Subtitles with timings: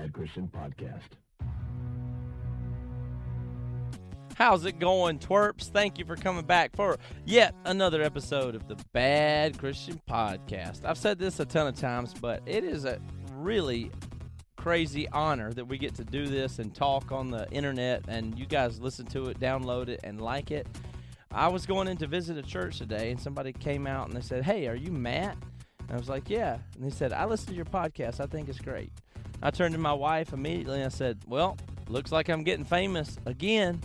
[0.00, 1.10] Bad Christian Podcast.
[4.34, 5.64] How's it going, twerps?
[5.64, 10.86] Thank you for coming back for yet another episode of the Bad Christian Podcast.
[10.86, 12.98] I've said this a ton of times, but it is a
[13.34, 13.90] really
[14.56, 18.46] crazy honor that we get to do this and talk on the internet and you
[18.46, 20.66] guys listen to it, download it, and like it.
[21.30, 24.22] I was going in to visit a church today and somebody came out and they
[24.22, 25.36] said, Hey, are you Matt?
[25.80, 26.56] And I was like, Yeah.
[26.74, 28.18] And they said, I listen to your podcast.
[28.18, 28.90] I think it's great.
[29.42, 31.56] I turned to my wife immediately and I said, Well,
[31.88, 33.80] looks like I'm getting famous again.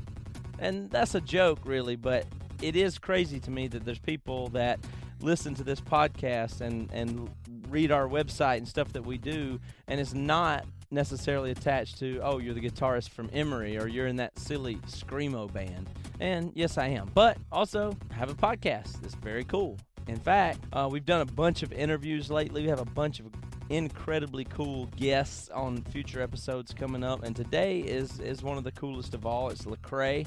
[0.60, 2.26] And that's a joke, really, but
[2.62, 4.80] it is crazy to me that there's people that
[5.20, 7.30] listen to this podcast and, and
[7.70, 12.38] read our website and stuff that we do, and it's not necessarily attached to, oh,
[12.38, 15.90] you're the guitarist from Emery or you're in that silly Screamo band.
[16.20, 17.12] And yes, I am.
[17.14, 19.04] But also, I have a podcast.
[19.04, 19.78] It's very cool.
[20.08, 22.62] In fact, uh, we've done a bunch of interviews lately.
[22.62, 23.28] We have a bunch of
[23.70, 28.72] incredibly cool guests on future episodes coming up, and today is is one of the
[28.72, 29.50] coolest of all.
[29.50, 30.26] It's Lecrae.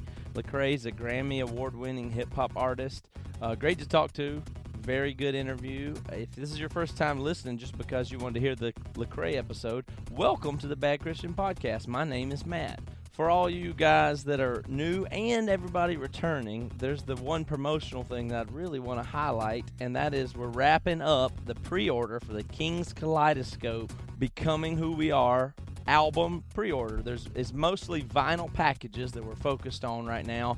[0.73, 3.09] Is a Grammy award-winning hip hop artist.
[3.43, 4.43] Uh, great to talk to.
[4.81, 5.95] Very good interview.
[6.13, 9.37] If this is your first time listening, just because you wanted to hear the Lecrae
[9.37, 11.89] episode, welcome to the Bad Christian Podcast.
[11.89, 12.81] My name is Matt
[13.19, 18.29] for all you guys that are new and everybody returning, there's the one promotional thing
[18.29, 22.21] that I really want to highlight, and that is we're wrapping up the pre order
[22.21, 25.53] for the Kings Kaleidoscope Becoming Who We Are
[25.89, 27.03] album pre order.
[27.03, 30.57] There's it's mostly vinyl packages that we're focused on right now.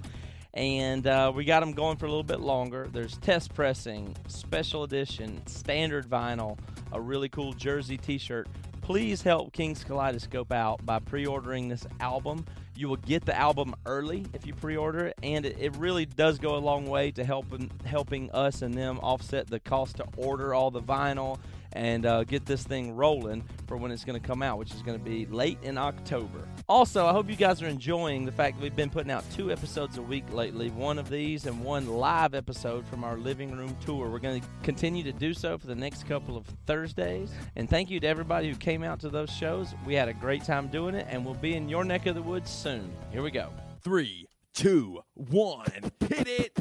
[0.53, 2.91] And uh, we got them going for a little bit longer.
[2.93, 6.59] There's test pressing, special edition, standard vinyl,
[6.93, 8.49] a really cool jersey t shirt
[8.91, 12.45] please help Kings Kaleidoscope out by pre ordering this album.
[12.75, 16.07] You will get the album early if you pre order it, and it, it, really
[16.07, 20.07] does go a long way to helping, helping us and them offset the cost to
[20.17, 21.39] order all the vinyl
[21.73, 24.83] and uh, get this thing rolling for when it's going to come out, which is
[24.83, 26.49] going to be late in October.
[26.69, 29.53] Also, I hope you guys are enjoying the fact that we've been putting out two
[29.53, 33.77] episodes a week lately one of these and one live episode from our living room
[33.85, 34.09] tour.
[34.09, 37.31] We're going to continue to do so for the next couple of Thursdays.
[37.57, 39.75] And thank you to everybody who came out to those shows.
[39.87, 42.23] We had a great time doing it, and we'll be in your neck of the
[42.23, 42.93] woods soon.
[43.11, 43.51] Here we go.
[43.83, 45.67] Three, two, one,
[46.09, 46.59] hit it.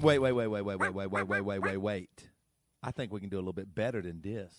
[0.00, 2.28] wait, wait, wait, wait, wait, wait, wait, wait, wait, wait, wait, wait.
[2.82, 4.54] I think we can do a little bit better than this.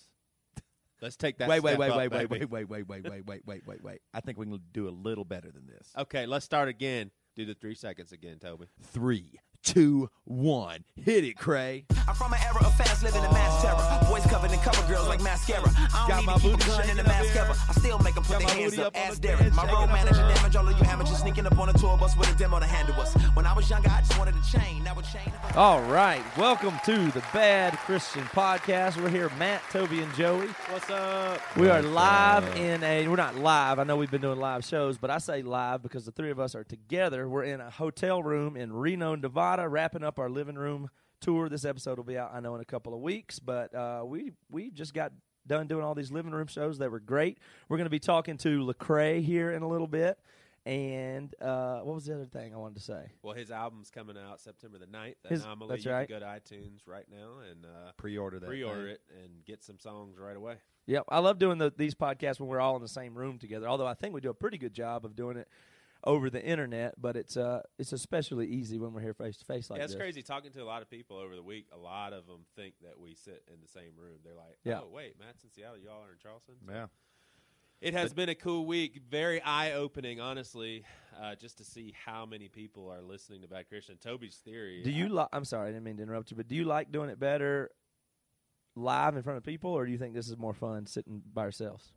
[1.00, 1.48] Let's take that.
[1.48, 4.00] Wait, wait, wait, up, wait, wait, wait, wait, wait, wait, wait, wait, wait, wait, wait.
[4.12, 5.92] I think we can do a little better than this.
[5.96, 7.10] Okay, let's start again.
[7.36, 8.66] Do the three seconds again, Toby.
[8.82, 11.84] Three, two, one, hit it, Cray.
[12.06, 14.10] I'm from an era of fast living and mass terror.
[14.10, 15.62] Boys covered in cover girls like mascara.
[15.76, 17.24] I Got don't my need to keep booty a gun in shaking the up mask
[17.32, 17.42] here.
[17.44, 17.58] cover.
[17.68, 19.52] I still make them put Got their hands up, up on ass the Derek.
[19.54, 22.16] My shaking road manager damage all of you amateurs sneaking up on a tour bus
[22.16, 23.14] with a demo to handle us.
[23.34, 24.84] When I was younger, I just wanted a chain.
[24.84, 25.32] Now a chain.
[25.54, 29.00] All right, welcome to the Bad Christian Podcast.
[29.02, 30.46] We're here, Matt, Toby, and Joey.
[30.70, 31.40] What's up?
[31.56, 33.06] We are live in a.
[33.08, 33.78] We're not live.
[33.78, 36.38] I know we've been doing live shows, but I say live because the three of
[36.38, 37.28] us are together.
[37.28, 41.48] We're in a hotel room in Reno, Nevada, wrapping up our living room tour.
[41.48, 43.38] This episode will be out, I know, in a couple of weeks.
[43.38, 45.12] But uh, we we just got
[45.46, 46.78] done doing all these living room shows.
[46.78, 47.38] They were great.
[47.68, 50.18] We're going to be talking to Lecrae here in a little bit.
[50.66, 53.12] And uh, what was the other thing I wanted to say?
[53.22, 55.14] Well, his album's coming out September the 9th.
[55.22, 55.70] The His- Anomaly.
[55.70, 56.06] that's you right.
[56.06, 58.46] can go to iTunes right now and uh, Pre-order that.
[58.46, 58.90] pre-order thing.
[58.90, 60.56] it and get some songs right away.
[60.86, 63.66] Yep, I love doing the, these podcasts when we're all in the same room together.
[63.66, 65.48] Although I think we do a pretty good job of doing it
[66.08, 69.68] over the internet, but it's uh it's especially easy when we're here face to face
[69.68, 70.00] like yeah, it's this.
[70.00, 71.66] crazy talking to a lot of people over the week.
[71.72, 74.16] A lot of them think that we sit in the same room.
[74.24, 74.80] They're like, Yeah.
[74.82, 75.76] "Oh, wait, Matt's in Seattle.
[75.78, 76.86] Y'all are in Charleston." Yeah.
[77.80, 80.84] It has been a cool week, very eye opening, honestly,
[81.20, 83.98] uh, just to see how many people are listening to Bad Christian.
[83.98, 84.82] Toby's theory.
[84.82, 85.28] Do you like?
[85.32, 87.70] I'm sorry, I didn't mean to interrupt you, but do you like doing it better
[88.74, 91.42] live in front of people, or do you think this is more fun sitting by
[91.44, 91.92] yourselves?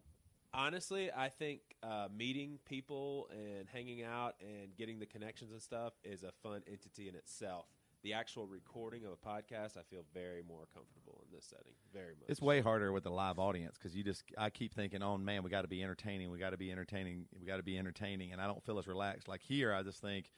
[0.54, 5.94] Honestly, I think uh, meeting people and hanging out and getting the connections and stuff
[6.04, 7.68] is a fun entity in itself.
[8.04, 11.74] The actual recording of a podcast, I feel very more comfortable in this setting.
[11.94, 12.30] Very much.
[12.30, 14.24] It's way harder with a live audience because you just.
[14.38, 16.32] I keep thinking, oh man, we got to be entertaining.
[16.32, 17.26] We got to be entertaining.
[17.40, 19.28] We got to be entertaining, and I don't feel as relaxed.
[19.28, 20.32] Like here, I just think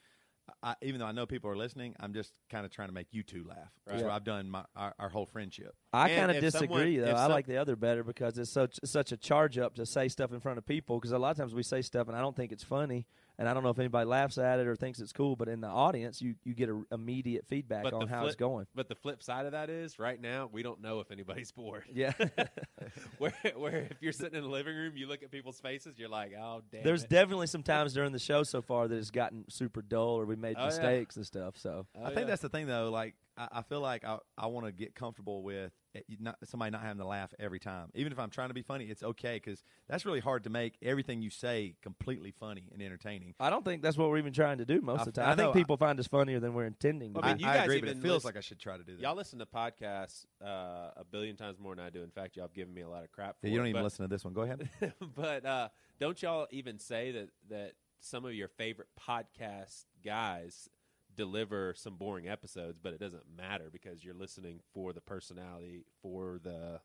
[0.62, 3.08] I, even though I know people are listening, I'm just kind of trying to make
[3.12, 3.70] you two laugh.
[3.86, 4.08] That's Right.
[4.08, 5.74] what I've done my our, our whole friendship.
[5.92, 7.12] I kind of disagree someone- though.
[7.18, 10.08] I some- like the other better because it's such such a charge up to say
[10.08, 10.98] stuff in front of people.
[10.98, 13.06] Because a lot of times we say stuff and I don't think it's funny,
[13.38, 15.36] and I don't know if anybody laughs at it or thinks it's cool.
[15.36, 18.36] But in the audience, you you get a, immediate feedback But on how flip, it's
[18.36, 18.66] going.
[18.74, 21.84] But the flip side of that is, right now, we don't know if anybody's bored.
[21.92, 22.12] Yeah,
[23.18, 26.08] where, where if you're sitting in the living room, you look at people's faces, you're
[26.08, 26.82] like, oh, damn.
[26.82, 27.10] there's it.
[27.10, 30.36] definitely some times during the show so far that it's gotten super dull or we
[30.36, 30.66] made Oh, yeah.
[30.66, 31.56] mistakes and stuff.
[31.58, 32.24] So Oh, I think yeah.
[32.26, 32.90] that's the thing, though.
[32.90, 35.83] Like, I, I feel like I, I want to get comfortable with it, you
[36.20, 37.90] not somebody not having to laugh every time.
[37.94, 40.76] Even if I'm trying to be funny, it's okay because that's really hard to make
[40.82, 43.34] everything you say completely funny and entertaining.
[43.40, 45.28] I don't think that's what we're even trying to do most I- of the time.
[45.28, 45.52] I I, think know.
[45.52, 47.14] people find us funnier than we're intending.
[47.14, 47.42] To I mean, be.
[47.44, 48.96] you I guys agree, but it even feels listen- like I should try to do
[48.96, 49.02] that.
[49.02, 52.02] Y'all listen to podcasts uh, a billion times more than I do.
[52.02, 53.70] In fact, y'all have given me a lot of crap for Yeah, you don't it,
[53.70, 54.34] even but- listen to this one.
[54.34, 54.68] Go ahead.
[55.16, 55.68] but uh,
[56.00, 60.68] don't y'all even say that that some of your favorite podcast guys
[61.16, 66.38] deliver some boring episodes, but it doesn't matter because you're listening for the personality, for
[66.42, 66.80] the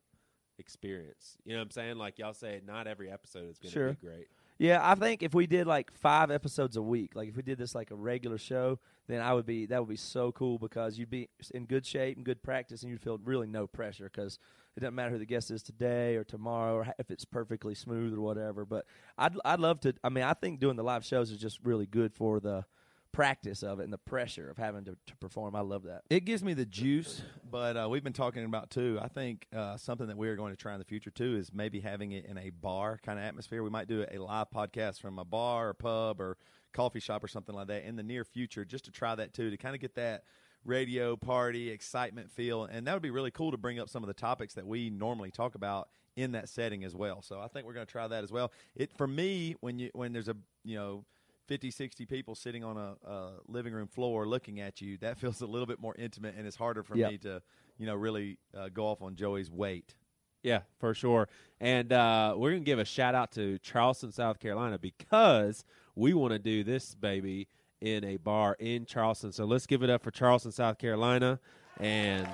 [0.58, 1.38] experience.
[1.46, 1.98] You know what I'm saying?
[1.98, 3.90] Like y'all say, not every episode is going to Sure.
[3.94, 4.28] be great.
[4.58, 7.58] Yeah, I think if we did like five episodes a week, like if we did
[7.58, 8.78] this like a regular show,
[9.08, 12.18] then I would be that would be so cool because you'd be in good shape
[12.18, 14.38] and good practice, and you'd feel really no pressure because
[14.76, 18.14] it doesn't matter who the guest is today or tomorrow or if it's perfectly smooth
[18.14, 18.66] or whatever.
[18.66, 18.86] But
[19.18, 19.94] I'd I'd love to.
[20.04, 22.66] I mean, I think doing the live shows is just really good for the
[23.12, 25.56] practice of it and the pressure of having to, to perform.
[25.56, 26.04] I love that.
[26.10, 29.00] It gives me the juice, but uh, we've been talking about too.
[29.02, 31.52] I think uh, something that we are going to try in the future too is
[31.54, 33.64] maybe having it in a bar kind of atmosphere.
[33.64, 36.38] We might do a live podcast from a bar or pub or
[36.74, 39.50] coffee shop or something like that in the near future, just to try that too,
[39.50, 40.24] to kind of get that
[40.66, 44.08] radio party excitement feel, and that would be really cool to bring up some of
[44.08, 47.22] the topics that we normally talk about in that setting as well.
[47.22, 48.52] So I think we're going to try that as well.
[48.76, 51.06] It for me when you when there's a you know
[51.50, 55.42] 50, 60 people sitting on a, a living room floor looking at you, that feels
[55.42, 57.12] a little bit more intimate, and it's harder for Yep.
[57.12, 57.42] me to,
[57.78, 59.96] you know, really uh, go off on Joey's weight.
[60.44, 61.28] Yeah, for sure.
[61.60, 65.66] And uh, we're going to give a shout out to Charleston, South Carolina, because
[65.96, 67.50] we want to do this baby
[67.82, 69.32] in a bar in Charleston.
[69.34, 71.40] So let's give it up for Charleston, South Carolina.
[71.80, 72.26] And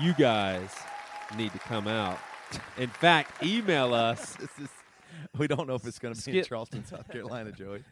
[0.00, 0.70] you guys
[1.36, 2.18] need to come out.
[2.76, 4.36] In fact, email us.
[4.40, 4.68] This is,
[5.36, 7.82] we don't know if it's going to be in Charleston, South Carolina, Joey.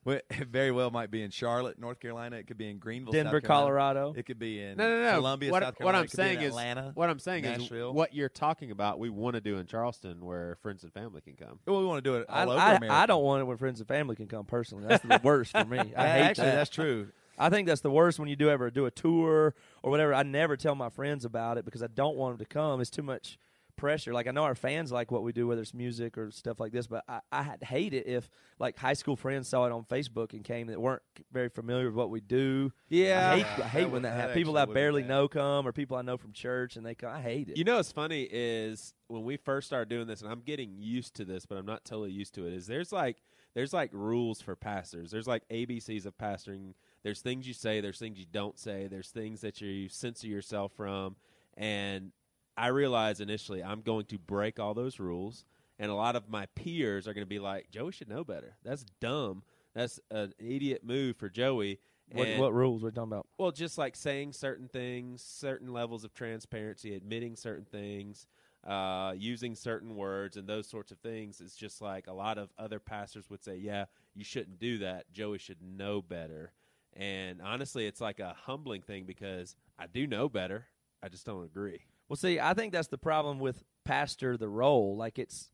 [0.04, 2.36] Well, It very well might be in Charlotte, North Carolina.
[2.36, 4.14] It could be in Greenville, Denver, South Colorado.
[4.16, 5.16] It could be in No, no, no.
[5.16, 6.90] Columbia, what, South what I'm It could be in saying is, Atlanta.
[6.94, 7.90] what I'm saying Nashville.
[7.90, 11.20] is, what you're talking about, we want to do in Charleston, where friends and family
[11.20, 11.58] can come.
[11.66, 12.94] Well, we want to do it I, all over I, America.
[12.94, 14.86] I don't want it when friends and family can come personally.
[14.86, 15.78] That's the worst for me.
[15.78, 16.54] I hate Actually, that.
[16.56, 17.08] that's true.
[17.38, 20.14] I think that's the worst when you do ever do a tour or whatever.
[20.14, 22.80] I never tell my friends about it because I don't want them to come.
[22.80, 23.38] It's too much
[23.76, 24.12] pressure.
[24.12, 26.72] Like I know our fans like what we do, whether it's music or stuff like
[26.72, 28.28] this, but I, I'd hate it if
[28.58, 31.94] like high school friends saw it on Facebook and came that weren't very familiar with
[31.94, 32.72] what we do.
[32.88, 33.30] Yeah.
[33.32, 34.34] I hate, I That hate would- when that, that happens.
[34.36, 37.10] People that I barely know come or people I know from church and they come.
[37.12, 37.56] I hate it.
[37.56, 41.14] You know what's funny is when we first started doing this, and I'm getting used
[41.16, 42.54] to this, but I'm not totally used to it.
[42.54, 43.18] Is there's like
[43.54, 45.10] there's like rules for pastors.
[45.10, 46.74] There's like ABCs of pastoring.
[47.02, 47.80] There's things you say.
[47.80, 48.86] There's things you don't say.
[48.88, 51.16] There's things that you censor yourself from.
[51.56, 52.10] And
[52.56, 55.44] I realized initially I'm going to break all those rules,
[55.78, 58.56] and a lot of my peers are going to be like, "Joey should know better.
[58.64, 59.42] That's dumb.
[59.74, 61.80] That's an idiot move for Joey."
[62.12, 63.26] what, And- what rules we're talking about?
[63.38, 68.26] well, just like saying certain things, certain levels of transparency, admitting certain things,
[68.62, 71.40] uh, using certain words, and those sorts of things.
[71.40, 75.10] It's just like a lot of other pastors would say, "Yeah, you shouldn't do that.
[75.12, 76.52] Joey should know better."
[76.92, 80.66] And honestly, it's like a humbling thing because I do know better.
[81.02, 81.80] I just don't agree.
[82.08, 84.96] Well, see, I think that's the problem with pastor the role.
[84.96, 85.50] Like it's,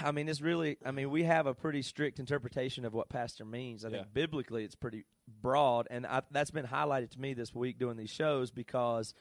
[0.00, 0.78] I mean, it's really.
[0.84, 3.84] I mean, we have a pretty strict interpretation of what pastor means.
[3.84, 3.96] I Yeah.
[3.98, 5.04] think biblically, it's pretty
[5.40, 9.14] broad, and I, that's been highlighted to me this week doing these shows because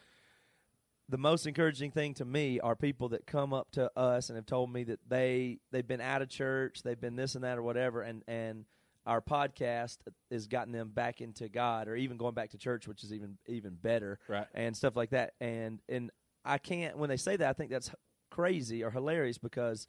[1.10, 4.46] the most encouraging thing to me are people that come up to us and have
[4.46, 7.62] told me that they they've been out of church, they've been this and that or
[7.63, 8.65] whatever, and and
[9.05, 9.98] our podcast
[10.31, 13.38] has gotten them back into God or even going back to church, which is even
[13.48, 14.48] even better Right.
[14.53, 15.33] and stuff like that.
[15.41, 16.10] And and
[16.45, 17.91] I can't when they say that I think that's
[18.31, 19.88] crazy or hilarious because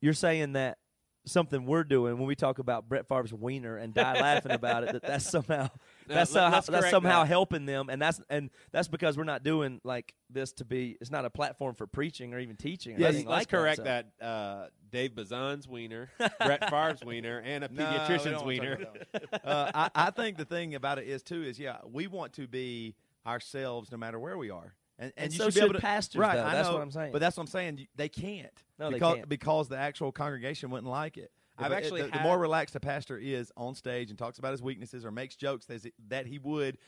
[0.00, 0.78] you're saying that
[1.24, 4.92] something we're doing when we talk about Brett Favre's wiener and die laughing about it
[4.92, 5.68] that that's somehow
[6.06, 7.28] that's let- somehow, that's somehow that.
[7.28, 11.10] helping them and that's and that's because we're not doing like this to be it's
[11.10, 14.06] not a platform for preaching or even teaching or Let's, anything let's like correct that,
[14.18, 14.24] that.
[14.26, 18.76] Uh, Dave Bazan's wiener, Brett Favre's wiener, and a No, pediatrician's wanna wiener.
[18.76, 19.52] talk about that one.
[19.54, 22.46] uh, I, I think the thing about it is too is yeah we want to
[22.46, 22.94] be
[23.26, 24.74] ourselves no matter where we are.
[24.98, 26.36] And, and, And you so should be should able to, pastors, right?
[26.36, 26.44] though.
[26.44, 27.12] I That's know, what I'm saying.
[27.12, 27.86] But that's what I'm saying.
[27.96, 28.52] They can't.
[28.78, 29.28] No, they can't.
[29.28, 31.32] because the actual congregation wouldn't like it.
[31.64, 34.38] I've But it- actually the, the more relaxed a pastor is on stage and talks
[34.38, 36.78] about his weaknesses or makes jokes that, that he would.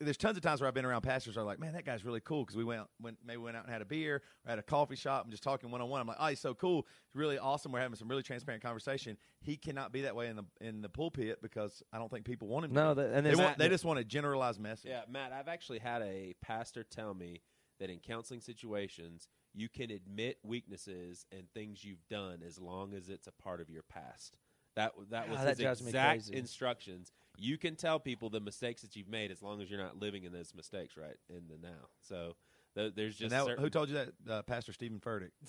[0.00, 2.20] There's tons of times where I've been around pastors are like, "Man, that guy's really
[2.20, 4.62] cool," because we went, went maybe went out and had a beer or at a
[4.62, 6.00] coffee shop and just talking one on one.
[6.00, 6.86] I'm like, "Oh, he's so cool.
[7.08, 7.72] He's really awesome.
[7.72, 10.88] We're having some really transparent conversation." He cannot be that way in the in the
[10.88, 12.72] pulpit because I don't think people want him.
[12.74, 13.02] No, be.
[13.02, 14.90] that, and they there's want, they just want a generalized message.
[14.90, 17.40] Yeah, Matt, I've actually had a pastor tell me
[17.80, 23.08] that in counseling situations, you can admit weaknesses and things you've done as long as
[23.08, 24.36] it's a part of your past.
[24.74, 27.12] That that was that his drives me exact instructions.
[27.36, 30.24] You can tell people the mistakes that you've made as long as you're not living
[30.24, 31.88] in those mistakes right in the now.
[32.00, 32.36] So
[32.76, 34.12] th- there's just that- certain, who told you that?
[34.28, 35.30] Uh, Pastor Steven Furtick.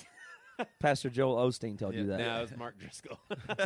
[0.80, 2.20] Pastor Joel Osteen told you that.
[2.20, 3.20] No, it was Mark Driscoll.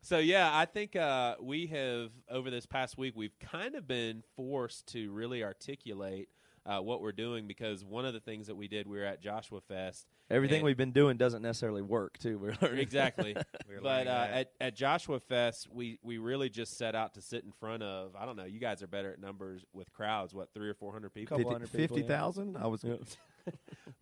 [0.00, 4.22] so yeah, I think uh, we have over this past week we've kind of been
[4.36, 6.28] forced to really articulate
[6.66, 9.22] uh, what we're doing because one of the things that we did we were at
[9.22, 10.06] Joshua Fest.
[10.28, 12.38] Everything we've been doing doesn't necessarily work too.
[12.42, 12.80] We're learning.
[12.80, 13.36] exactly.
[13.68, 17.44] We're but uh, at, at Joshua Fest, we, we really just set out to sit
[17.44, 18.44] in front of I don't know.
[18.44, 20.34] You guys are better at numbers with crowds.
[20.34, 21.36] What three or four hundred people?
[21.36, 21.86] Couple hundred yeah.
[21.86, 22.56] 50,000?
[22.56, 22.82] I was.
[22.82, 23.06] Good.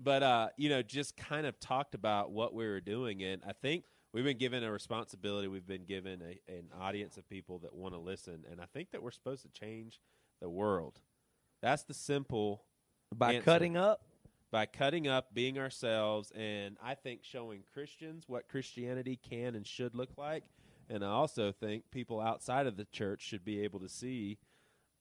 [0.05, 3.53] But uh, you know, just kind of talked about what we were doing, and I
[3.53, 5.49] think we've been given a responsibility.
[5.49, 8.91] We've been given a, an audience of people that want to listen, and I think
[8.93, 10.01] that we're supposed to change
[10.41, 11.01] the world.
[11.65, 12.63] That's the simple
[13.17, 13.45] By answer.
[13.47, 14.03] cutting up,
[14.51, 19.95] by cutting up, being ourselves, and I think showing Christians what Christianity can and should
[19.95, 20.45] look like.
[20.91, 24.37] And I also think people outside of the church should be able to see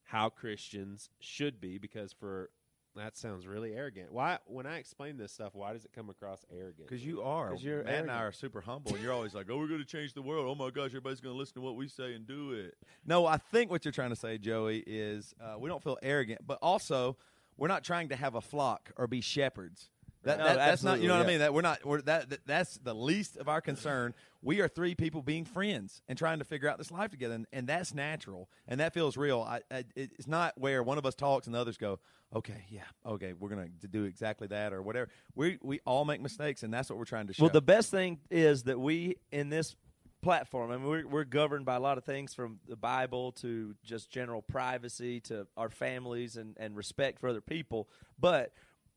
[0.04, 2.48] how Christians should be because for
[2.96, 4.12] that sounds really arrogant.
[4.12, 6.88] Why when I explain this stuff, why does it come across arrogant?
[6.88, 7.50] Because you are.
[7.50, 8.28] 'Cause you're Matt and I arrogant.
[8.28, 10.46] are super humble, and you're always like, "Oh, we're going to change the world.
[10.48, 13.26] Oh my gosh, everybody's going to listen to what we say and do it." No,
[13.26, 16.58] I think what you're trying to say, Joey, is uh, we don't feel arrogant, but
[16.62, 17.16] also
[17.56, 19.90] we're not trying to have a flock or be shepherds.
[20.24, 21.00] That, No, that- that's not.
[21.00, 21.38] You know what I mean?
[21.40, 21.84] That we're not.
[21.84, 24.14] We're, that, that that's the least of our concern.
[24.42, 27.46] We are three people being friends and trying to figure out this life together, and,
[27.52, 29.40] and that's natural and that feels real.
[29.40, 31.98] I, I, it's not where one of us talks and the others go,
[32.34, 36.20] "Okay, yeah, okay, we're going to do exactly that or whatever." We we all make
[36.20, 37.44] mistakes, and that's what we're trying to show.
[37.44, 39.76] Well, the best thing is that we in this
[40.22, 43.74] platform, I mean, we're, we're governed by a lot of things from the Bible to
[43.84, 47.90] just general privacy to our families and, and respect for other people.
[48.18, 48.52] But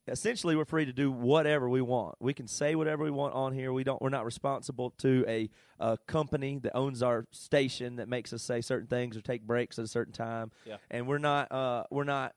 [0.07, 2.15] essentially, we're free to do whatever we want.
[2.19, 3.71] We can say whatever we want on here.
[3.73, 4.01] We don't.
[4.01, 5.49] We're not responsible to a,
[5.79, 9.77] a company that owns our station that makes us say certain things or take breaks
[9.79, 10.51] at a certain time.
[10.65, 10.77] Yeah.
[10.89, 11.51] And we're not.
[11.51, 12.33] Uh, we're not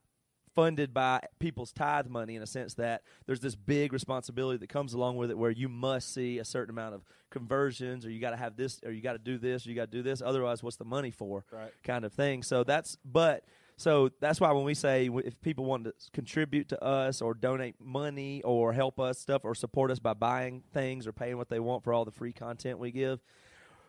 [0.52, 4.92] funded by people's tithe money in a sense that there's this big responsibility that comes
[4.94, 8.30] along with it where you must see a certain amount of conversions or you got
[8.30, 10.20] to have this or you got to do this or you got to do this
[10.20, 11.70] otherwise what's the money for Right.
[11.84, 13.44] kind of thing so that's but
[13.80, 17.76] so that's why when we say if people want to contribute to us or donate
[17.80, 21.60] money or help us stuff or support us by buying things or paying what they
[21.60, 23.20] want for all the free content we give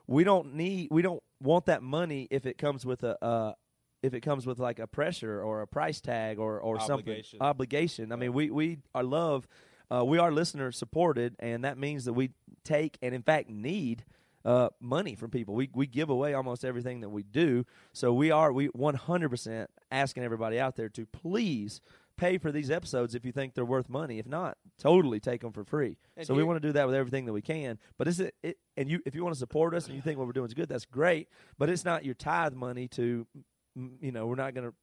[0.07, 3.53] we don't need we don't want that money if it comes with a uh,
[4.03, 7.39] if it comes with like a pressure or a price tag or or Obligation.
[7.39, 8.12] something obligation.
[8.12, 9.48] I mean, we we are love.
[9.89, 12.31] Uh, we are listener supported, and that means that we
[12.63, 14.05] take and in fact need
[14.45, 15.55] uh, money from people.
[15.55, 20.24] We we give away almost everything that we do, so we are we 100% asking
[20.24, 21.81] everybody out there to please
[22.17, 24.19] pay for these episodes if you think they're worth money.
[24.19, 25.98] If not, totally take them for free.
[26.15, 27.79] And so we want to do that with everything that we can.
[27.98, 30.17] But is it, it and you if you want to support us and you think
[30.17, 31.29] what we're doing is good, that's great.
[31.57, 33.25] But it's not your tithe money to
[33.75, 34.74] you know we're not going to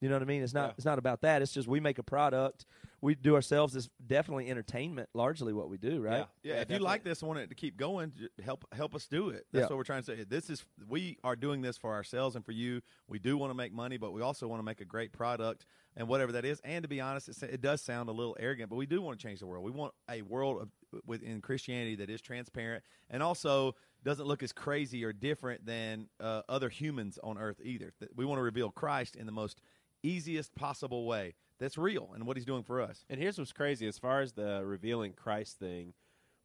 [0.00, 0.42] you know what I mean?
[0.42, 0.74] It's not Yeah.
[0.76, 1.42] it's not about that.
[1.42, 2.64] It's just we make a product.
[3.02, 3.74] We do ourselves.
[3.76, 6.26] It's definitely entertainment, largely what we do, right?
[6.42, 6.60] Yeah, Yeah.
[6.60, 8.12] if you like this and want it to keep going,
[8.44, 9.46] help help us do it.
[9.52, 9.66] That's Yeah.
[9.68, 10.24] what we're trying to say.
[10.24, 12.82] This is we are doing this for ourselves and for you.
[13.08, 15.64] We do want to make money, but we also want to make a great product
[15.96, 16.60] and whatever that is.
[16.60, 19.18] And to be honest, it, it does sound a little arrogant, but we do want
[19.18, 19.64] to change the world.
[19.64, 20.70] We want a world of,
[21.06, 26.42] within Christianity that is transparent and also doesn't look as crazy or different than uh,
[26.48, 27.92] other humans on earth either.
[28.14, 29.60] We want to reveal Christ in the most
[30.02, 31.34] easiest possible way.
[31.58, 33.04] That's real and what He's doing for us.
[33.10, 35.92] And here's what's crazy: as far as the revealing Christ thing,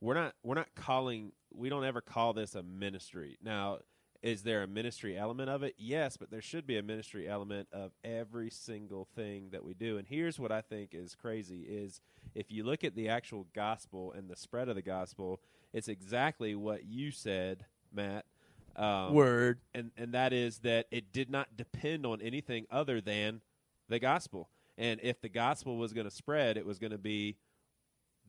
[0.02, 3.38] we're not we're not calling we don't ever call this a ministry.
[3.42, 3.80] Now,
[4.22, 5.76] is there a ministry element of it?
[5.78, 9.98] Yes, but there should be a ministry element of every single thing that we do.
[9.98, 12.02] And here's what I think is crazy: is
[12.34, 15.40] if you look at the actual gospel and the spread of the gospel,
[15.72, 18.26] it's exactly what you said, Matt.
[18.76, 19.60] Um, Word.
[19.74, 23.42] and and that is that it did not depend on anything other than
[23.88, 24.50] the gospel.
[24.78, 27.38] And if the gospel was going to spread, it was going to be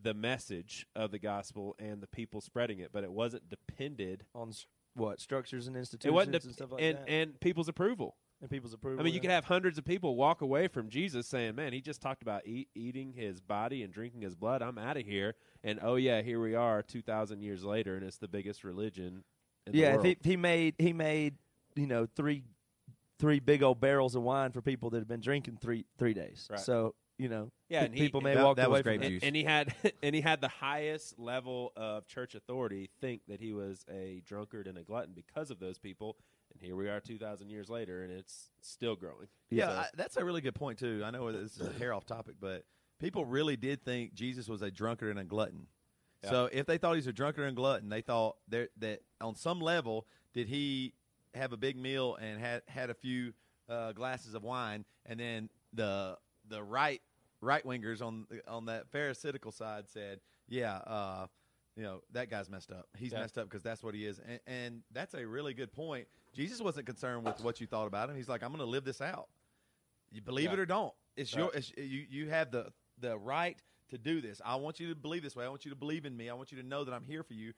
[0.00, 4.24] the message of the gospel and the people spreading it, but it wasn't depended.
[4.34, 4.52] On
[4.94, 7.08] what structures and institutions It institutions wasn't and stuff like and that.
[7.10, 8.16] and people's approval.
[8.40, 9.00] and people's approval.
[9.00, 9.22] I mean, you yeah.
[9.22, 12.46] could have hundreds of people walk away from Jesus saying, "Man, he just talked about
[12.46, 14.62] eat, eating his body and drinking his blood.
[14.62, 15.34] I'm out of here."
[15.64, 19.24] And oh yeah, here we are, two thousand years later, and it's the biggest religion.
[19.66, 20.06] In yeah, if world.
[20.06, 21.34] he, if he made he made
[21.74, 22.44] you know three
[23.18, 26.46] three big old barrels of wine for people that have been drinking three three days.
[26.50, 26.60] Right.
[26.60, 29.00] So you know, Yeah, pe- and he- people may that- walk that away was from
[29.00, 29.22] juice.
[29.22, 33.40] and, and he had and he had the highest level of church authority think that
[33.40, 36.16] he was a drunkard and a glutton because of those people.
[36.52, 39.28] And here we are, two thousand years later, and it's still growing.
[39.50, 41.02] Yeah, So- I, that's a really good point too.
[41.04, 42.64] I know this is a hair off topic, but
[43.00, 45.66] people really did think Jesus was a drunkard and a glutton.
[46.24, 46.30] Yeah.
[46.30, 49.60] So if they thought he's a drunkard and glutton, they thought there that on some
[49.60, 50.94] level did he
[51.34, 53.32] have a big meal and had had a few
[53.68, 56.16] uh, glasses of wine, and then the
[56.48, 57.02] the right
[57.40, 60.76] right wingers on on that pharisaical side said, yeah.
[60.78, 61.26] Uh,
[61.76, 62.86] you know that guy's messed up.
[62.96, 63.20] He's Yeah.
[63.20, 66.08] messed up because that's what he is, and, and that's a really good point.
[66.32, 68.16] Jesus wasn't concerned with what you thought about him.
[68.16, 69.28] He's like, I'm going to live this out.
[70.10, 70.52] You believe Yeah.
[70.54, 70.94] it or don't.
[71.16, 71.42] It's Right.
[71.42, 71.52] your.
[71.54, 73.58] It's, you you have the the right
[73.90, 74.40] to do this.
[74.44, 75.44] I want you to believe this way.
[75.44, 76.28] I want you to believe in me.
[76.30, 77.52] I want you to know that I'm here for you.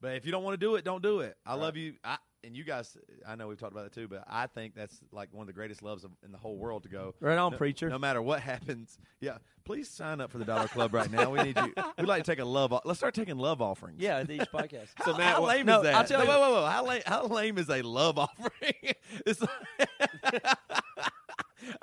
[0.00, 1.36] But if you don't want to do it, don't do it.
[1.46, 1.60] I Right.
[1.62, 1.94] love you.
[2.04, 2.94] I, and you guys,
[3.26, 4.06] I know we've talked about that too.
[4.06, 6.82] But I think that's like one of the greatest loves of, in the whole world
[6.82, 7.14] to go.
[7.20, 7.88] Right on, no, preacher.
[7.88, 9.38] No matter what happens, yeah.
[9.64, 11.30] Please sign up for the Dollar Club right now.
[11.30, 11.72] We need you.
[11.96, 12.72] We'd like to take a love.
[12.74, 13.98] o- Let's start taking love offerings.
[14.02, 14.88] Yeah, at each podcast.
[14.96, 15.94] How, So, Matt, how what- lame No, is that?
[15.94, 16.66] I'll tell No, you- whoa, whoa, whoa.
[16.66, 18.74] How lame, how lame is a love offering?
[19.24, 19.42] it's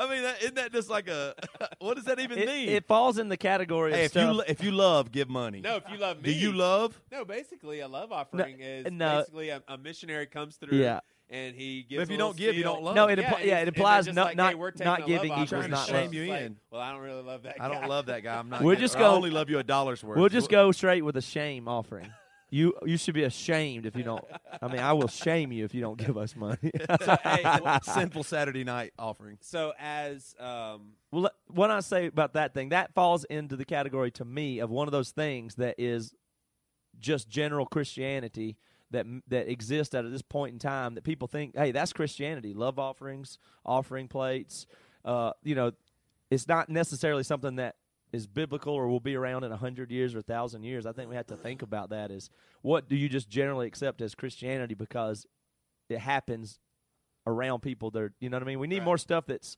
[0.07, 1.35] I mean, that, isn't that just like a?
[1.79, 2.69] What does that even it, mean?
[2.69, 4.23] it falls in the category hey, of if stuff.
[4.27, 5.61] you lo- if you love, give money.
[5.61, 6.99] No, if you love me, do you love?
[7.11, 9.17] No, basically, a love offering is no.
[9.19, 10.77] basically a, a missionary comes through.
[10.77, 10.99] Yeah.
[11.29, 11.99] and he gives.
[11.99, 12.95] But if you don't give, you don't love.
[12.95, 15.31] No, it Yeah, impli- yeah, it and implies no- like, not- hey, we're not giving
[15.31, 15.43] offering.
[15.47, 15.87] equals not like- love.
[15.87, 16.57] Shame you it's in.
[16.71, 17.57] Well, I don't really love that.
[17.57, 17.65] Guy.
[17.65, 18.37] I don't love that guy.
[18.37, 18.61] I'm not.
[18.61, 20.17] We'll or just I go- only love you a dollar's worth.
[20.19, 22.11] we'll just go straight with a shame offering.
[22.53, 24.23] You you should be ashamed if you don't.
[24.61, 26.57] I mean, I will shame you if you don't give us money.
[27.23, 27.45] Hey,
[27.83, 29.37] Sinful Saturday night offering.
[29.39, 34.11] So as um, Well, what I say about that thing, that falls into the category
[34.11, 36.13] to me of one of those things that is
[36.99, 38.57] just general Christianity
[38.91, 42.53] that that exists at this point in time that people think, hey, that's Christianity.
[42.53, 44.67] Love offerings, offering plates.
[45.05, 45.71] Uh, you know,
[46.29, 47.75] it's not necessarily something that
[48.11, 50.85] is biblical or will be around in a hundred years or a thousand years.
[50.85, 52.11] I think we have to think about that.
[52.11, 52.29] Is
[52.61, 55.25] what do you just generally accept as Christianity because
[55.89, 56.59] it happens
[57.27, 58.59] around people that are, you know what I mean?
[58.59, 58.85] We need Right.
[58.85, 59.55] more stuff that's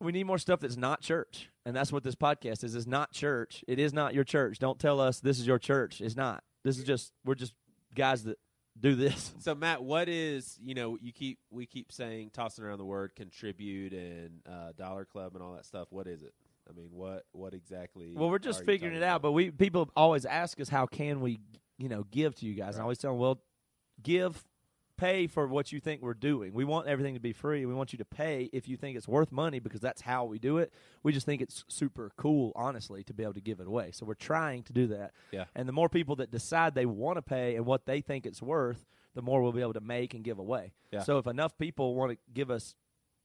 [0.00, 1.48] we need more stuff that's not church.
[1.64, 2.74] And that's what this podcast is.
[2.74, 3.64] It's not church.
[3.68, 4.58] It is not your church.
[4.58, 6.00] Don't tell us this is your church.
[6.00, 6.42] It's not.
[6.64, 7.54] This is just we're just
[7.94, 8.38] guys that
[8.78, 9.32] do this.
[9.38, 13.14] So Matt, what is you know you keep we keep saying tossing around the word
[13.14, 15.88] contribute and uh, dollar club and all that stuff.
[15.90, 16.34] What is it?
[16.68, 18.14] I mean, what what exactly?
[18.16, 19.22] Well, we're just figuring it out, about?
[19.22, 21.40] but we people always ask us how can we,
[21.78, 22.74] you know, give to you guys.
[22.74, 23.42] And I always tell them, well,
[24.02, 24.42] give
[25.02, 26.52] pay for what you think we're doing.
[26.54, 27.66] We want everything to be free.
[27.66, 30.38] We want you to pay if you think it's worth money because that's how we
[30.38, 30.72] do it.
[31.02, 33.90] We just think it's super cool, honestly, to be able to give it away.
[33.92, 35.12] So we're trying to do that.
[35.32, 35.46] Yeah.
[35.56, 38.40] And the more people that decide they want to pay and what they think it's
[38.40, 40.72] worth, the more we'll be able to make and give away.
[40.92, 41.02] Yeah.
[41.02, 42.76] So if enough people want to give us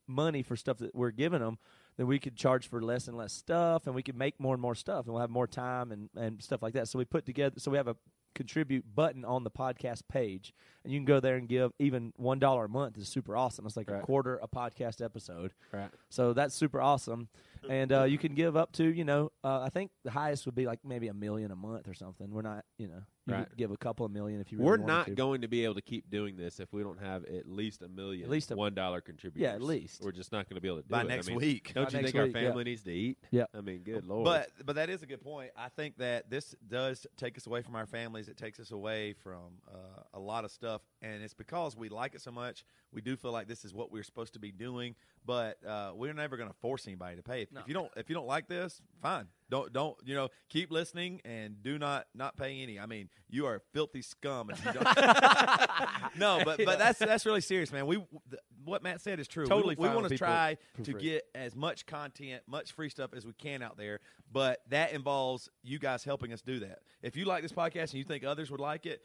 [0.08, 1.60] money for stuff that we're giving them,
[1.98, 4.62] then we could charge for less and less stuff, and we could make more and
[4.62, 6.88] more stuff, and we'll have more time and, and stuff like that.
[6.88, 7.96] So we put together, so we have a
[8.38, 12.39] contribute button on the podcast page, and you can go there and give even one
[12.39, 13.65] dollar a month is super awesome.
[13.65, 15.89] It's like a quarter a podcast episode, Right.
[16.10, 17.28] so that's super awesome.
[17.70, 20.56] And uh, you can give up to, you know, uh, I think the highest would
[20.56, 22.30] be like maybe a million a month or something.
[22.32, 23.50] We're not, you know, you Right.
[23.50, 24.58] could give a couple of million if you.
[24.58, 25.12] Really We're not to.
[25.12, 27.89] going to be able to keep doing this if we don't have at least a
[27.89, 29.41] million, At least a- one dollar contributors.
[29.41, 30.02] Yeah, at least.
[30.02, 31.08] we're just not going to be able to do By it.
[31.08, 31.74] next I mean, week.
[31.74, 32.41] Don't By you next think our week, yeah.
[32.48, 33.17] family needs to eat?
[33.32, 33.43] Yeah.
[33.54, 34.24] I mean, good lord.
[34.24, 35.52] But but that is a good point.
[35.58, 38.30] I think that this does take us away from our families.
[38.30, 42.15] It takes us away from uh, a lot of stuff, and it's because we like
[42.15, 42.63] it so much.
[42.93, 44.96] We do feel like this is what we're supposed to be doing,
[45.28, 47.42] but uh, we're never going to force anybody to pay.
[47.42, 49.28] If, if you don't if you don't like this, fine.
[49.50, 50.30] Don't don't you know?
[50.50, 52.80] Keep listening and do not not pay any.
[52.80, 54.84] I mean, you are filthy scum if you don't.
[56.18, 57.86] no, but but that's that's really serious, man.
[57.86, 59.46] We th- what Matt said is true.
[59.46, 63.26] Totally we, fine want to try to get as much content, much free stuff as
[63.26, 64.00] we can out there,
[64.32, 66.80] but that involves you guys helping us do that.
[67.02, 69.02] If you like this podcast and you think others would like it,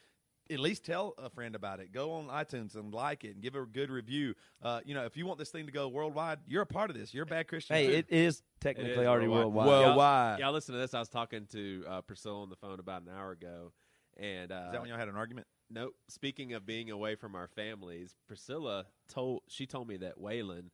[0.50, 1.92] at least tell a friend about it.
[1.92, 4.34] Go on iTunes and like it and give it a good review.
[4.62, 6.96] Uh, you know, if you want this thing to go worldwide, you're a part of
[6.96, 7.14] this.
[7.14, 7.76] You're a bad Christian.
[7.76, 7.92] Hey, too.
[7.92, 9.66] it is technically is already worldwide.
[9.66, 9.86] worldwide.
[9.86, 10.38] worldwide.
[10.40, 10.94] Y'all listen to this.
[10.94, 13.72] I was talking to uh, Priscilla on the phone about an hour ago,
[14.16, 15.46] and uh, Is that when y'all had an argument?
[15.70, 15.94] Nope.
[16.08, 20.64] Speaking of being away from our families, Priscilla told she told me that Waylon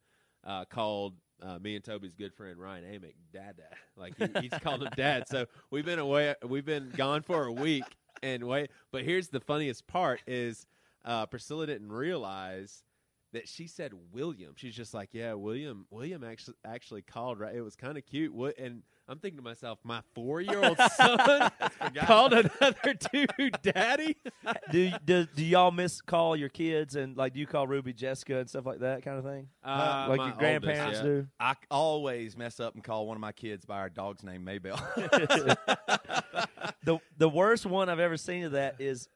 [0.45, 3.69] uh, called uh, me and Toby's good friend Ryan Amick Dada.
[3.97, 5.29] Like he, he's called him Dad.
[5.29, 6.35] So we've been away.
[6.45, 7.85] We've been gone for a week
[8.23, 8.71] and wait.
[8.91, 10.67] But here's the funniest part: is
[11.05, 12.83] uh, Priscilla didn't realize
[13.33, 14.55] that she said William.
[14.57, 15.87] She's just like, yeah, William.
[15.91, 17.39] William actually actually called.
[17.39, 18.35] Right, it was kind of cute.
[18.35, 18.59] What?
[18.59, 21.51] And I'm thinking to myself, my four year old son
[22.05, 24.16] called another dude daddy.
[24.71, 28.38] do, do do y'all miss call your kids and like do you call Ruby Jessica
[28.38, 29.49] and stuff like that kind of thing?
[29.64, 31.11] Uh, like your grandparents oldest, yeah.
[31.23, 31.27] do.
[31.40, 34.79] I always mess up and call one of my kids by our dog's name, Maybell.
[36.85, 39.09] the the worst one I've ever seen of that is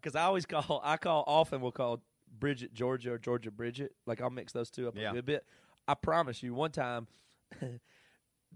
[0.00, 2.02] because I always call I call often we'll call
[2.38, 3.92] Bridget Georgia or Georgia Bridget.
[4.06, 5.10] Like I'll mix those two up Yeah.
[5.10, 5.44] a good bit.
[5.86, 7.06] I promise you, one time.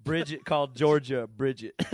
[0.05, 1.75] Bridget called Georgia Bridget.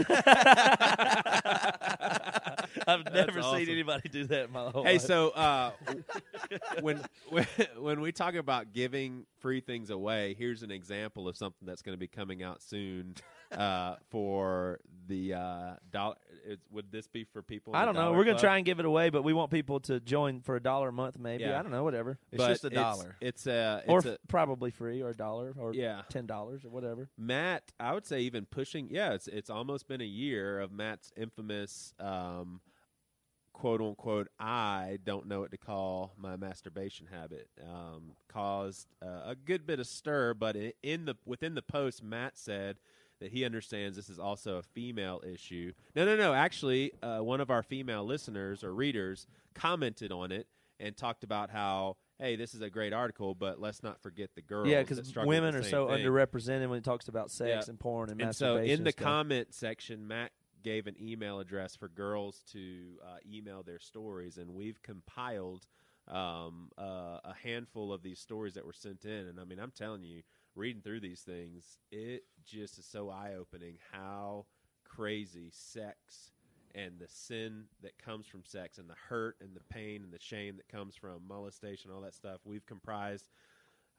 [2.89, 3.59] I've never awesome.
[3.59, 5.03] seen anybody do that in my whole Hey, life.
[5.03, 5.71] so uh,
[6.81, 7.47] when, when
[7.79, 11.95] when we talk about giving free things away, here's an example of something that's going
[11.95, 13.15] to be coming out soon
[13.53, 16.17] uh, for the uh, dollar.
[16.47, 17.75] Is, would this be for people?
[17.75, 18.13] I don't know.
[18.13, 18.41] We're gonna Club?
[18.41, 20.93] try and give it away, but we want people to join for a dollar a
[20.93, 21.43] month, maybe.
[21.43, 21.59] Yeah.
[21.59, 23.17] I don't know, whatever, it's But just a dollar.
[23.21, 26.03] It's, a or f- a, probably free or a dollar or yeah.
[26.09, 27.09] ten dollars or whatever.
[27.19, 28.89] Matt, I would say even pushing.
[28.91, 31.95] Yeah, it's it's almost been a year of Matt's infamous.
[31.99, 32.61] Um,
[33.53, 39.35] quote unquote I don't know what to call my masturbation habit um, caused uh, a
[39.35, 42.77] good bit of stir but in the within the post Matt said
[43.21, 47.41] that he understands this is also a female issue no no no actually uh, one
[47.41, 50.47] of our female listeners or readers commented on it
[50.79, 54.43] and talked about how hey this is a great article but let's not forget the
[54.43, 56.05] girls yeah, because women are so thing.
[56.05, 57.71] underrepresented when it talks about sex Yeah.
[57.71, 58.79] and porn and, And so masturbation.
[58.79, 59.05] in the stuff.
[59.05, 64.53] comment section, Matt gave an email address for girls to uh, email their stories, and
[64.55, 65.65] we've compiled
[66.09, 69.27] um, uh, a handful of these stories that were sent in.
[69.29, 70.23] And I mean, I'm telling you,
[70.57, 74.47] reading through these things, it just is so eye opening how
[74.85, 76.33] crazy sex
[76.75, 80.19] and the sin that comes from sex and the hurt and the pain and the
[80.19, 82.41] shame that comes from molestation, all that stuff.
[82.45, 83.29] We've comprised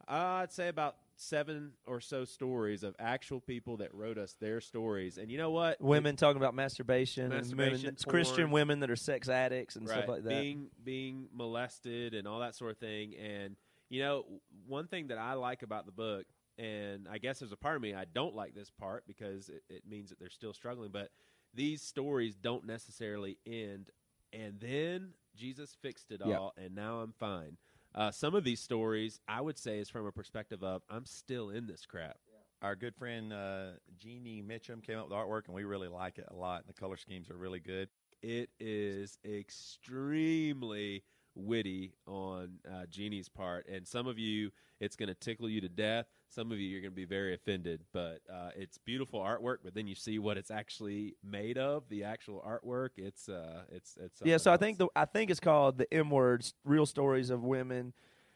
[0.07, 4.61] uh, I'd say about seven or so stories of actual people that wrote us their
[4.61, 5.17] stories.
[5.17, 5.81] And you know what?
[5.81, 9.87] women talking about masturbation, Masturbation, and women, it's Christian women that are sex addicts and
[9.87, 10.29] right, stuff like that.
[10.29, 13.15] being being molested and all that sort of thing.
[13.15, 13.55] And
[13.89, 14.25] you know,
[14.67, 16.25] one thing that I like about the book,
[16.57, 19.63] and I guess there's a part of me I don't like this part because it,
[19.69, 20.91] it means that they're still struggling.
[20.91, 21.09] But
[21.53, 23.89] these stories don't necessarily end,
[24.33, 26.37] and then Jesus fixed it Yeah.
[26.37, 27.57] all, and now I'm fine.
[27.95, 31.49] Uh, some of these stories, I would say, is from a perspective of I'm still
[31.49, 32.17] in this crap.
[32.61, 36.25] Our good friend uh, Jeannie Mitchum came up with artwork, and we really like it
[36.29, 36.65] a lot.
[36.65, 37.89] The color schemes are really good.
[38.23, 41.03] It is extremely
[41.37, 45.69] witty on uh, Jeannie's part, and some of you, it's going to tickle you to
[45.69, 46.07] death.
[46.29, 47.81] Some of you, you're going to be very offended.
[47.93, 49.57] But uh, it's beautiful artwork.
[49.63, 51.87] But then you see what it's actually made of.
[51.89, 52.89] The actual artwork.
[52.97, 54.21] It's uh, it's it's.
[54.23, 57.29] yeah, something so I think the I think it's called the M words, real stories
[57.29, 57.93] of women,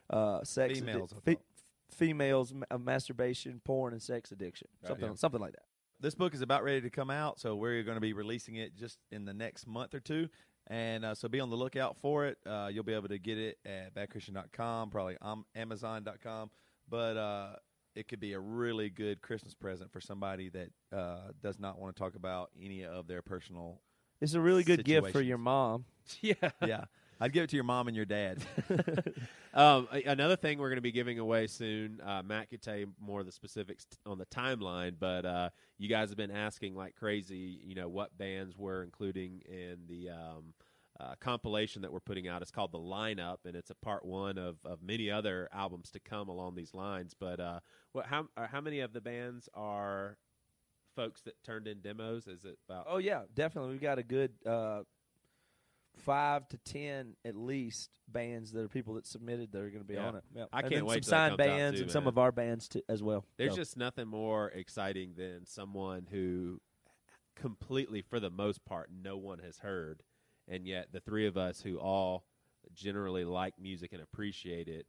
[0.10, 1.38] uh, sex, Females, I fe-
[1.90, 5.16] females, ma- of masturbation, porn, and sex addiction, Right, something yeah.
[5.16, 5.64] something like that.
[6.00, 8.76] This book is about ready to come out, so we're going to be releasing it
[8.76, 10.30] just in the next month or two.
[10.72, 12.38] And uh, so be on the lookout for it.
[12.46, 16.50] Uh, you'll be able to get it at badchristian.com, probably um, amazon.com.
[16.90, 17.56] But uh,
[17.94, 21.94] it could be a really good Christmas present for somebody that uh, does not want
[21.94, 23.82] to talk about any of their personal.
[24.22, 25.28] It's a really good gift for Situations.
[25.28, 25.84] your mom.
[26.22, 26.34] yeah.
[26.66, 26.86] Yeah.
[27.22, 28.40] I'd give it to your mom and your dad.
[29.54, 32.00] Um, another thing we're going to be giving away soon.
[32.02, 35.50] Uh, Matt could tell you more of the specifics t- on the timeline, but uh,
[35.78, 37.60] you guys have been asking like crazy.
[37.62, 40.54] You know what bands we're including in the um,
[41.02, 42.42] uh, compilation that we're putting out.
[42.42, 46.00] It's called the Lineup, and it's a part one of, of many other albums to
[46.00, 47.14] come along these lines.
[47.20, 47.60] But uh,
[47.92, 50.18] what how uh, how many of the bands are
[50.96, 52.28] folks that turned in demos?
[52.28, 52.86] Is it about?
[52.88, 53.72] Oh yeah, definitely.
[53.72, 54.84] We've got a good uh,
[55.98, 59.88] five to ten at least bands that are people that submitted that are going to
[59.88, 60.08] be Yeah.
[60.08, 60.24] on it.
[60.34, 60.50] Yep.
[60.52, 62.08] I And can't then wait Some till that signed comes out, bands too, and some
[62.08, 63.26] of our bands too, as well.
[63.38, 66.60] There's So, just nothing more exciting than someone who
[67.36, 70.04] completely, for the most part, no one has heard.
[70.48, 72.26] And yet, the three of us who all
[72.74, 74.86] generally like music and appreciate it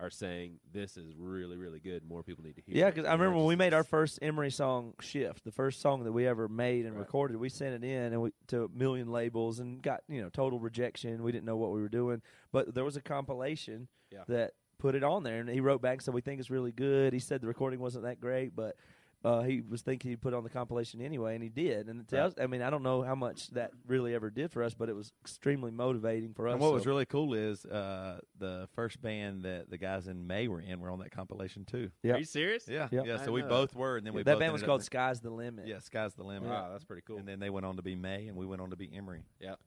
[0.00, 2.02] are saying this is really, really good.
[2.08, 4.50] More people need to hear yeah, because I remember when we made our first Emery
[4.50, 7.00] song "Shift," the first song that we ever made and Right.
[7.00, 7.36] recorded.
[7.36, 10.58] We sent it in and we to a million labels and got you know total
[10.58, 11.22] rejection.
[11.22, 14.24] We didn't know what we were doing, but there was a compilation Yeah.
[14.28, 16.72] that put it on there, and he wrote back and said we think it's really
[16.72, 17.12] good.
[17.12, 18.76] He said the recording wasn't that great, but.
[19.22, 21.88] Uh, he was thinking he'd put on the compilation anyway, and he did.
[21.88, 24.62] And it tells, I mean, I don't know how much that really ever did for
[24.62, 26.52] us, but it was extremely motivating for us.
[26.54, 30.26] and what was so- really cool is uh, the first band that the guys in
[30.26, 31.90] Mae were in were on that compilation too.
[32.02, 32.14] Yeah.
[32.14, 32.66] Are you serious?
[32.66, 33.02] Yeah, Yeah.
[33.04, 33.18] yeah.
[33.20, 33.48] I So we know.
[33.48, 35.30] both were, and then we that both band was ended up called in- "Sky's the
[35.30, 36.48] Limit." Yeah, Sky's the Limit.
[36.48, 37.18] Wow, that's pretty cool.
[37.18, 39.24] And then they went on to be Mae, and we went on to be Emery.
[39.40, 39.58] Yep.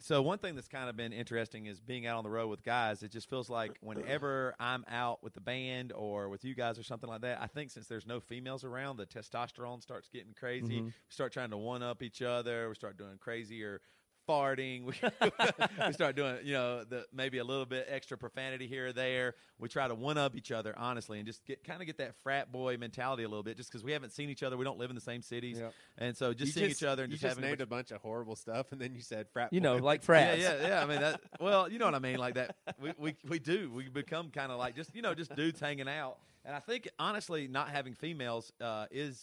[0.00, 2.62] So one thing that's kind of been interesting is being out on the road with
[2.62, 3.02] guys.
[3.02, 6.84] It just feels like whenever I'm out with the band or with you guys or
[6.84, 10.76] something like that, I think since there's no females around, the testosterone starts getting crazy.
[10.76, 10.86] Mm-hmm.
[10.86, 12.68] We start trying to one up each other.
[12.68, 13.80] We start doing crazier
[14.28, 14.84] farting.
[14.88, 18.92] We, we start doing, you know, the maybe a little bit extra profanity here or
[18.92, 19.34] there.
[19.58, 22.14] We try to one up each other, honestly, and just get kind of get that
[22.22, 24.56] frat boy mentality a little bit, just because we haven't seen each other.
[24.56, 25.74] We don't live in the same cities, Yep.
[25.98, 27.70] and so just You seeing each other and just, just having a named bunch- a
[27.70, 29.52] bunch of horrible stuff, and then you said frat.
[29.52, 29.84] You know, boy.
[29.84, 30.40] like yeah, frats.
[30.40, 30.68] yeah, yeah.
[30.68, 30.82] Yeah.
[30.82, 32.56] I mean, that, well, you know what I mean, like that.
[32.80, 33.70] We we, we do.
[33.72, 36.88] We become kind of like just you know just dudes hanging out, and I think
[36.98, 39.20] honestly, not having females uh, is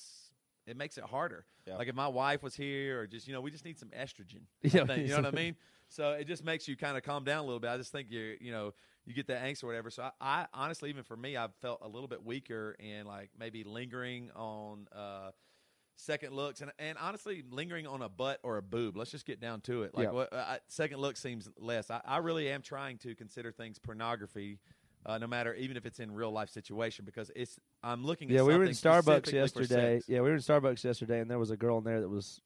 [0.68, 1.46] it makes it harder.
[1.68, 1.78] Yeah.
[1.78, 4.42] Like if my wife was here, or just you know, we just need some estrogen.
[4.64, 5.56] Yeah, think, you know what I mean?
[5.90, 7.70] So it just makes you kind of calm down a little bit.
[7.70, 8.74] I just think you you know
[9.06, 9.90] you get that angst or whatever.
[9.90, 13.30] So I, I honestly, even for me, I've felt a little bit weaker and like
[13.38, 14.88] maybe lingering on.
[14.96, 15.32] uh
[15.98, 18.98] Second looks and and honestly lingering on a butt or a boob.
[18.98, 19.96] Let's just get down to it.
[19.96, 20.12] Like Yeah.
[20.12, 21.90] what I, second look seems less.
[21.90, 24.60] I, I really am trying to consider things pornography,
[25.06, 28.30] uh, no matter even if it's in real life situation because it's I'm looking.
[28.30, 30.02] Yeah, we were in Starbucks yesterday.
[30.08, 32.42] Yeah, we were in Starbucks yesterday, and there was a girl in there that was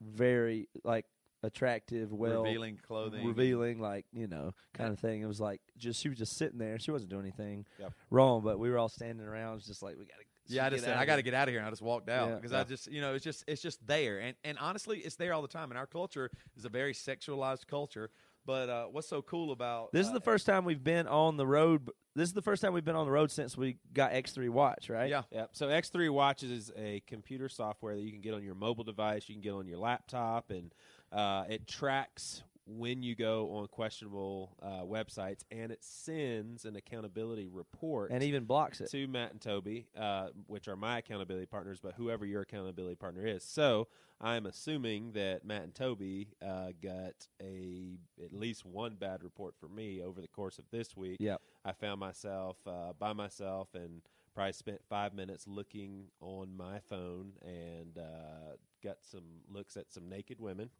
[0.00, 1.06] very like
[1.42, 5.22] attractive, well revealing clothing, revealing, like you know, kind of thing.
[5.22, 6.78] It was like just she was just sitting there.
[6.78, 7.92] She wasn't doing anything Yep.
[8.10, 9.52] wrong, but we were all standing around.
[9.52, 10.22] It was just like we gotta.
[10.46, 11.80] Yeah, I just said I got to here." get out of here, and I just
[11.82, 12.34] walked out Yeah.
[12.36, 15.32] because I just you know it's just it's just there, and and honestly, it's there
[15.32, 15.70] all the time.
[15.70, 18.10] And our culture is a very sexualized culture.
[18.46, 21.38] But uh, what's so cool about This is uh, the first time we've been on
[21.38, 21.90] the road.
[22.16, 24.88] This is the first time we've been on the road since we got X3 Watch,
[24.88, 25.10] right?
[25.10, 25.50] Yeah, Yep.
[25.52, 29.28] So X3 Watches is a computer software that you can get on your mobile device,
[29.28, 30.72] you can get on your laptop, and
[31.10, 37.48] uh, it tracks when you go on questionable uh, websites, and it sends an accountability
[37.48, 38.90] report and even blocks it.
[38.90, 43.26] to Matt and Toby, uh, which are my accountability partners, but whoever your accountability partner
[43.26, 43.44] is.
[43.44, 43.88] So
[44.20, 49.68] I'm assuming that Matt and Toby uh, got a at least one bad report for
[49.68, 51.18] me over the course of this week.
[51.20, 51.40] Yep.
[51.64, 54.02] I found myself uh, by myself and
[54.34, 60.08] probably spent five minutes looking on my phone and uh, got some looks at some
[60.08, 60.70] naked women,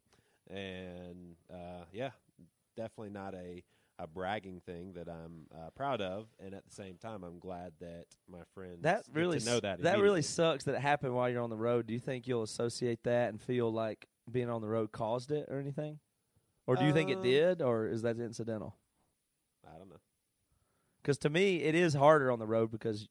[0.49, 2.11] and uh, yeah,
[2.75, 3.63] definitely not a
[3.97, 7.71] a bragging thing that I'm uh, proud of, and at the same time, I'm glad
[7.79, 9.99] that my friends That really know s- that.
[9.99, 11.87] really sucks that it happened while you're on the road.
[11.87, 15.47] Do you think you'll associate that and feel like being on the road caused it
[15.49, 15.99] or anything?
[16.67, 18.75] Or do you think it Uh, did or is that incidental?
[19.65, 20.01] I don't know.
[21.03, 23.07] Cuz to me it is harder on the road because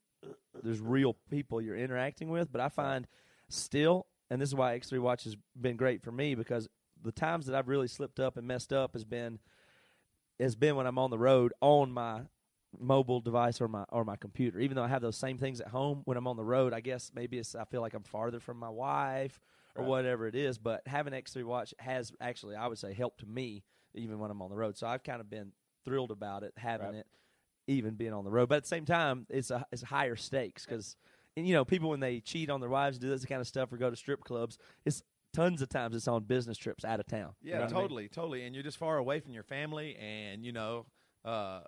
[0.61, 3.07] there's real people you're interacting with, but I find
[3.49, 6.67] still and this is why X3 Watch has been great for me because
[7.01, 9.39] the times that I've really slipped up and messed up has been
[10.39, 12.21] has been when I'm on the road on my
[12.79, 14.59] mobile device or my or my computer.
[14.59, 16.81] Even though I have those same things at home, when I'm on the road, I
[16.81, 19.39] guess maybe it's I feel like I'm farther from my wife
[19.75, 19.89] or Right.
[19.89, 20.57] whatever it is.
[20.57, 24.49] But having X3 Watch has actually, I would say, helped me even when I'm on
[24.49, 24.77] the road.
[24.77, 25.51] So I've kind of been
[25.83, 26.95] thrilled about it having Right.
[26.95, 27.07] it,
[27.67, 28.49] even being on the road.
[28.49, 30.97] But at the same time, it's a it's higher stakes because
[31.35, 33.77] you know people when they cheat on their wives, do this kind of stuff, or
[33.77, 35.01] go to strip clubs, it's
[35.35, 37.33] tons of times it's on business trips out of town.
[37.41, 37.81] You Yeah, know what I mean?
[37.81, 38.45] totally, totally.
[38.45, 40.85] And you're just far away from your family, and you know,
[41.23, 41.61] uh,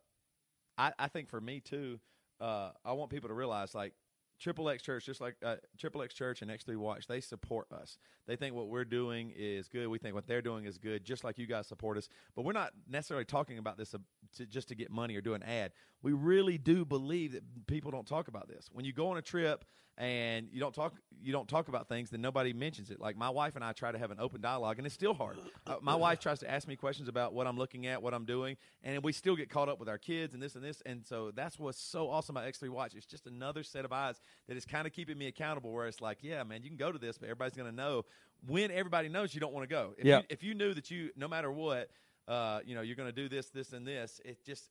[0.78, 2.00] I I think for me too,
[2.40, 3.94] uh, I want people to realize like
[4.40, 7.98] Triple X Church, just like uh, Triple X Church and X3 Watch, they support us.
[8.28, 9.88] They think what we're doing is good.
[9.88, 12.08] We think what they're doing is good, just like you guys support us.
[12.36, 14.00] But we're not necessarily talking about this uh,
[14.36, 15.72] to, just to get money or do an ad.
[16.04, 18.70] We really do believe that people don't talk about this.
[18.72, 19.66] When you go on a trip
[19.98, 23.00] and you don't talk, you don't talk about things, then nobody mentions it.
[23.00, 25.38] Like my wife and I try to have an open dialogue, and it's still hard.
[25.66, 28.26] Uh, my wife tries to ask me questions about what I'm looking at, what I'm
[28.26, 30.82] doing, and we still get caught up with our kids and this and this.
[30.86, 32.94] And so that's what's so awesome about X3 Watch.
[32.96, 35.72] It's just another set of eyes that is kind of keeping me accountable.
[35.72, 38.04] Where it's like, yeah, man, you can go to this, but everybody's going to know
[38.46, 39.94] when everybody knows you don't want to go.
[39.98, 40.20] If, Yeah.
[40.20, 41.90] you, if you knew that you, no matter what,
[42.28, 44.70] uh, you know, you're going to do this, this, and this, it just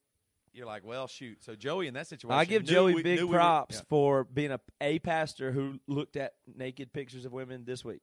[0.56, 1.42] you're like, well, shoot.
[1.44, 3.82] So Joey in that situation, I give Joey we- big knew we were- props yeah.
[3.88, 8.00] for being a a pastor who looked at naked pictures of women this week.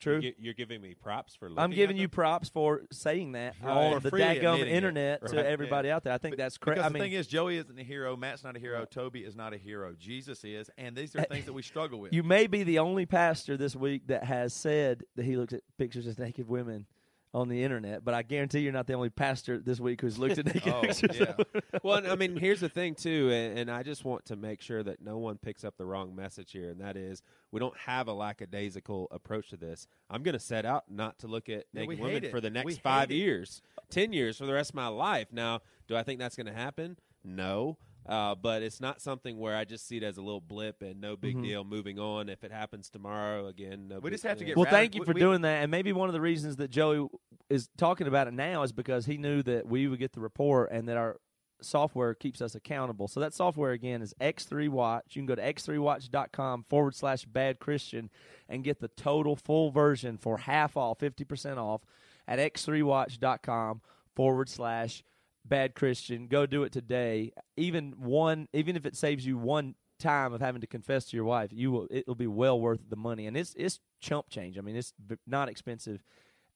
[0.00, 0.20] True.
[0.38, 1.48] You're, giving me props for.
[1.56, 2.14] I'm giving at you them?
[2.14, 3.70] props for saying that Right.
[3.70, 4.76] on For the freely dadgum admitting it.
[4.76, 5.46] internet to Right.
[5.46, 6.12] everybody out there.
[6.12, 6.74] I think that's crazy.
[6.80, 8.14] Because I the thing is, Joey isn't a hero.
[8.16, 8.84] Matt's not a hero.
[8.84, 9.94] Toby is not a hero.
[9.98, 12.12] Jesus is, and these are eh, things that we struggle with.
[12.12, 15.62] you may be the only pastor this week that has said that he looks at
[15.78, 16.86] pictures of naked women
[17.34, 20.38] on the internet, but I guarantee you're not the only pastor this week who's looked
[20.38, 21.18] at naked oh, pictures.
[21.18, 21.34] yeah.
[21.82, 24.62] well, and I mean, here's the thing too, and, and I just want to make
[24.62, 27.76] sure that no one picks up the wrong message here, and that is we don't
[27.76, 29.88] have a lackadaisical approach to this.
[30.08, 32.74] I'm going to set out not to look at naked hate women for the next
[32.74, 33.16] hate five it.
[33.16, 35.28] years, ten years, for the rest of my life.
[35.32, 36.96] Now, do I think that's going to happen?
[37.24, 37.78] No.
[38.06, 41.00] Uh, but it's not something where I just see it as a little blip and
[41.00, 41.42] no big Mhm.
[41.42, 41.64] deal.
[41.64, 42.28] Moving on.
[42.28, 43.96] If it happens tomorrow, again, no.
[43.96, 44.48] We big- just have to yeah.
[44.48, 46.20] get Well, radical- thank you we- for we- doing that, and maybe one of the
[46.20, 47.08] reasons that Joey
[47.48, 50.70] is talking about it now is because he knew that we would get the report
[50.70, 51.18] and that our
[51.62, 53.08] software keeps us accountable.
[53.08, 55.16] So that software again is X3 Watch.
[55.16, 58.10] You can go to x3watch.com forward slash bad Christian
[58.50, 61.80] and get the total full version for half off, 50% off
[62.28, 63.80] at x3watch.com
[64.14, 65.02] forward slash
[65.44, 66.26] bad Christian.
[66.26, 67.32] Go do it today.
[67.56, 71.24] Even one, even if it saves you one time of having to confess to your
[71.24, 71.86] wife, you will.
[71.90, 74.58] It'll be well worth the money, and it's it's chump change.
[74.58, 74.92] I mean, it's
[75.26, 76.02] not expensive,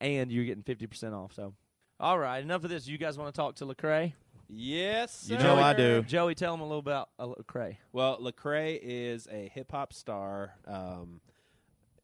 [0.00, 1.32] and you're getting fifty percent off.
[1.34, 1.54] So,
[2.00, 2.86] all right, enough of this.
[2.86, 4.12] You guys want to talk to Lecrae?
[4.50, 6.02] Yes, You know I do.
[6.02, 7.76] Joey, tell them a little about uh, Lecrae.
[7.92, 11.20] Well, Lecrae is a hip hop star, um,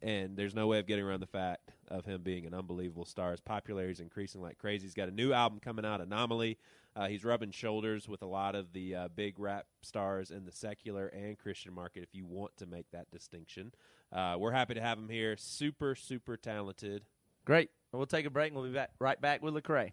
[0.05, 3.31] and there's no way of getting around the fact of him being an unbelievable star.
[3.31, 4.85] His popularity is increasing like crazy.
[4.85, 6.59] He's got a new album coming out, Anomaly.
[6.95, 10.53] Uh, he's rubbing shoulders with a lot of the uh, big rap stars in the
[10.53, 12.03] secular and Christian market.
[12.03, 13.73] If you want to make that distinction,
[14.13, 15.37] uh, we're happy to have him here.
[15.39, 17.07] Super, super talented.
[17.47, 17.71] Great.
[17.91, 19.93] We'll take a break and we'll be back right back with Lecrae.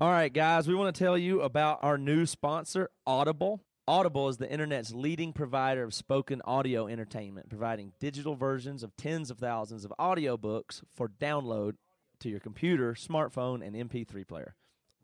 [0.00, 3.62] All right, guys, we want to tell you about our new sponsor, Audible.
[3.92, 9.30] Audible is the internet's leading provider of spoken audio entertainment, providing digital versions of tens
[9.30, 11.74] of thousands of audiobooks for download
[12.18, 14.54] to your computer, smartphone, and MP3 player.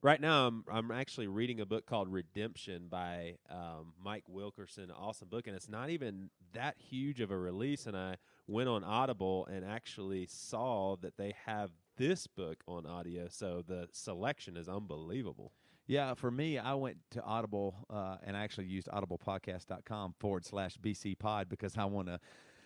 [0.00, 4.90] Right now, I'm I'm actually reading a book called Redemption by um, Mike Wilkerson.
[4.90, 7.84] Awesome book, and it's not even that huge of a release.
[7.84, 13.28] And I went on Audible and actually saw that they have this book on audio.
[13.28, 15.52] So the selection is unbelievable.
[15.88, 20.76] Yeah, for me, I went to Audible uh, and I actually used audiblepodcast.com forward slash
[20.78, 22.20] BC pod because I want to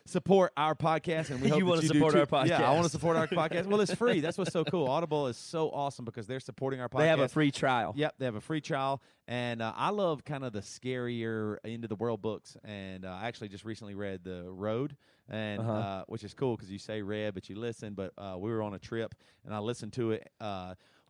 [0.04, 2.48] support our podcast and we You that you do support our podcast.
[2.48, 3.66] Yeah, I want to support our podcast.
[3.66, 4.18] Well, it's free.
[4.18, 4.88] That's what's so cool.
[4.88, 6.98] Audible is so awesome because they're supporting our podcast.
[6.98, 7.92] They have a free trial.
[7.96, 11.86] Yep, they have a free trial, and uh, I love kind of the scarier into
[11.86, 12.56] the world books.
[12.64, 14.96] And uh, I actually just recently read The Road,
[15.28, 15.72] and Uh-huh.
[15.72, 17.94] uh, which is cool because you say read, but you listen.
[17.94, 20.28] But uh, we were on a trip, and I listened to it.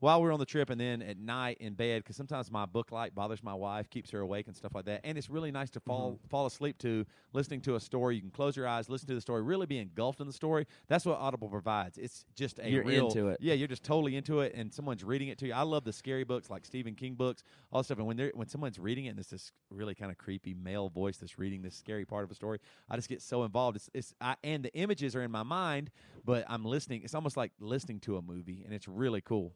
[0.02, 2.90] While we're on the trip, and then at night in bed, because sometimes my book
[2.90, 5.02] light bothers my wife, keeps her awake and stuff like that.
[5.04, 6.26] And it's really nice to fall Mm-hmm.
[6.28, 8.16] fall asleep to listening to a story.
[8.16, 10.66] You can close your eyes, listen to the story, really be engulfed in the story.
[10.88, 11.98] That's what Audible provides.
[11.98, 13.38] It's just a You're real, into it.
[13.40, 15.52] yeah, you're just totally into it, and someone's reading it to you.
[15.52, 17.98] I love the scary books like Stephen King books, all stuff.
[17.98, 20.88] And when they're when someone's reading it, and it's this really kind of creepy male
[20.88, 22.58] voice that's reading this scary part of a story,
[22.90, 23.76] I just get so involved.
[23.76, 25.92] It's, it's I, and the images are in my mind,
[26.24, 27.02] but I'm listening.
[27.04, 29.52] It's almost like listening to a movie, and it's really cool.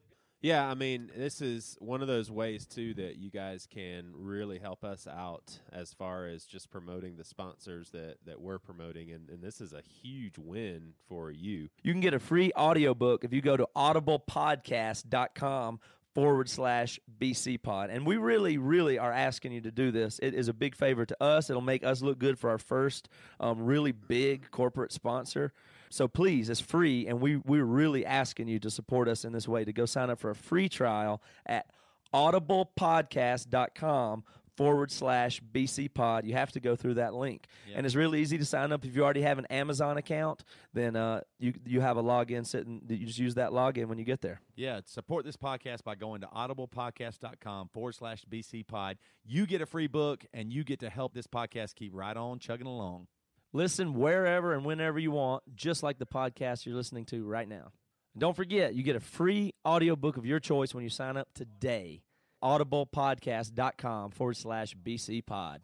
[0.46, 4.60] Yeah, I mean, this is one of those ways too that you guys can really
[4.60, 9.28] help us out as far as just promoting the sponsors that that we're promoting, and,
[9.28, 11.68] and this is a huge win for you.
[11.82, 15.80] You can get a free audiobook if you go to audiblepodcast.com
[16.14, 17.90] forward slash BC pod.
[17.90, 20.20] And we really, really are asking you to do this.
[20.22, 21.50] It is a big favor to us.
[21.50, 23.08] It'll make us look good for our first
[23.40, 25.52] um, really big corporate sponsor.
[25.90, 29.48] So please, it's free, and we, we're really asking you to support us in this
[29.48, 31.66] way to go sign up for a free trial at
[32.14, 34.24] audiblepodcast.com
[34.56, 36.24] forward slash BC pod.
[36.24, 37.46] You have to go through that link.
[37.74, 38.84] And it's really easy to sign up.
[38.84, 42.82] If you already have an Amazon account, then uh, you, you have a login sitting,
[42.88, 44.40] you just use that login when you get there.
[44.54, 48.98] Yeah, support this podcast by going to audiblepodcast.com forward slash BC pod.
[49.24, 52.38] You get a free book, and you get to help this podcast keep right on
[52.38, 53.08] chugging along.
[53.56, 57.72] Listen wherever and whenever you want, just like the podcast you're listening to right now.
[58.12, 61.28] And don't forget, you get a free audiobook of your choice when you sign up
[61.34, 62.02] today.
[62.44, 65.62] audiblepodcast.com forward slash BC pod.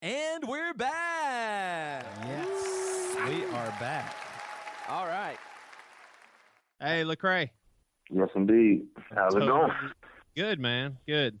[0.00, 2.06] And we're back.
[2.24, 4.14] Yes, we are back.
[4.88, 5.38] All right.
[6.78, 7.50] Hey, Lecrae.
[8.10, 8.86] Yes, indeed.
[9.12, 9.72] How's it So- going?
[10.36, 10.98] Good man.
[11.04, 11.40] Good.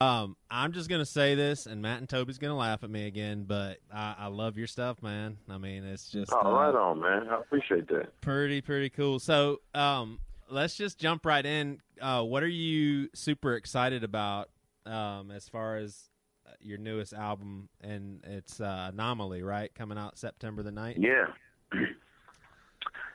[0.00, 3.44] Um, I'm just gonna say this, and Matt and Toby's gonna laugh at me again,
[3.48, 5.38] but I, I love your stuff, man.
[5.48, 7.28] I mean, it's just Oh, uh, right on, man.
[7.30, 8.20] I appreciate that.
[8.20, 9.18] pretty pretty cool.
[9.18, 10.18] So, um,
[10.50, 11.80] let's just jump right in.
[12.00, 14.50] Uh, what are you super excited about?
[14.84, 16.10] Um, as far as
[16.46, 19.74] uh, your newest album, and it's uh, Anomaly, right?
[19.74, 20.96] Coming out September the 9th.
[20.98, 21.26] Yeah.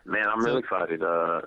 [0.06, 1.04] man, I'm So- really excited.
[1.04, 1.42] Uh,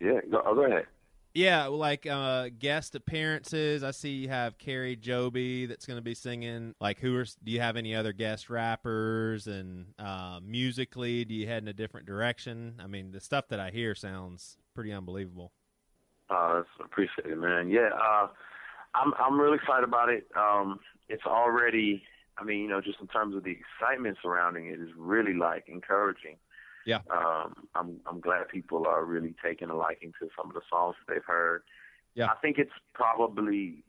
[0.00, 0.86] yeah, go, oh, go ahead.
[1.34, 3.82] Yeah, like uh, guest appearances.
[3.82, 6.76] I see you have Kari Jobe that's going to be singing.
[6.80, 7.24] Like, who are?
[7.24, 9.48] Do you have any other guest rappers?
[9.48, 12.80] And uh, musically, do you head in a different direction?
[12.82, 15.50] I mean, the stuff that I hear sounds pretty unbelievable.
[16.30, 17.68] Uh, appreciate it, man.
[17.68, 18.28] Yeah, uh,
[18.94, 20.28] I'm I'm really excited about it.
[20.36, 20.78] Um,
[21.08, 22.04] it's already,
[22.38, 25.64] I mean, you know, just in terms of the excitement surrounding it is really like
[25.66, 26.36] encouraging.
[26.86, 26.98] Yeah.
[27.10, 30.96] Um, I'm I'm glad people are really taking a liking to some of the songs
[31.08, 31.62] they've heard.
[32.14, 32.26] Yeah.
[32.26, 33.84] I think it's probably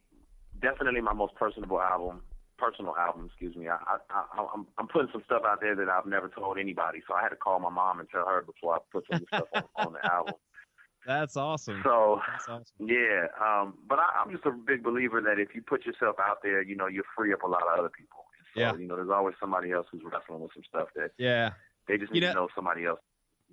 [0.61, 2.21] definitely my most personable album.
[2.57, 3.67] Personal album, excuse me.
[3.67, 7.01] I, I, I I'm I'm putting some stuff out there that I've never told anybody,
[7.07, 9.47] so I had to call my mom and tell her before I put some stuff
[9.53, 10.35] on, on the album.
[11.05, 11.81] That's awesome.
[11.83, 12.87] So That's awesome.
[12.87, 16.37] yeah, um, but I, I'm just a big believer that if you put yourself out
[16.41, 18.23] there, you know, you free up a lot of other people.
[18.55, 18.73] So, Yeah.
[18.75, 21.51] you know, there's always somebody else who's wrestling with some stuff that Yeah.
[21.87, 22.99] They just You need to know- know somebody else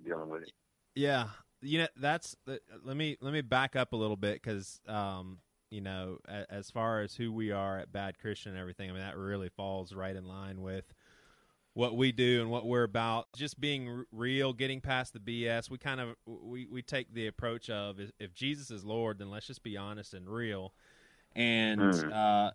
[0.03, 0.51] dealing with it.
[0.95, 1.29] Yeah,
[1.61, 2.35] you know that's
[2.83, 5.39] let me let me back up a little bit because um,
[5.71, 6.17] you know
[6.49, 9.49] as far as who we are at Bad Christian and everything, I mean that really
[9.49, 10.85] falls right in line with
[11.75, 13.27] what we do and what we're about.
[13.35, 15.71] Just being r- real, getting past the BS.
[15.71, 19.31] We kind of we we take the approach of if, if Jesus is Lord, then
[19.31, 20.73] let's just be honest and real.
[21.35, 22.13] And Mm.
[22.13, 22.51] uh,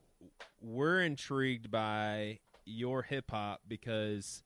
[0.61, 4.45] we're intrigued by your hip hop because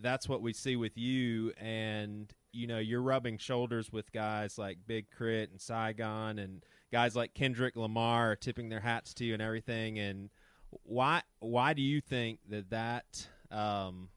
[0.00, 1.52] that's what we see with you.
[1.60, 5.50] And you know you're rubbing shoulders with guys like Big K.R.I.T.
[5.50, 6.62] and saigon and
[6.92, 9.98] guys like kendrick lamar tipping their hats to you and everything.
[9.98, 10.30] And
[10.84, 14.08] why why do you think that that um,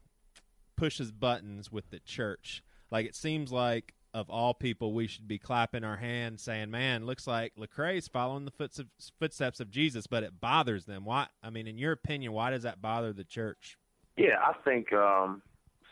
[0.76, 2.62] pushes buttons with the church?
[2.90, 7.04] Like it seems like of all people we should be clapping our hands saying man
[7.04, 8.70] looks like lecrae's following the
[9.18, 11.04] footsteps of jesus but it bothers them.
[11.04, 13.76] Why i mean in your opinion why does that bother the church?
[14.16, 15.42] Yeah, I think um,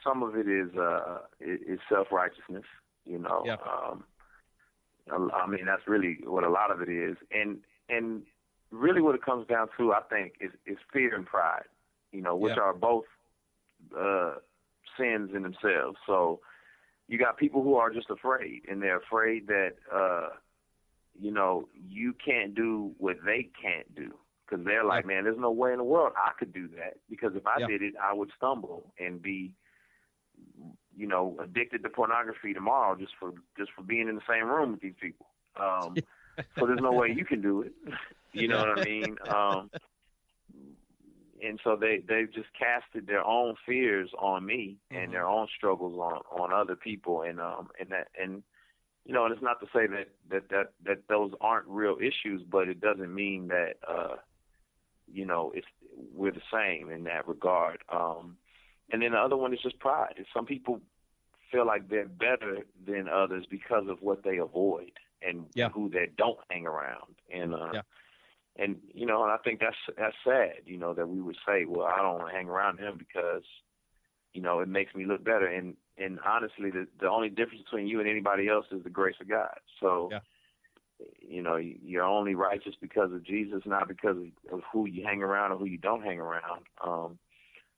[0.04, 2.64] some of it is uh, is self righteousness.
[3.04, 3.56] You know, Yeah.
[3.66, 4.04] um,
[5.34, 8.22] I mean that's really what a lot of it is, and and
[8.70, 11.64] really what it comes down to, I think, is is fear and pride.
[12.12, 12.62] You know, which Yeah.
[12.62, 13.04] are both
[13.98, 14.34] uh,
[14.98, 15.98] sins in themselves.
[16.06, 16.40] So
[17.08, 20.28] you got people who are just afraid, and they're afraid that uh,
[21.20, 24.14] you know you can't do what they can't do
[24.46, 27.32] because they're like, man, there's no way in the world I could do that because
[27.34, 27.66] if I Yeah.
[27.66, 29.54] did it, I would stumble and be,
[30.96, 34.72] you know, addicted to pornography tomorrow just for just for being in the same room
[34.72, 35.26] with these people.
[35.56, 35.96] Um,
[36.58, 37.72] so there's no way you can do it.
[38.36, 39.16] You know what I mean?
[39.28, 39.70] Um,
[41.44, 45.98] and so they they've just casted their own fears on me and their own struggles
[45.98, 48.42] on on other people and um and that and
[49.04, 52.42] you know and it's not to say that that that that those aren't real issues
[52.50, 54.16] but it doesn't mean that uh
[55.12, 55.66] you know it's
[56.14, 58.36] we're the same in that regard um
[58.90, 60.80] and then the other one is just pride some people
[61.50, 65.68] feel like they're better than others because of what they avoid and Yeah.
[65.68, 67.82] who they don't hang around and uh Yeah.
[68.56, 71.64] and you know, and I think that's that's sad, you know, that we would say,
[71.64, 73.42] well, I don't want to hang around him because,
[74.32, 75.46] you know, it makes me look better.
[75.46, 79.16] And and honestly, the the only difference between you and anybody else is the grace
[79.20, 79.58] of God.
[79.80, 80.20] So, Yeah.
[81.20, 85.22] you know, you're only righteous because of Jesus, not because of, of who you hang
[85.22, 86.64] around or who you don't hang around.
[86.80, 87.18] Um,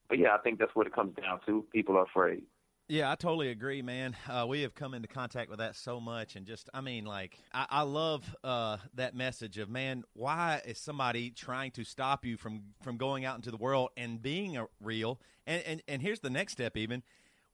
[0.09, 1.65] but yeah, I think that's what it comes down to.
[1.73, 2.43] People are afraid.
[2.89, 4.15] Yeah, I totally agree, man.
[4.29, 7.37] Uh, we have come into contact with that so much, and just, I mean, like,
[7.53, 12.37] I, I love uh, that message of, man, why is somebody trying to stop you
[12.37, 15.21] from from going out into the world and being a real?
[15.49, 17.03] And and and here's the next step, even.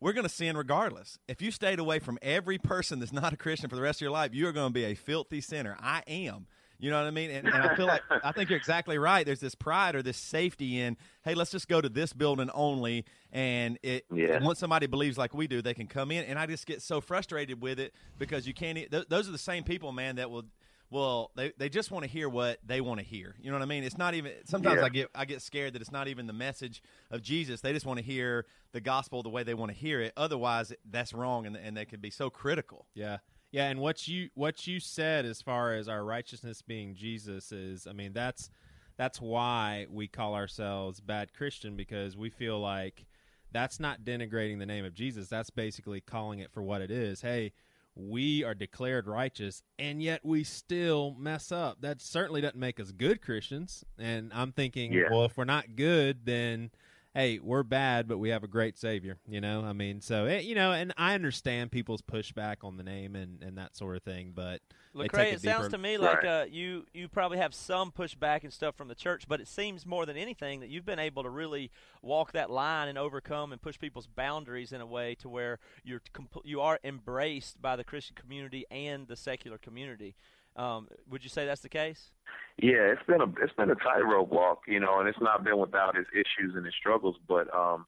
[0.01, 1.19] We're going to sin regardless.
[1.29, 4.03] If you stayed away from every person that's not a Christian for the rest of
[4.03, 5.77] your life, you are going to be a filthy sinner.
[5.81, 6.49] I am.
[6.83, 7.31] You know what I mean?
[7.31, 9.25] And, and I feel like I think you're exactly right.
[9.25, 13.05] There's this pride or this safety in, hey, let's just go to this building only,
[13.33, 14.41] and it Yeah.
[14.43, 16.25] once somebody believes like we do, they can come in.
[16.25, 18.77] And I just get so frustrated with it because you can't.
[18.91, 20.45] Th- those are the same people, man, that will.
[20.91, 23.35] Well, they, they just want to hear what they want to hear.
[23.41, 23.83] You know what I mean?
[23.83, 24.33] It's not even.
[24.45, 24.85] Sometimes Yeah.
[24.85, 27.63] I get I get scared that it's not even the message of Jesus.
[27.63, 30.13] They just want to hear the gospel the way they want to hear it.
[30.19, 32.85] Otherwise, that's wrong, and and they can be so critical.
[32.95, 33.19] Yeah.
[33.53, 37.87] Yeah, and what you what you said as far as our righteousness being Jesus is
[37.87, 38.51] I mean that's
[38.97, 43.07] that's why we call ourselves bad Christian because we feel like
[43.53, 45.29] that's not denigrating the name of Jesus.
[45.29, 47.21] That's basically calling it for what it is.
[47.21, 47.53] Hey,
[47.95, 51.83] we are declared righteous and yet we still mess up.
[51.83, 53.85] That certainly doesn't make us good Christians.
[53.99, 55.11] And I'm thinking, Yeah.
[55.11, 56.71] well, if we're not good, then
[57.15, 59.19] hey, we're bad, but we have a great Savior.
[59.27, 62.83] You know, I mean, so eh, you know, and I understand people's pushback on the
[62.83, 64.61] name and and that sort of thing, but
[64.95, 68.77] Lecrae, it sounds to me like uh, you you probably have some pushback and stuff
[68.77, 71.71] from the church, but it seems more than anything that you've been able to really
[72.03, 76.03] walk that line and overcome and push people's boundaries in a way to where you're
[76.13, 80.15] compl- you are embraced by the Christian community and the secular community.
[80.57, 82.11] Um, would you say that's the case?
[82.59, 85.59] Yeah, it's been a it's been a tightrope walk, you know, and it's not been
[85.59, 87.17] without its issues and its struggles.
[87.27, 87.87] But um,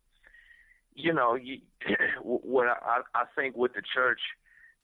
[0.94, 1.58] you know, you,
[2.22, 4.20] what I, I think with the church,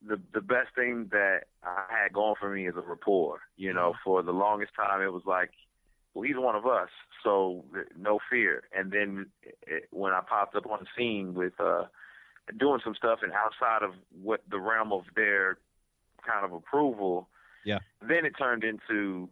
[0.07, 3.41] the the best thing that I had going for me is a rapport.
[3.57, 5.51] You know, for the longest time, it was like,
[6.12, 6.89] well, he's one of us,
[7.24, 7.64] so
[7.99, 8.64] no fear.
[8.76, 9.26] And then
[9.66, 11.85] it, when I popped up on the scene with uh,
[12.59, 15.59] doing some stuff and outside of what the realm of their
[16.26, 17.28] kind of approval,
[17.64, 17.78] Yeah.
[18.00, 19.28] then it turned into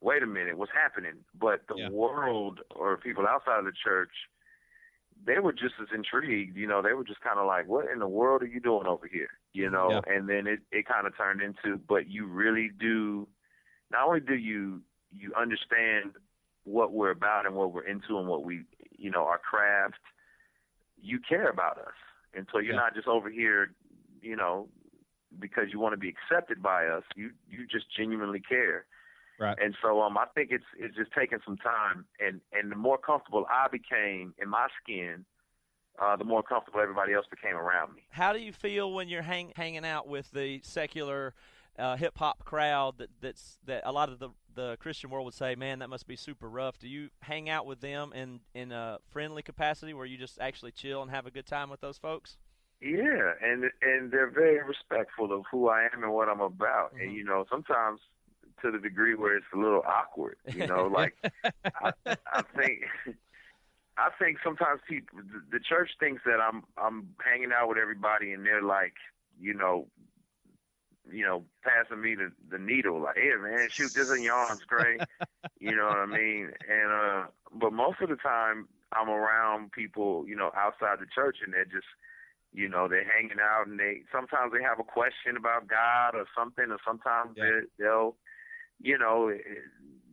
[0.00, 1.24] wait a minute, what's happening?
[1.34, 1.88] But the Yeah.
[1.90, 4.12] world or people outside of the church,
[5.24, 6.56] they were just as intrigued.
[6.56, 8.86] You know, they were just kind of like, "What in the world are you doing
[8.86, 9.74] over here?" You mm-hmm.
[9.74, 10.14] know, Yeah.
[10.14, 13.26] and then it it kind of turned into, but you really do.
[13.90, 16.14] Not only do you you understand
[16.64, 19.98] what we're about and what we're into and what we, you know, our craft,
[21.00, 21.94] you care about us,
[22.34, 22.80] and so you're Yeah.
[22.80, 23.72] not just over here,
[24.20, 24.68] you know,
[25.38, 27.02] because you want to be accepted by us.
[27.16, 28.86] You you just genuinely care.
[29.40, 29.56] Right.
[29.62, 32.98] And so um I think it's it's just taking some time and and the more
[32.98, 35.24] comfortable I became in my skin,
[36.00, 38.02] uh the more comfortable everybody else became around me.
[38.10, 41.34] How do you feel when you're hang, hanging out with the secular
[41.78, 45.34] uh, hip hop crowd that that's that a lot of the the Christian world would
[45.34, 46.80] say, man, that must be super rough.
[46.80, 50.72] Do you hang out with them in in a friendly capacity where you just actually
[50.72, 52.36] chill and have a good time with those folks?
[52.80, 56.94] Yeah, and and they're very respectful of who I am and what I'm about.
[56.94, 57.00] Mm-hmm.
[57.00, 58.00] And you know, sometimes
[58.62, 61.14] to the degree where it's a little awkward, you know, like
[61.82, 62.84] I, I think
[63.96, 65.18] I think sometimes people
[65.50, 68.94] the, church thinks that I'm I'm hanging out with everybody and they're like,
[69.40, 69.88] you know,
[71.10, 74.62] you know, passing me the the needle like, "Hey man, shoot this in your arms,
[74.68, 74.98] Gray."
[75.60, 76.52] you know what I mean?
[76.68, 81.38] And uh but most of the time I'm around people, you know, outside the church
[81.44, 81.86] and they're just
[82.58, 86.26] you know, they're hanging out and they sometimes they have a question about God or
[86.36, 87.44] something or sometimes Yeah.
[87.78, 88.16] they they'll
[88.80, 89.38] you know, eh,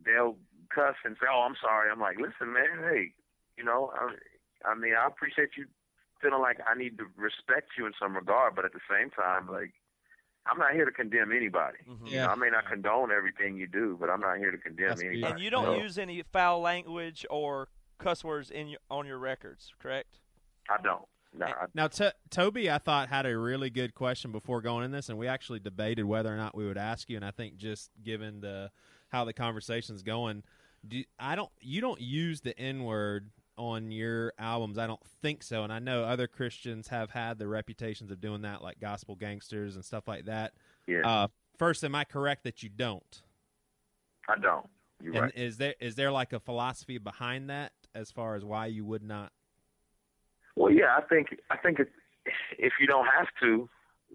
[0.04, 0.36] they'll
[0.74, 3.12] cuss and say, "Oh, I'm sorry." I'm like, "Listen, man, hey,
[3.56, 4.14] you know, I,
[4.70, 5.66] I mean, I appreciate you
[6.20, 9.46] feeling like I need to respect you in some regard, but at the same time,
[9.48, 9.72] like,
[10.46, 11.78] I'm not here to condemn anybody.
[11.88, 12.08] Mhm.
[12.10, 14.88] You know, I may not condone everything you do, but I'm not here to condemn
[14.88, 15.32] That's anybody.
[15.34, 17.68] And you don't So, use any foul language or
[17.98, 20.18] cuss words in your, on your records, correct?
[20.68, 21.06] I don't.
[21.38, 25.08] No, Now, to Toby, I thought had a really good question before going in this,
[25.08, 27.16] and we actually debated whether or not we would ask you.
[27.16, 28.70] And I think just given the
[29.08, 30.42] how the conversation's going,
[30.86, 34.78] do, I don't you don't use the N word on your albums.
[34.78, 35.62] I don't think so.
[35.64, 39.74] And I know other Christians have had the reputations of doing that, like gospel gangsters
[39.76, 40.52] and stuff like that.
[40.86, 41.28] yeah, Uh,
[41.58, 43.22] first, am I correct that you don't?
[44.28, 44.66] I don't.
[45.02, 45.36] You're And right.
[45.36, 49.02] is there is there like a philosophy behind that as far as why you would
[49.02, 49.32] not?
[50.56, 51.88] Well, yeah, I think I think it,
[52.58, 53.68] if you don't have to,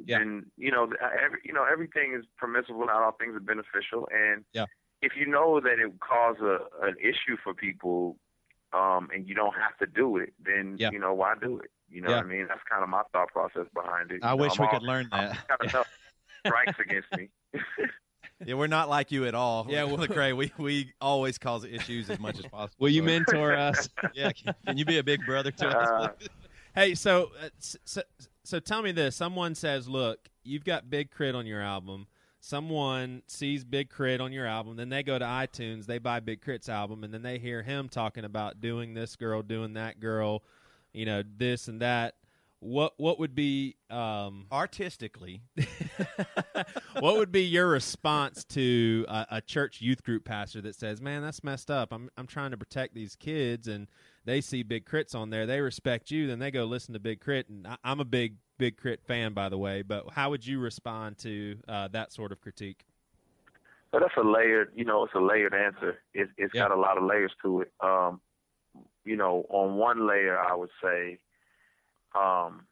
[0.05, 0.17] Yeah.
[0.19, 0.91] then you know
[1.23, 2.85] every you know everything is permissible.
[2.85, 4.65] Not all things are beneficial, and Yeah.
[5.01, 8.17] if you know that it would cause a an issue for people,
[8.73, 10.89] um, and you don't have to do it, then Yeah.
[10.91, 11.71] you know why do it?
[11.89, 12.17] You know Yeah.
[12.17, 12.47] what I mean?
[12.47, 14.23] That's kind of my thought process behind it.
[14.23, 15.47] I You wish I'm we all- could learn that.
[15.47, 15.99] Got enough
[16.45, 17.29] strikes against me.
[18.45, 19.65] Yeah, we're not like you at all.
[19.69, 22.75] Yeah, Yeah, well- Lecrae, we we always cause issues as much as possible.
[22.79, 23.87] Will you mentor us?
[24.13, 25.89] Yeah, can, can you be a big brother to us?
[25.89, 26.29] Uh, please?
[26.73, 28.01] Hey, so, uh, so
[28.43, 31.37] so tell me this: someone says, "Look, you've got Big K.R.I.T.
[31.37, 32.07] on your album."
[32.39, 34.19] Someone sees Big K.R.I.T.
[34.23, 37.21] on your album, then they go to iTunes, they buy Big K.R.I.T.'s album, and then
[37.21, 40.43] they hear him talking about doing this girl, doing that girl,
[40.93, 42.15] you know, this and that.
[42.61, 45.41] What what would be um, Artistically,
[46.99, 51.23] what would be your response to a, a church youth group pastor that says, "Man,
[51.23, 51.91] that's messed up.
[51.91, 53.87] I'm I'm trying to protect these kids, and
[54.25, 55.47] they see Big K.R.I.T.s on there.
[55.47, 58.35] They respect you, then they go listen to Big Crit." And I, I'm a big
[58.59, 59.01] Big K.R.I.T.
[59.07, 59.81] fan, by the way.
[59.81, 62.85] But how would you respond to uh, that sort of critique?
[63.91, 65.97] But that's a layered, you know, it's a layered answer.
[66.13, 66.67] It, it's Yeah.
[66.67, 67.73] got a lot of layers to it.
[67.81, 68.21] Um,
[69.03, 71.17] you know, on one layer, I would say,
[72.15, 72.65] um,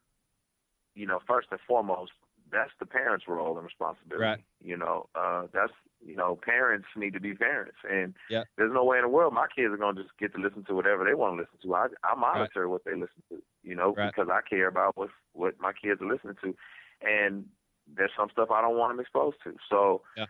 [0.96, 2.12] you know, first and foremost,
[2.52, 4.24] that's the parents' role and responsibility.
[4.24, 4.44] Right.
[4.64, 5.74] You know, uh, that's
[6.06, 8.46] you know, parents need to be parents, and Yeah.
[8.58, 10.74] there's no way in the world my kids are gonna just get to listen to
[10.74, 11.76] whatever they want to listen to.
[11.76, 14.08] I, I monitor what they listen to, you know, Right.
[14.08, 16.56] because I care about what what my kids are listening to,
[17.02, 17.50] and
[17.88, 19.56] there's some stuff I don't want them exposed to.
[19.70, 20.26] So, Yeah.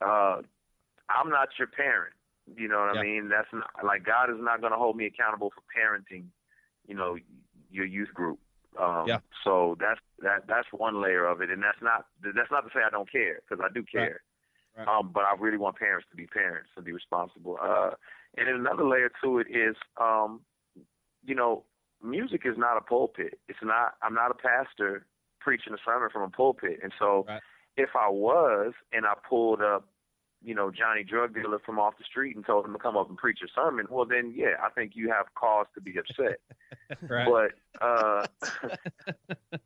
[0.00, 0.42] uh,
[1.08, 2.14] I'm not your parent.
[2.56, 2.98] You know what.
[2.98, 3.28] I mean?
[3.28, 6.26] That's not, like God is not going to hold me accountable for parenting.
[6.86, 7.16] You know,
[7.70, 8.40] your youth group.
[8.78, 9.18] Um, Yeah.
[9.44, 10.46] So that's that.
[10.46, 13.40] That's one layer of it, and that's not that's not to say I don't care
[13.40, 14.22] because I do care.
[14.76, 14.88] Right.
[14.88, 17.58] Um, but I really want parents to be parents and be responsible.
[17.60, 17.90] Uh,
[18.38, 20.40] and then another layer to it is, um,
[21.24, 21.64] you know,
[22.02, 23.38] music is not a pulpit.
[23.48, 23.94] It's not.
[24.02, 25.06] I'm not a pastor
[25.40, 27.42] preaching a sermon from a pulpit, and so Right.
[27.76, 29.88] if I was and I pulled up
[30.44, 33.08] you know, Johnny drug dealer from off the street and told him to come up
[33.08, 36.40] and preach a sermon, well then yeah, I think you have cause to be upset.
[37.08, 37.26] Right.
[37.28, 38.26] But uh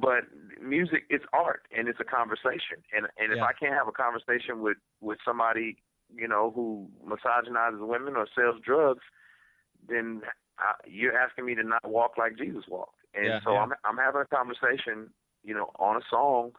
[0.00, 0.24] but
[0.60, 2.82] music is art and it's a conversation.
[2.94, 3.44] And and if Yeah.
[3.44, 5.76] I can't have a conversation with with somebody,
[6.14, 9.04] you know, who misogynizes women or sells drugs,
[9.88, 10.22] then
[10.58, 12.98] I, you're asking me to not walk like Jesus walked.
[13.14, 13.60] And Yeah, so yeah.
[13.60, 15.10] I'm I'm having a conversation,
[15.44, 16.52] you know, on a song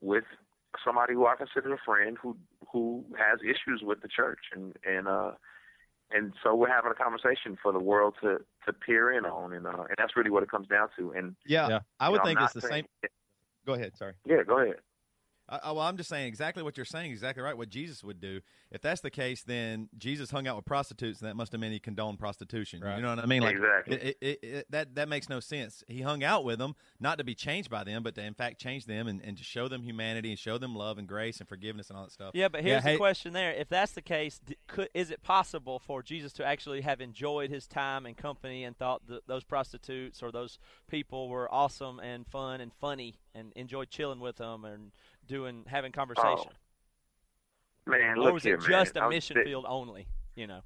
[0.00, 0.24] with
[0.84, 2.36] somebody who I consider a friend who
[2.72, 5.32] who has issues with the church and and uh
[6.12, 9.66] and so we're having a conversation for the world to to peer in on, and
[9.66, 11.12] uh, and that's really what it comes down to.
[11.12, 11.78] And Yeah, Yeah.
[12.00, 13.10] I would know, think it's the saying- same.
[13.66, 13.96] Go ahead.
[13.96, 14.14] Sorry.
[14.24, 14.76] Yeah, go ahead.
[15.50, 17.10] Uh, well, I'm just saying exactly what you're saying.
[17.10, 17.56] Exactly right.
[17.56, 18.40] What Jesus would do.
[18.70, 21.72] If that's the case, then Jesus hung out with prostitutes, and that must have meant
[21.72, 22.80] he condoned prostitution.
[22.82, 22.96] Right.
[22.96, 23.42] You know what I mean?
[23.42, 23.96] Like Exactly.
[23.96, 25.82] it, it, it, it, that that makes no sense.
[25.88, 28.60] He hung out with them not to be changed by them, but to in fact
[28.60, 31.48] change them and, and to show them humanity and show them love and grace and
[31.48, 32.30] forgiveness and all that stuff.
[32.32, 33.52] Yeah, but Yeah, here's hey- the question there.
[33.52, 37.50] If that's the case, d- could, is it possible for Jesus to actually have enjoyed
[37.50, 42.24] his time and company and thought that those prostitutes or those people were awesome and
[42.28, 44.92] fun and funny and enjoyed chilling with them and
[45.30, 46.50] doing having conversation?
[47.86, 50.06] Man, or look was here, it just a I'm- mission they- field only?
[50.34, 50.60] You know.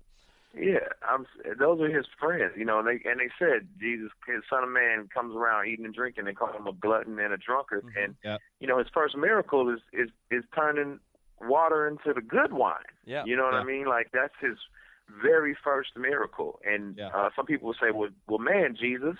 [0.56, 1.26] Yeah, I'm.
[1.58, 2.78] Those are his friends, you know.
[2.78, 6.26] And they and they said Jesus, his Son of Man, comes around eating and drinking.
[6.26, 7.84] They call him a glutton and a drunkard.
[7.84, 7.98] Mm-hmm.
[8.04, 8.40] And Yep.
[8.60, 11.00] you know, his first miracle is is is turning
[11.40, 12.84] water into the good wine.
[13.04, 13.24] Yeah.
[13.24, 13.60] You know what Yeah.
[13.60, 13.86] I mean?
[13.86, 14.56] Like that's his
[15.20, 16.60] very first miracle.
[16.64, 17.08] And Yeah.
[17.08, 19.16] uh, some people will say, "Well, well, man, Jesus,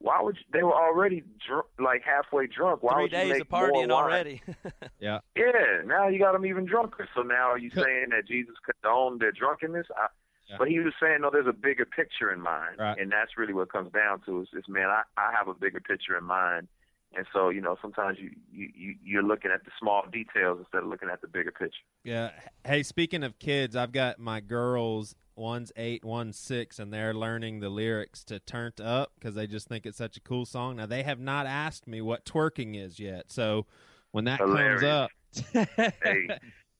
[0.00, 2.82] why would you, they were already dr- like halfway drunk?
[2.82, 4.42] Why Three would you days make of partying more already.
[4.98, 5.20] Yeah.
[5.36, 7.08] Yeah, now you got them even drunker.
[7.14, 9.86] So now are you saying that Jesus condoned their drunkenness?
[9.96, 10.06] I,
[10.48, 10.56] Yeah.
[10.58, 12.98] But he was saying, no, there's a bigger picture in mind, Right.
[12.98, 14.40] and that's really what it comes down to.
[14.42, 16.66] Is, is man, I, I have a bigger picture in mind,
[17.14, 20.82] and so you know sometimes you, you you you're looking at the small details instead
[20.82, 21.84] of looking at the bigger picture.
[22.04, 22.30] Yeah.
[22.64, 25.14] Hey, speaking of kids, I've got my girls.
[25.40, 29.68] One's eight, one's six, and they're learning the lyrics to "Turned Up" because they just
[29.68, 30.76] think it's such a cool song.
[30.76, 33.64] Now they have not asked me what twerking is yet, so
[34.10, 34.82] when that Hilarious.
[34.82, 35.68] comes up,
[36.04, 36.28] Hey,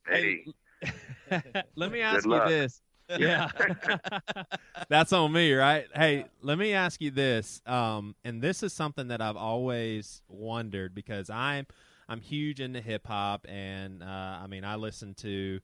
[0.06, 0.44] hey,
[1.74, 2.82] let me ask you this.
[3.16, 3.48] Yeah,
[4.90, 5.86] that's on me, right?
[5.94, 10.94] Hey, let me ask you this, um, and this is something that I've always wondered
[10.94, 11.66] because I'm
[12.10, 14.06] I'm huge into hip hop, and uh,
[14.42, 15.60] I mean I listen to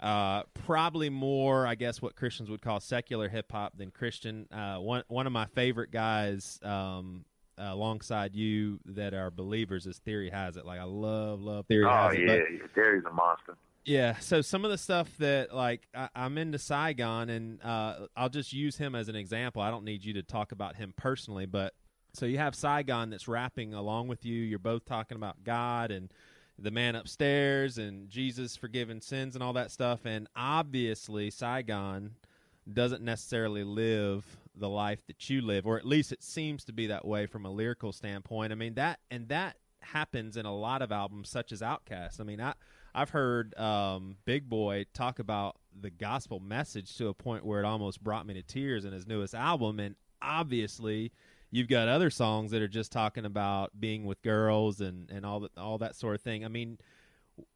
[0.00, 4.46] uh, probably more, I guess, what Christians would call secular hip hop than Christian.
[4.52, 6.60] Uh, one one of my favorite guys.
[6.62, 7.24] Um,
[7.60, 12.14] alongside you that are believers is Theory Hazit like i love love theory oh has
[12.14, 13.56] it yeah, yeah, Terry's a monster.
[13.84, 18.28] yeah, so some of the stuff that like I, I'm into Saigon, and uh, I'll
[18.28, 19.60] just use him as an example.
[19.60, 21.74] I don't need you to talk about him personally, but
[22.12, 24.42] so you have Saigon that's rapping along with you.
[24.42, 26.12] You're both talking about God and
[26.58, 30.00] the man upstairs and Jesus forgiving sins and all that stuff.
[30.04, 32.12] And obviously, Saigon
[32.70, 36.88] doesn't necessarily live the life that you live, or at least it seems to be
[36.88, 38.52] that way from a lyrical standpoint.
[38.52, 42.20] I mean that, and that happens in a lot of albums, such as Outkast.
[42.20, 42.54] I mean, I
[42.94, 47.66] I've heard um, Big Boi talk about the gospel message to a point where it
[47.66, 51.12] almost brought me to tears in his newest album, and obviously.
[51.50, 55.40] You've got other songs that are just talking about being with girls and, and all
[55.40, 56.44] that all that sort of thing.
[56.44, 56.78] I mean,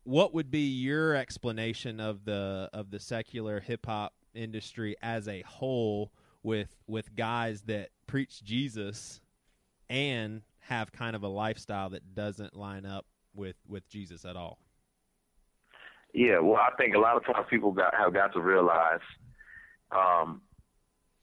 [0.04, 5.42] what would be your explanation of the of the secular hip hop industry as a
[5.42, 6.12] whole
[6.42, 9.20] with with guys that preach Jesus
[9.90, 14.58] and have kind of a lifestyle that doesn't line up with with Jesus at all?
[16.14, 19.00] Yeah, well, I think a lot of times people got have got to realize,
[19.90, 20.42] um,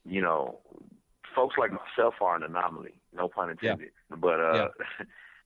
[0.04, 0.60] you know,
[1.34, 2.94] folks like myself are an anomaly.
[3.12, 3.90] No pun intended.
[4.10, 4.68] But uh,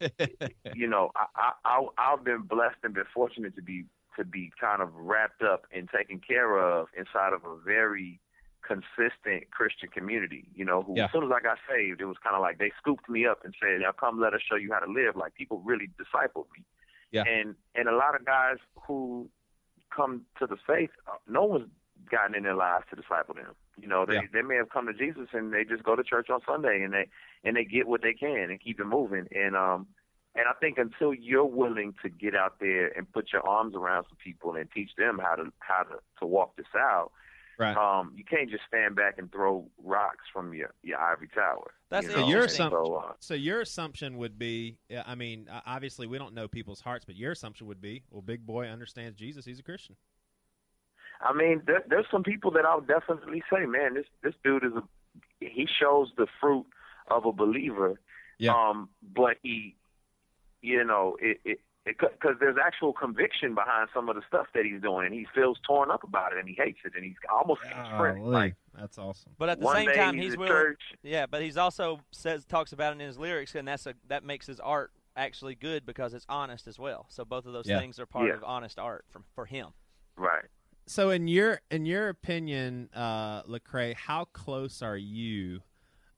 [0.75, 3.85] you know, I, I I I've been blessed and been fortunate to be
[4.19, 8.21] to be kind of wrapped up and taken care of inside of a very
[8.67, 10.47] consistent Christian community.
[10.55, 11.07] You know, who Yeah.
[11.07, 13.45] as soon as I got saved, it was kind of like they scooped me up
[13.45, 16.47] and said, "Now come, let us show you how to live." Like people really discipled
[16.57, 16.65] me.
[17.11, 17.25] Yeah.
[17.27, 18.57] And and a lot of guys
[18.87, 19.29] who
[19.95, 21.69] come to the faith, uh, no one's
[22.11, 23.55] gotten in their lives to disciple them.
[23.81, 24.21] You know, they Yeah.
[24.33, 26.93] they may have come to Jesus and they just go to church on Sunday and
[26.93, 27.09] they
[27.43, 29.27] and they get what they can and keep it moving.
[29.35, 29.87] And um
[30.37, 34.05] and I think until you're willing to get out there and put your arms around
[34.09, 37.13] some people and teach them how to how to to walk this out,
[37.57, 37.77] Right.
[37.77, 41.73] um, you can't just stand back and throw rocks from your your ivory tower.
[41.89, 42.29] That's you So know?
[42.29, 46.35] your assumption, so, uh, so your assumption would be, I mean, uh, obviously we don't
[46.35, 49.63] know people's hearts, but your assumption would be, well, Big Boi understands Jesus; he's a
[49.63, 49.95] Christian.
[51.25, 54.73] I mean, there, there's some people that I'll definitely say, man, this this dude is
[54.77, 54.83] a
[55.41, 56.67] he shows the fruit
[57.11, 57.99] of a believer.
[58.39, 58.53] Yeah.
[58.55, 59.75] Um, but he,
[60.63, 64.81] you know, it it because there's actual conviction behind some of the stuff that he's
[64.81, 67.61] doing, and he feels torn up about it, and he hates it, and he's almost
[67.63, 68.23] schizophrenic.
[68.25, 69.33] Like that's awesome.
[69.39, 70.53] But at the same time, he's, he's willing.
[70.53, 70.81] church.
[71.03, 74.25] Yeah, but he's also says talks about it in his lyrics, and that's a that
[74.25, 77.07] makes his art actually good because it's honest as well.
[77.09, 77.79] So both of those Yeah.
[77.79, 78.35] things are part Yeah.
[78.35, 79.69] of honest art for for him.
[80.17, 80.45] Right.
[80.87, 85.63] So, in your in your opinion, uh, Lecrae, how close are you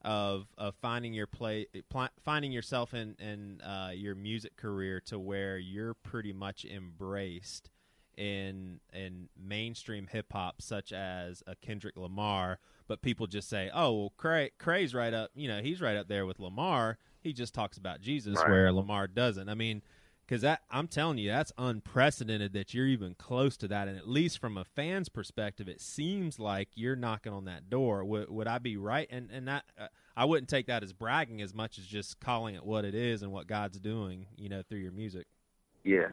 [0.02, 5.18] of of finding your play, pl- finding yourself in in uh, your music career to
[5.18, 7.70] where you're pretty much embraced
[8.16, 12.58] in in mainstream hip hop, such as a Kendrick Lamar,
[12.88, 15.30] but people just say, "Oh, well, Cray, Cray's right up.
[15.36, 16.98] You know, he's right up there with Lamar.
[17.20, 18.48] He just talks about Jesus, Right.
[18.50, 19.82] where Lamar doesn't." I mean,
[20.26, 24.40] because I'm telling you, that's unprecedented that you're even close to that, and at least
[24.40, 28.04] from a fan's perspective, it seems like you're knocking on that door.
[28.04, 29.06] Would, would I be right?
[29.10, 32.54] And and that uh, I wouldn't take that as bragging as much as just calling
[32.54, 35.26] it what it is and what God's doing, you know, through your music.
[35.84, 36.08] Yeah.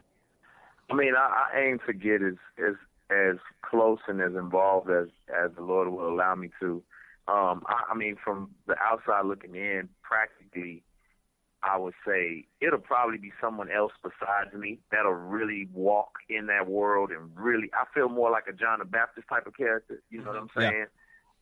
[0.90, 2.74] I mean, I, I aim to get as as
[3.10, 6.82] as close and as involved as as the Lord will allow me to.
[7.26, 10.82] Um, I, I mean, from the outside looking in, practically,
[11.64, 16.68] I would say it'll probably be someone else besides me that'll really walk in that
[16.68, 17.70] world and really.
[17.72, 20.02] I feel more like a John the Baptist type of character.
[20.10, 20.72] You know what I'm saying?
[20.72, 20.84] Yeah.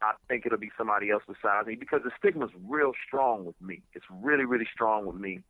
[0.08, 3.82] I think it'll be somebody else besides me because the stigma's real strong with me.
[3.94, 5.40] It's really, really strong with me,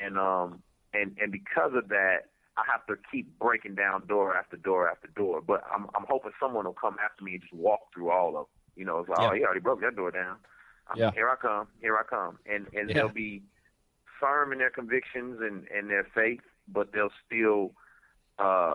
[0.00, 0.62] and um,
[0.92, 5.08] and and because of that, I have to keep breaking down door after door after
[5.16, 5.40] door.
[5.40, 8.34] But I'm I'm hoping someone will come after me and just walk through all of
[8.34, 8.44] them.
[8.76, 10.36] You know, it's like, oh, he already broke that door down.
[10.96, 11.10] Yeah.
[11.12, 12.94] Here I come, here I come, and and Yeah.
[12.94, 13.42] they'll be
[14.22, 17.72] firm in their convictions and and their faith, but they'll still,
[18.38, 18.74] uh,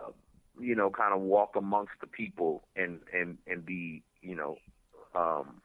[0.59, 4.57] you know, kind of walk amongst the people and and and be, you know,
[5.15, 5.61] um,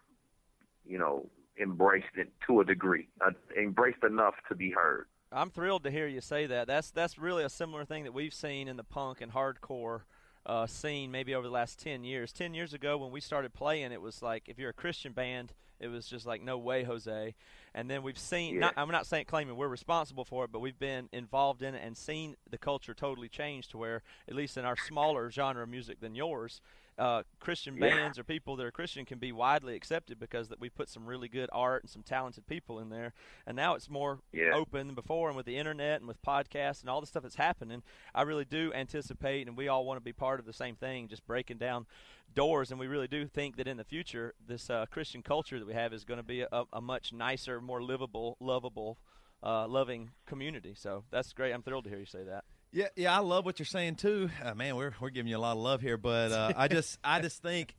[0.86, 1.26] you know,
[1.60, 3.30] embraced it to a degree, uh,
[3.60, 5.06] embraced enough to be heard.
[5.32, 6.66] I'm thrilled to hear you say that.
[6.66, 10.02] That's that's really a similar thing that we've seen in the punk and hardcore
[10.44, 12.32] uh, scene maybe over the last ten years.
[12.32, 15.52] Ten years ago when we started playing, it was like if you're a Christian band,
[15.82, 17.34] it was just like no way, Jose.
[17.74, 18.54] And then we've seen.
[18.54, 18.60] Yeah.
[18.60, 21.82] Not, I'm not saying claiming we're responsible for it, but we've been involved in it
[21.84, 25.68] and seen the culture totally change to where, at least in our smaller genre of
[25.68, 26.60] music than yours,
[27.02, 27.90] uh, Christian Yeah.
[27.90, 31.04] bands or people that are Christian can be widely accepted because that we put some
[31.04, 33.12] really good art and some talented people in there.
[33.46, 34.54] And now it's more Yeah.
[34.54, 37.34] open than before, and with the internet and with podcasts and all the stuff that's
[37.34, 37.82] happening,
[38.14, 41.08] I really do anticipate, and we all want to be part of the same thing,
[41.08, 41.86] just breaking down
[42.32, 42.70] doors.
[42.70, 45.74] And we really do think that in the future, this uh, Christian culture that we
[45.74, 48.98] have is going to be a, a much nicer, more livable, lovable,
[49.42, 50.74] uh, loving community.
[50.74, 51.52] So that's great.
[51.52, 52.44] I'm thrilled to hear you say that.
[52.72, 54.30] Yeah, yeah, I love what you're saying too.
[54.42, 56.98] Uh, man, we're we're giving you a lot of love here, but uh, I just
[57.04, 57.74] I just think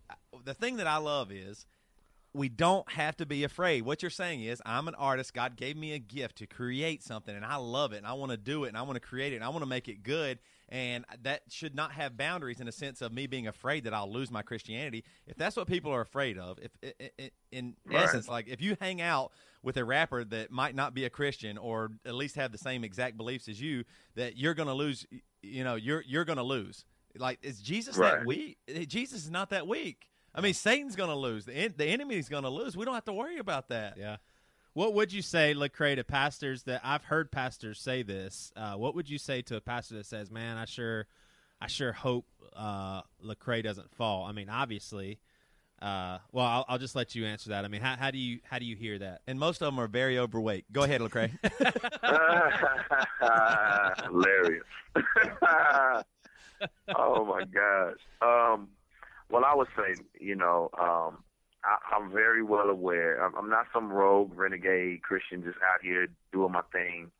[0.45, 1.65] the thing that I love is
[2.35, 3.83] we don't have to be afraid.
[3.83, 5.33] What you're saying is I'm an artist.
[5.33, 8.31] God gave me a gift to create something, and I love it, and I want
[8.31, 10.03] to do it, and I want to create it, and I want to make it
[10.03, 10.37] good.
[10.69, 14.11] And that should not have boundaries in a sense of me being afraid that I'll
[14.11, 15.03] lose my Christianity.
[15.27, 16.71] If that's what people are afraid of, if
[17.51, 18.03] in Right.
[18.03, 19.31] essence, like if you hang out
[19.63, 22.83] with a rapper that might not be a Christian or at least have the same
[22.83, 23.85] exact beliefs as you,
[24.15, 25.07] that you're going to lose.
[25.41, 26.85] You know, you're you're going to lose.
[27.17, 28.57] Like, is Jesus that weak?
[28.87, 30.09] Jesus is not that weak.
[30.35, 31.45] I mean, Satan's going to lose.
[31.45, 32.75] The en- the enemy's going to lose.
[32.75, 33.97] We don't have to worry about that.
[33.97, 34.17] Yeah.
[34.73, 38.51] What would you say, Lecrae, to pastors that I've heard pastors say this?
[38.55, 41.05] Uh, what would you say to a pastor that says, "Man, I sure,
[41.61, 44.25] I sure hope uh, Lecrae doesn't fall"?
[44.25, 45.19] I mean, obviously.
[45.83, 47.65] Uh, well, I'll, I'll just let you answer that.
[47.65, 49.19] I mean, how, how do you how do you hear that?
[49.27, 50.71] And most of them are very overweight.
[50.71, 51.31] Go ahead, Lecrae.
[54.05, 54.63] Hilarious.
[56.95, 57.97] oh my gosh.
[58.21, 58.69] Um,
[59.29, 61.17] well, I would say, you know, um,
[61.65, 63.21] I, I'm very well aware.
[63.21, 67.11] I'm, I'm not some rogue renegade Christian just out here doing my thing.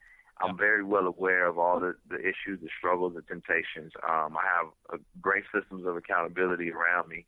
[0.42, 3.92] I'm very well aware of all the, the issues, the struggles, the temptations.
[4.08, 7.26] Um, I have a great systems of accountability around me.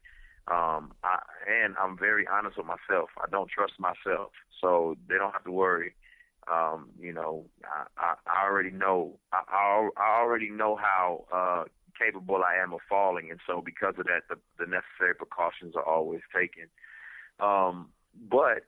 [0.47, 3.09] Um, I, and I'm very honest with myself.
[3.17, 4.31] I don't trust myself,
[4.61, 5.95] so they don't have to worry.
[6.51, 9.17] Um, you know, I, I, I already know.
[9.33, 11.63] I, I, I already know how uh,
[11.99, 15.83] capable I am of falling, and so because of that, the, the necessary precautions are
[15.83, 16.65] always taken.
[17.39, 17.89] Um,
[18.29, 18.65] but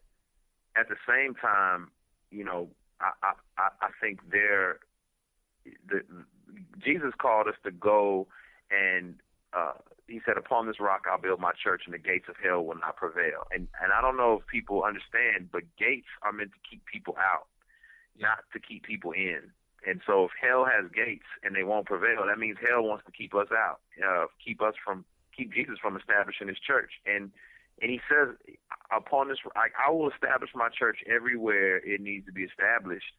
[0.76, 1.92] at the same time,
[2.32, 2.70] you know,
[3.00, 4.80] I, I, I think there,
[5.88, 6.02] the,
[6.84, 8.28] Jesus called us to go
[8.72, 9.16] and
[9.54, 9.74] uh,
[10.08, 12.76] he said, "Upon this rock I'll build my church, and the gates of hell will
[12.76, 16.60] not prevail." And and I don't know if people understand, but gates are meant to
[16.70, 17.48] keep people out,
[18.20, 19.52] not to keep people in.
[19.86, 23.12] And so, if hell has gates and they won't prevail, that means hell wants to
[23.12, 25.06] keep us out, uh, keep us from,
[25.36, 26.92] keep Jesus from establishing His church.
[27.06, 27.32] And
[27.82, 28.36] and He says,
[28.92, 33.14] "Upon this, I, I will establish my church everywhere it needs to be established,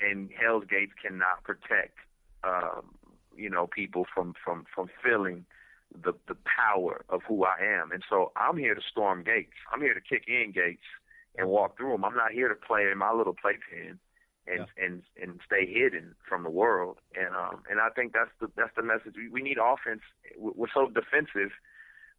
[0.00, 1.98] and hell's gates cannot protect,
[2.44, 2.94] um,
[3.36, 5.46] you know, people from from from feeling."
[6.04, 7.92] The the power of who I am.
[7.92, 9.52] And so I'm here to storm gates.
[9.72, 10.82] I'm here to kick in gates
[11.36, 12.04] and walk through them.
[12.04, 13.98] I'm not here to play in my little playpen
[14.46, 16.98] and and and stay hidden from the world.
[17.14, 19.14] And um and I think that's the that's the message.
[19.16, 20.02] We, we need offense.
[20.38, 21.50] We're so defensive.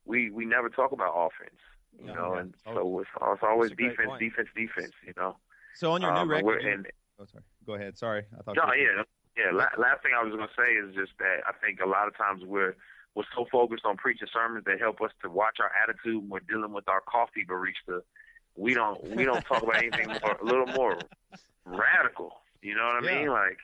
[0.05, 1.59] We we never talk about offense.
[1.99, 2.13] You Yeah.
[2.13, 2.39] know, Yeah.
[2.41, 4.19] and so it's, it's always that's a great defense, point.
[4.19, 4.93] defense, defense.
[5.05, 5.38] You know.
[5.76, 6.88] So on your Um, new and record, and
[7.19, 7.43] oh, sorry.
[7.65, 7.97] Go ahead.
[7.97, 8.55] Sorry, I thought.
[8.55, 9.03] no, you- yeah,
[9.45, 9.51] yeah.
[9.51, 12.07] La- last thing I was going to say is just that I think a lot
[12.07, 12.76] of times we're
[13.16, 16.39] was so focused on preaching sermons that help us to watch our attitude when we're
[16.41, 18.01] dealing with our coffee barista.
[18.55, 20.97] We don't we don't talk about anything more a little more
[21.66, 22.34] radical.
[22.61, 23.20] You know what I Yeah.
[23.20, 23.30] mean?
[23.30, 23.57] Like,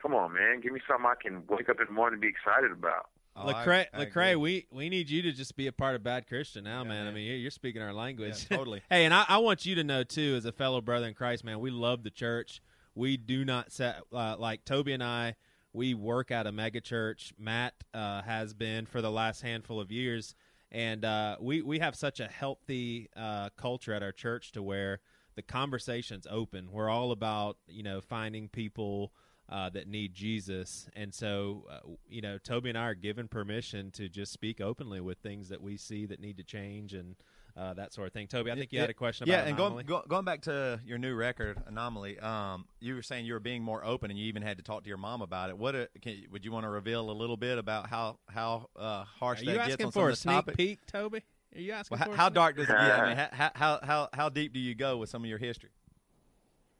[0.00, 2.28] come on, man, give me something I can wake up in the morning and be
[2.28, 3.10] excited about.
[3.36, 4.36] Oh, I- Lecrae, I Lecrae, agree.
[4.36, 7.06] we we need you to just be a part of Bad Christian now, Yeah, man.
[7.06, 8.46] I mean, you're, you're speaking our language.
[8.50, 8.82] Yeah, totally.
[8.90, 11.44] hey, and I, I want you to know too, as a fellow brother in Christ,
[11.44, 12.60] man, we love the church.
[12.94, 15.36] We do not set uh, like Toby and I.
[15.72, 17.32] We work at a mega church.
[17.38, 20.34] Matt uh, has been for the last handful of years,
[20.72, 25.00] and uh, we we have such a healthy uh, culture at our church to where
[25.36, 26.72] the conversation's open.
[26.72, 29.12] We're all about you know finding people
[29.48, 33.90] uh, that need Jesus, and so uh, you know Toby and I are given permission
[33.92, 37.14] to just speak openly with things that we see that need to change and
[37.56, 38.26] uh, that sort of thing.
[38.26, 39.84] Toby, I think you Yeah, had a question about yeah, and anomaly.
[39.84, 42.18] going, go, going back to your new record, Anomaly.
[42.20, 44.82] Um, you were saying you were being more open, and you even had to talk
[44.84, 45.58] to your mom about it.
[45.58, 49.04] What a, can, would you want to reveal a little bit about how how uh,
[49.04, 50.56] harsh Are that you gets asking on some for of a the sneak topic?
[50.56, 51.22] peek, Toby?
[51.54, 52.78] Are you asking Well, for how, how dark does it get?
[52.78, 55.70] I mean, how, how how how deep do you go with some of your history?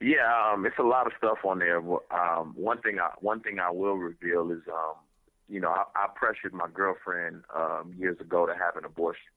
[0.00, 1.78] Yeah, um, it's a lot of stuff on there.
[1.78, 4.94] Um, one thing I one thing I will reveal is, um,
[5.48, 9.28] you know, I, I pressured my girlfriend um, years ago to have an abortion,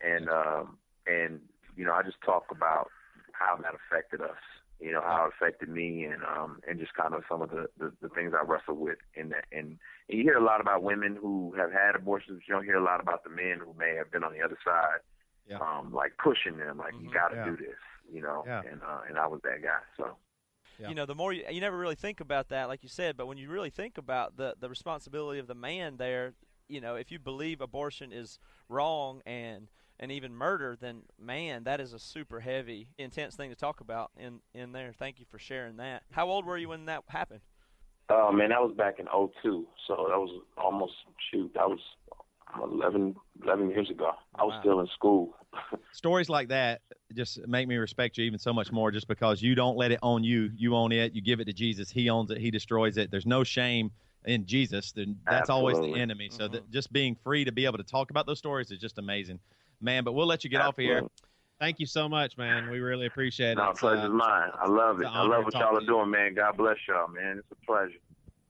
[0.00, 1.40] and um, and
[1.76, 2.90] you know, I just talk about
[3.32, 4.36] how that affected us.
[4.80, 7.66] You know, how it affected me, and um, and just kind of some of the,
[7.78, 9.44] the the things I wrestle with in that.
[9.50, 9.76] And,
[10.08, 12.42] and you hear a lot about women who have had abortions.
[12.46, 14.56] You don't hear a lot about the men who may have been on the other
[14.64, 15.00] side,
[15.48, 15.58] Yeah.
[15.58, 17.12] um, like pushing them, like you Mhm.
[17.14, 17.44] got to Yeah.
[17.46, 17.76] do this.
[18.08, 18.62] You know, Yeah.
[18.70, 19.80] and uh, and I was that guy.
[19.96, 20.16] So.
[20.78, 20.90] Yeah.
[20.90, 23.26] You know, the more you, you never really think about that, like you said, but
[23.26, 26.34] when you really think about the the responsibility of the man there,
[26.68, 28.38] you know, if you believe abortion is
[28.68, 29.66] wrong and
[30.00, 34.10] and even murder, then man, that is a super heavy, intense thing to talk about
[34.16, 34.92] in in there.
[34.96, 36.02] Thank you for sharing that.
[36.12, 37.40] How old were you when that happened?
[38.10, 40.94] Oh man, that was back in '02, so that was almost
[41.30, 41.50] shoot.
[41.54, 41.80] That was
[42.62, 44.12] 11, 11 years ago.
[44.34, 44.60] I was Wow.
[44.60, 45.36] still in school.
[45.92, 46.80] Stories like that
[47.14, 49.98] just make me respect you even so much more, just because you don't let it
[50.02, 50.50] own you.
[50.54, 51.12] You own it.
[51.14, 51.90] You give it to Jesus.
[51.90, 52.38] He owns it.
[52.38, 53.10] He destroys it.
[53.10, 53.90] There's no shame
[54.26, 54.92] in Jesus.
[54.92, 56.28] Then that's always the enemy.
[56.30, 56.52] So Mm-hmm.
[56.54, 59.40] that just being free to be able to talk about those stories is just amazing,
[59.80, 60.04] man.
[60.04, 61.02] But we'll let you get off of here.
[61.60, 62.70] Thank you so much, man.
[62.70, 63.56] We really appreciate it.
[63.56, 64.50] No, It's, pleasure's uh, mine.
[64.56, 65.06] I love it.
[65.06, 65.86] I love what y'all to are you.
[65.88, 66.34] doing, man.
[66.34, 67.38] God bless y'all, man.
[67.38, 67.94] It's a pleasure.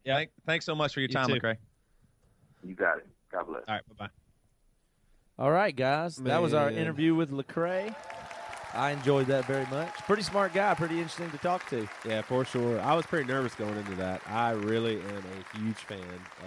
[0.04, 0.16] Yeah.
[0.16, 1.34] Thank, thanks so much for your You time, too.
[1.34, 1.56] Lecrae.
[2.62, 3.06] You got it.
[3.32, 3.62] God bless.
[3.66, 5.42] All right, bye bye.
[5.42, 6.16] All right, guys.
[6.16, 7.94] That was our interview with Lecrae.
[8.74, 9.94] I enjoyed that very much.
[10.06, 10.74] Pretty smart guy.
[10.74, 11.88] Pretty interesting to talk to.
[12.06, 12.78] Yeah, for sure.
[12.80, 14.20] I was pretty nervous going into that.
[14.28, 15.22] I really am
[15.54, 15.98] a huge fan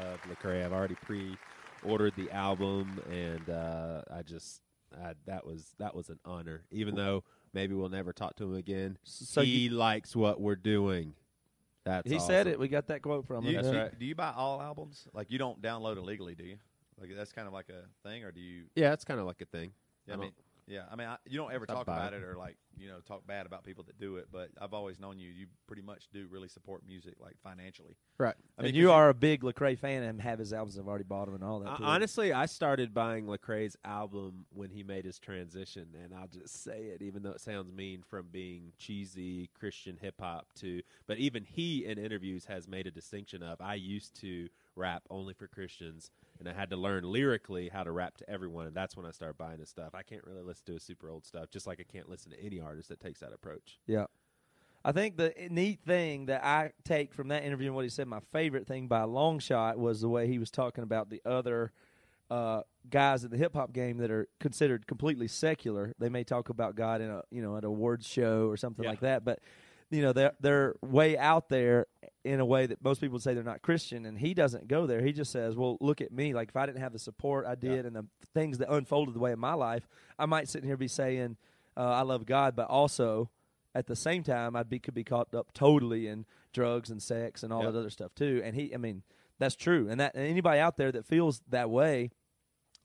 [0.02, 0.64] of Lecrae.
[0.64, 4.62] I've already pre-ordered the album, and uh, I just
[4.96, 6.64] I, that was that was an honor.
[6.72, 7.24] Even though
[7.54, 11.14] maybe we'll never talk to him again, So he you- likes what we're doing.
[11.84, 12.60] That's he said it.
[12.60, 13.52] We got that quote from him.
[13.52, 14.00] You- That's do, you- right.
[14.00, 15.08] do you buy all albums?
[15.14, 16.58] Like you don't download illegally, do you?
[17.00, 18.64] Like that's kind of like a thing, or do you?
[18.76, 19.72] Yeah, it's kind of like a thing.
[20.08, 20.34] I, I mean, don't-
[20.72, 20.84] yeah.
[20.90, 22.18] I mean, I, you don't ever talk about it.
[22.18, 24.28] it or like you know talk bad about people that do it.
[24.32, 25.30] But I've always known you.
[25.30, 27.98] You pretty much do really support music, like financially.
[28.18, 28.36] Right.
[28.58, 30.80] I mean, and 'cause you are a big Lecrae fan and have his albums.
[30.80, 31.78] I've already bought them and all that.
[31.78, 31.84] Too.
[31.84, 36.86] honestly, I started buying Lecrae's album when he made his transition, and I'll just say
[36.86, 40.82] it, even though it sounds mean, from being cheesy Christian hip hop to.
[41.08, 45.34] But even he, in interviews, has made a distinction of I used to rap only
[45.34, 48.96] for Christians, and I had to learn lyrically how to rap to everyone, and that's
[48.96, 49.94] when I started buying his stuff.
[49.94, 52.42] I can't really listen to his super old stuff, just like I can't listen to
[52.44, 53.80] any artist that takes that approach.
[53.88, 54.06] Yeah.
[54.84, 58.08] I think the neat thing that I take from that interview and what he said,
[58.08, 61.22] my favorite thing by a long shot was the way he was talking about the
[61.24, 61.72] other
[62.32, 65.94] uh, guys in the hip hop game that are considered completely secular.
[66.00, 68.84] They may talk about God in a you know at a awards show or something
[68.84, 68.90] Yeah.
[68.92, 69.38] like that, but
[69.92, 71.86] you know they're they're way out there
[72.24, 74.88] in a way that most people would say they're not Christian, and he doesn't go
[74.88, 75.02] there.
[75.02, 76.34] He just says, "Well, look at me.
[76.34, 79.20] Like if I didn't have the support I did and the things that unfolded the
[79.20, 79.88] way in my life,
[80.18, 81.38] I might sit here and be saying."
[81.78, 83.30] uh, I love God, but also
[83.74, 87.44] at the same time, I be, could be caught up totally in drugs and sex
[87.44, 88.42] and all that other stuff too.
[88.44, 89.04] And he, I mean,
[89.40, 89.88] that's true.
[89.90, 92.12] And that and anybody out there that feels that way,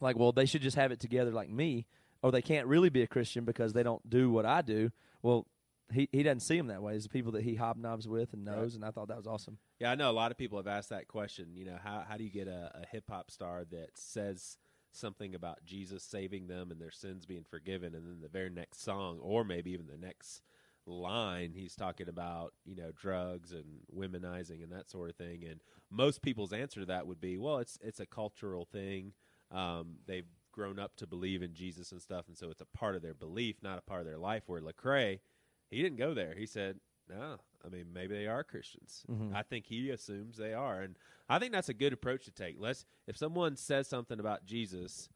[0.01, 1.87] like, well, they should just have it together like me,
[2.23, 4.91] or they can't really be a Christian because they don't do what I do.
[5.23, 5.47] Well,
[5.93, 6.95] he he doesn't see them that way.
[6.95, 9.59] It's the people that he hobnobs with and knows, and I thought that was awesome.
[9.79, 11.51] Yeah, I know a lot of people have asked that question.
[11.55, 14.59] You know, how how do you get a, a hip hop star that says
[14.93, 18.83] something about Jesus saving them and their sins being forgiven, and then the very next
[18.83, 20.43] song, or maybe even the next
[20.87, 23.65] line, he's talking about you know drugs and
[23.95, 25.45] womenizing and that sort of thing.
[25.49, 25.61] And
[25.91, 29.13] most people's answer to that would be, well, it's it's a cultural thing.
[29.53, 32.97] Um, they've grown up to believe in Jesus and stuff, and so it's a part
[32.97, 34.45] of their belief, not a part of their life.
[34.47, 35.21] Where Lecrae,
[35.71, 36.35] he didn't go there.
[36.37, 39.05] He said, no, I mean maybe they are Christians.
[39.11, 39.35] Mhm.
[39.35, 40.97] I think he assumes they are, and
[41.29, 42.57] I think that's a good approach to take.
[42.59, 45.09] Let's if someone says something about Jesus,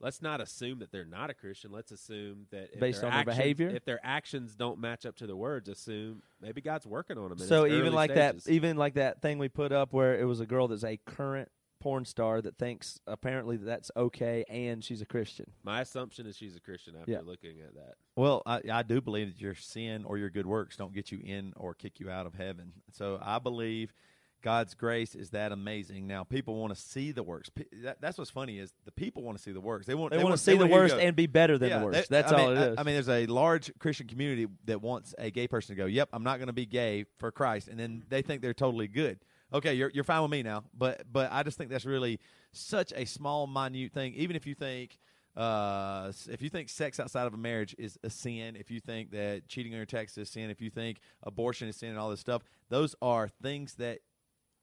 [0.00, 1.70] let's not assume that they're not a Christian.
[1.70, 3.68] Let's assume that if Based their on their behavior?
[3.68, 7.38] if their actions don't match up to the words, assume maybe God's working on them.
[7.38, 8.44] So even like stages.
[8.44, 10.96] that, even like that thing we put up where it was a girl that's a
[10.98, 11.48] current
[11.80, 15.46] porn star that thinks apparently that that's okay and she's a Christian.
[15.62, 17.20] My assumption is she's a Christian after Yeah.
[17.24, 17.94] looking at that.
[18.16, 21.20] Well, I, I do believe that your sin or your good works don't get you
[21.24, 22.72] in or kick you out of heaven.
[22.92, 23.92] So I believe
[24.40, 26.06] God's grace is that amazing.
[26.06, 27.48] Now people want to see the works.
[27.50, 29.84] Pe- That, that's what's funny is the people want to see the works.
[29.86, 31.70] They want They, want to see the wanna hear you worst and be better than
[31.70, 32.08] Yeah, the worst.
[32.08, 34.46] they- that's I all mean, it uh, I- I mean, there's a large Christian community
[34.66, 37.32] that wants a gay person to go, "Yep, I'm not going to be gay for
[37.32, 39.18] Christ," and then they think they're totally good.
[39.52, 42.20] Okay, you're you're fine with me now, but but I just think that's really
[42.52, 44.14] such a small, minute thing.
[44.14, 44.98] Even if you think.
[45.36, 49.12] Uh, if you think sex outside of a marriage is a sin, if you think
[49.12, 52.10] that cheating on your text is sin, if you think abortion is sin, and all
[52.10, 54.00] this stuff, those are things that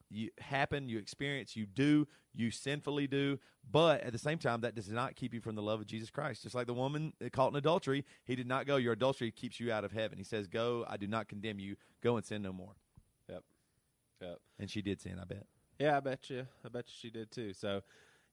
[0.10, 3.40] you happen, you experience, you do, you sinfully do,
[3.72, 6.10] but at the same time, that does not keep you from the love of Jesus
[6.10, 6.44] Christ.
[6.44, 8.76] Just like the woman caught in adultery, he did not go.
[8.76, 10.18] Your adultery keeps you out of heaven.
[10.18, 11.78] He says, "Go, I do not condemn you.
[12.02, 12.76] Go and sin no more."
[14.26, 14.38] Yep.
[14.60, 15.20] And she did sin.
[15.22, 15.46] I bet.
[15.80, 16.48] Yeah, I bet you.
[16.64, 17.54] I bet you she did too.
[17.54, 17.82] So,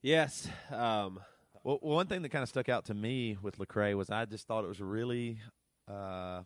[0.03, 0.49] yes.
[0.70, 1.20] Um,
[1.64, 4.47] Well, one thing that kind of stuck out to me with Lecrae was I just
[4.49, 5.38] thought it was really
[5.88, 6.43] uh,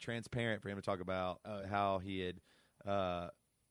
[0.00, 2.36] transparent for him to talk about uh, how he had
[2.86, 3.28] uh,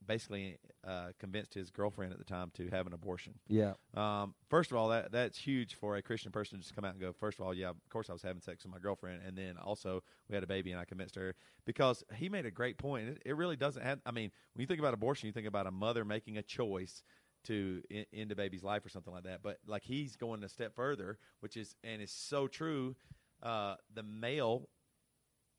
[0.07, 3.33] basically uh, convinced his girlfriend at the time to have an abortion.
[3.47, 3.73] yeah.
[3.95, 6.91] Um, first of all, that that's huge for a Christian person to just come out
[6.91, 7.13] and go.
[7.13, 9.57] First of all, yeah, of course I was having sex with my girlfriend, and then
[9.57, 11.35] also we had a baby, and I convinced her
[11.65, 13.09] because he made a great point.
[13.09, 13.99] It, it really doesn't have.
[14.05, 17.03] I mean, when you think about abortion, you think about a mother making a choice
[17.45, 19.41] to in, end a baby's life or something like that.
[19.41, 22.95] But like he's going a step further, which is and is so true.
[23.41, 24.69] Uh, the male,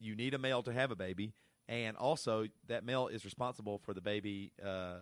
[0.01, 1.33] you need a male to have a baby,
[1.69, 4.53] and also that male is responsible for the baby.
[4.65, 5.01] Uh,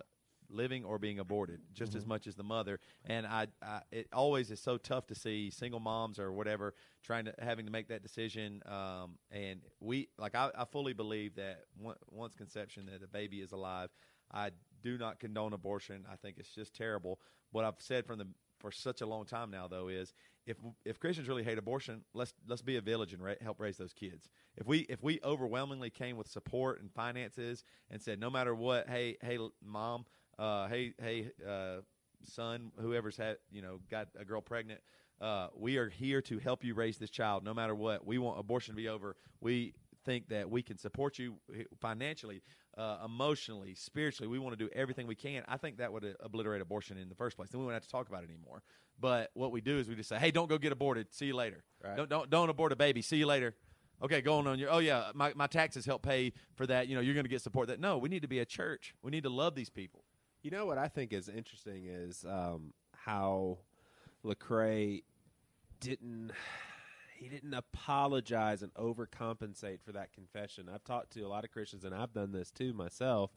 [0.50, 2.78] living or being aborted just as much as the mother.
[3.06, 7.24] And I, I it always is so tough to see single moms or whatever trying
[7.24, 11.62] to having to make that decision um, and we like I, I fully believe that
[11.84, 13.88] on- once conception that a baby is alive
[14.32, 14.50] I
[14.82, 16.04] do not condone abortion.
[16.10, 17.20] I think it's just terrible.
[17.52, 18.26] What I've said from the
[18.58, 20.12] for such a long time now though is
[20.46, 23.76] if if Christians really hate abortion let's let's be a village and ra- help raise
[23.76, 28.30] those kids if we if we overwhelmingly came with support and finances and said no
[28.30, 30.04] matter what hey hey mom
[30.38, 31.76] uh, hey, hey, uh,
[32.24, 34.80] son, whoever's had, you know, got a girl pregnant,
[35.20, 38.06] uh, we are here to help you raise this child no matter what.
[38.06, 39.16] We want abortion to be over.
[39.40, 39.74] We
[40.04, 41.36] think that we can support you
[41.80, 42.42] financially,
[42.76, 44.28] uh, emotionally, spiritually.
[44.28, 45.42] We want to do everything we can.
[45.48, 47.50] I think that would uh, obliterate abortion in the first place.
[47.50, 48.62] Then we wouldn't have to talk about it anymore.
[49.00, 51.12] But what we do is we just say, hey, don't go get aborted.
[51.12, 51.64] See you later.
[51.82, 51.96] Right.
[51.96, 53.02] Don't, don't, don't abort a baby.
[53.02, 53.54] See you later.
[54.02, 54.70] Okay, going on your.
[54.70, 56.88] Oh yeah, my, my taxes help pay for that.
[56.88, 57.68] You know, you're going to get support.
[57.68, 58.94] That no, we need to be a church.
[59.02, 60.04] We need to love these people.
[60.42, 63.58] You know what I think is interesting is um, how
[64.24, 65.04] Lecrae
[65.80, 66.32] didn't
[67.16, 70.68] he didn't apologize and overcompensate for that confession.
[70.72, 73.30] I've talked to a lot of Christians and I've done this too myself.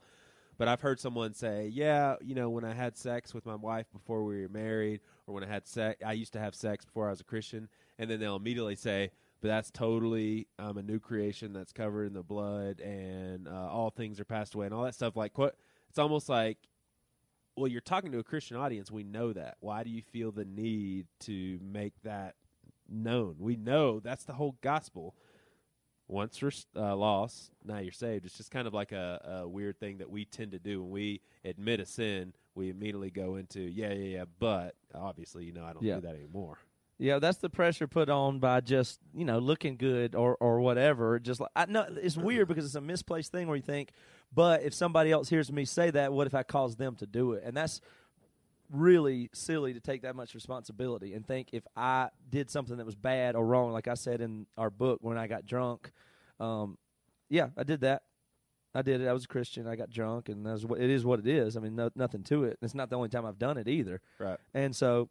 [0.57, 3.85] But I've heard someone say, "Yeah, you know, when I had sex with my wife
[3.91, 7.07] before we were married, or when I had sex, I used to have sex before
[7.07, 7.69] I was a Christian,"
[7.99, 12.13] and then they'll immediately say, "But that's totally um, a new creation that's covered in
[12.13, 15.33] the blood, and uh, all things are passed away, and all that stuff." Like?
[15.89, 16.57] It's almost like
[17.55, 18.91] well, you're talking to a Christian audience.
[18.91, 19.57] We know that.
[19.59, 22.35] Why do you feel the need to make that
[22.89, 23.35] known?
[23.39, 25.15] We know that's the whole gospel.
[26.09, 28.25] Once you're uh, lost, now you're saved.
[28.25, 30.89] It's just kind of like a, a weird thing that we tend to do when
[30.91, 32.33] we admit a sin.
[32.55, 34.25] We immediately go into yeah, yeah, yeah.
[34.39, 35.95] But obviously, you know, I don't Yeah.
[35.95, 36.59] do that anymore.
[36.99, 41.19] Yeah, that's the pressure put on by just you know looking good or or whatever.
[41.19, 43.91] Just like I know it's weird because it's a misplaced thing where you think,
[44.33, 47.33] but if somebody else hears me say that, what if I cause them to do
[47.33, 47.43] it?
[47.45, 47.81] And that's
[48.71, 52.95] really silly to take that much responsibility and think if I did something that was
[52.95, 55.91] bad or wrong, like I said in our book when I got drunk.
[56.39, 56.77] Um,
[57.29, 58.03] yeah, I did that.
[58.75, 59.07] I did it.
[59.07, 59.67] I was a Christian.
[59.67, 61.03] I got drunk, and that's what it is.
[61.03, 61.57] What it is.
[61.57, 62.57] I mean, no, nothing to it.
[62.61, 64.01] It's not the only time I've done it either.
[64.19, 64.37] Right.
[64.53, 65.09] And so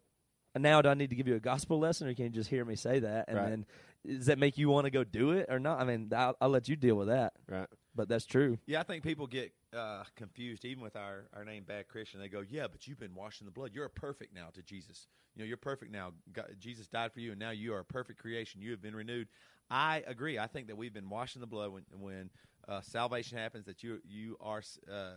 [0.56, 2.64] now do I need to give you a gospel lesson, or can you just hear
[2.64, 3.24] me say that?
[3.28, 3.48] And Right.
[3.50, 3.66] then
[4.06, 5.80] does that make you want to go do it or not?
[5.80, 7.32] I mean, I'll, I'll let you deal with that.
[7.48, 7.66] Right.
[7.96, 8.58] But that's true.
[8.66, 12.20] Yeah, I think people get uh, confused even with our, our name Bad Christian.
[12.20, 13.70] They go, "Yeah, but you've been washed in the blood.
[13.72, 15.06] You're perfect now to Jesus.
[15.34, 16.12] You know, you're perfect now.
[16.32, 18.60] God, Jesus died for you, and now you are a perfect creation.
[18.60, 19.28] You have been renewed."
[19.70, 20.38] I agree.
[20.38, 22.30] I think that we've been washed in the blood when when
[22.68, 23.64] uh, salvation happens.
[23.64, 25.16] That you you are uh,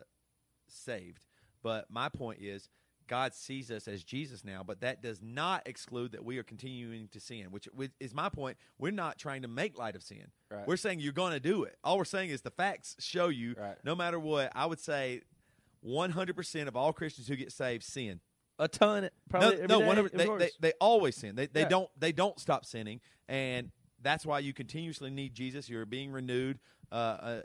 [0.67, 1.19] saved.
[1.61, 2.69] But my point is,
[3.09, 7.09] God sees us as Jesus now, but that does not exclude that we are continuing
[7.09, 7.67] to sin, which,
[7.99, 8.57] is my point.
[8.77, 10.27] We're not trying to make light of sin.
[10.49, 10.65] Right.
[10.65, 11.75] We're saying you're going to do it.
[11.83, 13.75] All we're saying is the facts show you, Right.
[13.83, 15.21] no matter what, I would say
[15.85, 18.19] 100% of all Christians who get saved sin.
[18.59, 19.57] A ton, probably.
[19.67, 21.35] no, no, 100 of they, they, they always sin.
[21.35, 21.69] They, they Yeah.
[21.69, 22.99] don't they don't stop sinning,
[23.29, 25.69] and that's why you continuously need Jesus.
[25.69, 26.59] You're being renewed
[26.91, 27.41] uh, uh,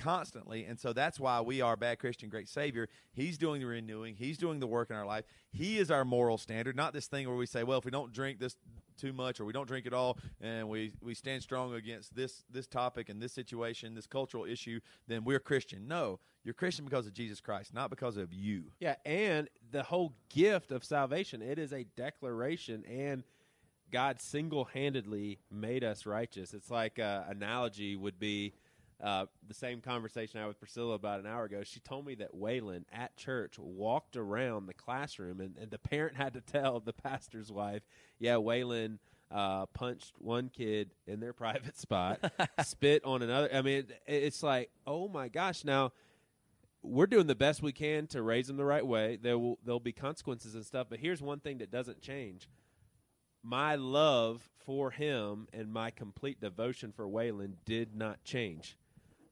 [0.00, 2.88] constantly, and so that's why we are bad Christian, great Savior.
[3.12, 4.16] He's doing the renewing.
[4.16, 5.24] He's doing the work in our life.
[5.52, 8.12] He is our moral standard, not this thing where we say, well, if we don't
[8.12, 8.56] drink this
[8.96, 12.44] too much or we don't drink at all, and we we stand strong against this
[12.50, 15.86] this topic and this situation, this cultural issue, then we're Christian.
[15.86, 18.64] No, you're Christian because of Jesus Christ, not because of you.
[18.80, 23.22] Yeah, and the whole gift of salvation, it is a declaration and
[23.90, 26.54] God single-handedly made us righteous.
[26.54, 28.54] It's like uh, analogy would be
[29.02, 31.62] uh, the same conversation I had with Priscilla about an hour ago.
[31.64, 36.16] She told me that Waylon at church walked around the classroom, and, and the parent
[36.16, 37.82] had to tell the pastor's wife,
[38.18, 38.98] "Yeah, Waylon."
[39.32, 42.18] Uh, punched one kid in their private spot,
[42.64, 43.48] spit on another.
[43.54, 45.64] I mean, it, it's like, oh my gosh!
[45.64, 45.92] Now,
[46.82, 49.18] we're doing the best we can to raise them the right way.
[49.22, 52.48] There will there'll be consequences and stuff, but here's one thing that doesn't change.
[53.42, 58.76] My love for him and my complete devotion for Waylon did not change.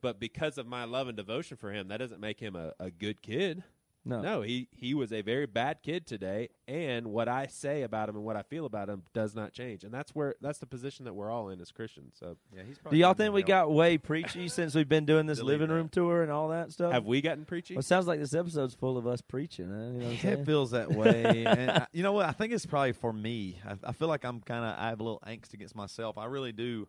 [0.00, 2.90] But because of my love and devotion for him, that doesn't make him a, a
[2.90, 3.62] good kid.
[4.04, 4.22] No.
[4.22, 8.16] No, he, he was a very bad kid today, and what I say about him
[8.16, 9.84] and what I feel about him does not change.
[9.84, 12.14] And that's where that's the position that we're all in as Christians.
[12.18, 15.38] So Yeah, he's Do y'all think we got way preachy since we've been doing this
[15.38, 15.74] Delete living that.
[15.74, 16.92] room tour and all that stuff?
[16.92, 17.74] have we gotten preachy?
[17.74, 19.68] Well, it sounds like this episode's full of us preaching.
[19.68, 19.74] Huh?
[19.74, 20.44] You know what I'm It saying?
[20.46, 22.24] feels that way, and I, you know what?
[22.26, 23.60] I think it's probably for me.
[23.66, 26.16] I, I feel like I'm kind of I have a little angst against myself.
[26.16, 26.88] I really do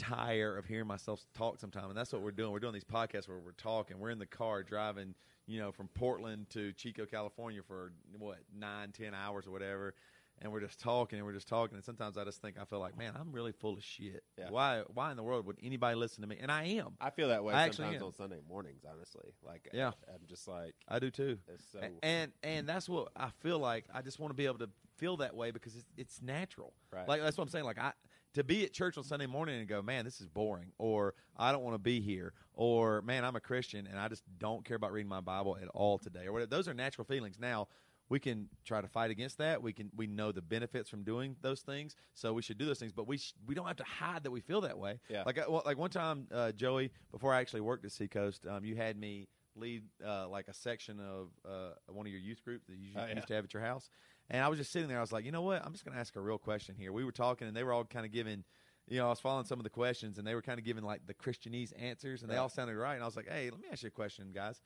[0.00, 2.50] tire of hearing myself talk sometimes, and that's what we're doing.
[2.52, 3.98] We're doing these podcasts where we're talking.
[3.98, 5.14] We're in the car driving,
[5.46, 9.94] you know, from Portland to Chico, California for what nine, ten hours or whatever.
[10.42, 11.76] And we're just talking and we're just talking.
[11.76, 14.22] And sometimes I just think I feel like, man, I'm really full of shit.
[14.38, 14.46] Yeah.
[14.48, 14.84] Why?
[14.94, 16.38] Why in the world would anybody listen to me?
[16.40, 16.94] And I am.
[16.98, 18.04] I feel that way I sometimes am.
[18.04, 18.82] on Sunday mornings.
[18.90, 19.88] Honestly, like Yeah.
[20.08, 21.36] I'm just like I do too.
[21.46, 23.84] it's so A- and and that's what I feel like.
[23.92, 26.72] I just want to be able to feel that way because it's, it's natural.
[26.90, 27.06] Right.
[27.06, 27.66] Like that's what I'm saying.
[27.66, 27.92] Like I
[28.34, 31.50] to be at church on Sunday morning and go, man, this is boring, or I
[31.52, 34.76] don't want to be here, or man, I'm a Christian and I just don't care
[34.76, 36.48] about reading my Bible at all today, or whatever.
[36.50, 37.38] Those are natural feelings.
[37.40, 37.68] Now
[38.08, 39.62] we can try to fight against that.
[39.62, 42.78] We can we know the benefits from doing those things, so we should do those
[42.78, 42.92] things.
[42.92, 45.00] But we sh- we don't have to hide that we feel that way.
[45.08, 45.22] Yeah.
[45.26, 48.64] Like I, well, like one time, uh, Joey, before I actually worked at Seacoast, um,
[48.64, 52.66] you had me lead uh, like a section of uh, one of your youth groups
[52.68, 53.14] that you Oh, yeah.
[53.16, 53.90] used to have at your house.
[54.30, 54.98] And I was just sitting there.
[54.98, 55.64] I was like, you know what?
[55.64, 56.92] I'm just going to ask a real question here.
[56.92, 58.44] We were talking, and they were all kind of giving,
[58.86, 60.84] you know, I was following some of the questions, and they were kind of giving
[60.84, 62.42] like the Christianese answers, and they Right.
[62.42, 62.94] all sounded right.
[62.94, 64.60] And I was like, hey, let me ask you a question, guys.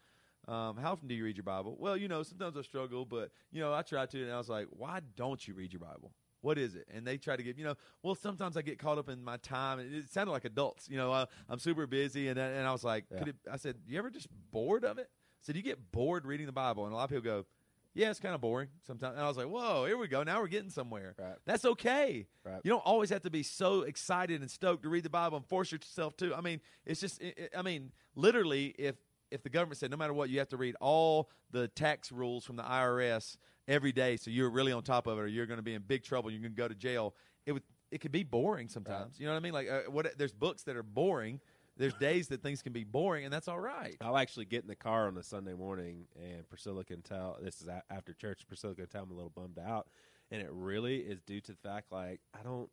[0.47, 1.77] Um, how often do you read your Bible?
[1.79, 4.23] Well, you know, sometimes I struggle, but you know, I try to.
[4.25, 6.13] And I was like, why don't you read your Bible?
[6.43, 6.87] What is it?
[6.93, 9.39] And they try to give, you know, well, sometimes I get caught up in my
[9.39, 9.79] time.
[9.79, 12.29] And it sounded like adults, you know, I, I'm super busy.
[12.29, 13.19] And, and I was like, Yeah.
[13.21, 15.09] could it, I said, you ever just bored of it?
[15.09, 16.85] I said, you get bored reading the Bible?
[16.85, 17.47] And a lot of people go,
[17.95, 19.15] yeah, it's kind of boring sometimes.
[19.17, 20.23] And I was like, whoa, here we go.
[20.23, 21.15] Now we're getting somewhere.
[21.19, 21.37] Right.
[21.47, 22.27] That's okay.
[22.45, 22.61] Right.
[22.65, 25.47] You don't always have to be so excited and stoked to read the Bible and
[25.47, 26.35] force yourself to.
[26.35, 28.97] I mean, it's just, it, it- I mean, literally, if
[29.31, 32.45] if the government said no matter what, you have to read all the tax rules
[32.45, 33.37] from the IRS
[33.67, 35.83] every day, so you're really on top of it, or you're going to be in
[35.83, 37.15] big trouble, you're going to go to jail.
[37.47, 39.19] It would, it could be boring sometimes.
[39.19, 39.53] You know what I mean?
[39.53, 40.17] Like, uh, what?
[40.19, 41.41] There's books that are boring.
[41.77, 43.97] There's days that things can be boring, and that's all right.
[44.01, 47.37] I'll actually get in the car on a Sunday morning, and Priscilla can tell.
[47.43, 48.47] This is after church.
[48.47, 49.89] Priscilla can tell I'm a little bummed out,
[50.31, 52.71] and it really is due to the fact like I don't,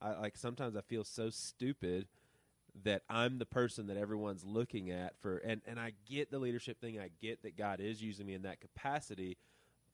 [0.00, 2.08] I like sometimes I feel so stupid
[2.84, 6.80] that I'm the person that everyone's looking at for, and and I get the leadership
[6.80, 6.98] thing.
[6.98, 9.36] I get that God is using me in that capacity.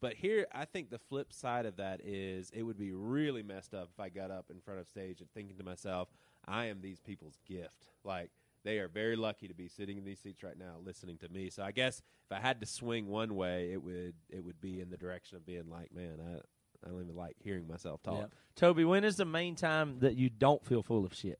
[0.00, 3.72] But here, I think the flip side of that is it would be really messed
[3.72, 6.08] up if I got up in front of stage and thinking to myself,
[6.46, 7.88] I am these people's gift.
[8.04, 8.30] Like,
[8.64, 11.50] they are very lucky to be sitting in these seats right now listening to me.
[11.50, 14.80] So I guess if I had to swing one way, it would it would be
[14.80, 16.38] in the direction of being like, man, I,
[16.86, 18.18] I don't even like hearing myself talk.
[18.20, 18.26] Yeah.
[18.56, 21.38] Toby, when is the main time that you don't feel full of shit?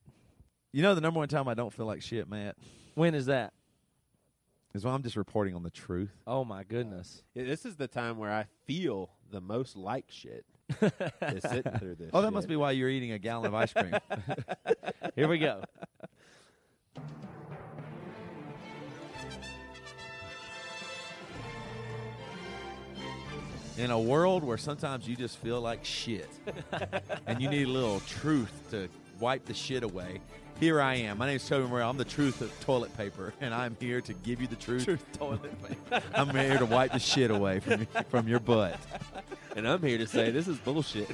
[0.73, 2.57] You know, the number one time I don't feel like shit, Matt,
[2.95, 3.53] When is that?
[4.75, 6.11] is when I'm just reporting on the truth.
[6.27, 7.23] Oh my goodness.
[7.35, 10.45] Yeah, This is the time where I feel the most like shit.
[10.83, 12.11] is sitting through this.
[12.13, 12.33] Oh, that shit.
[12.35, 13.95] must be why you're eating a gallon of ice cream.
[15.15, 15.63] Here we go.
[23.77, 26.29] In a world where sometimes you just feel like shit
[27.27, 28.89] and you need a little truth to
[29.19, 30.21] wipe the shit away.
[30.61, 31.19] Here I am.
[31.19, 31.91] My name is Toby Morrell.
[31.91, 34.85] I'm the truth of toilet paper, and I'm here to give you the truth.
[34.85, 36.03] Truth toilet paper.
[36.15, 38.79] I'm here to wipe the shit away from your, from your butt.
[39.57, 41.11] And I'm here to say this is bullshit.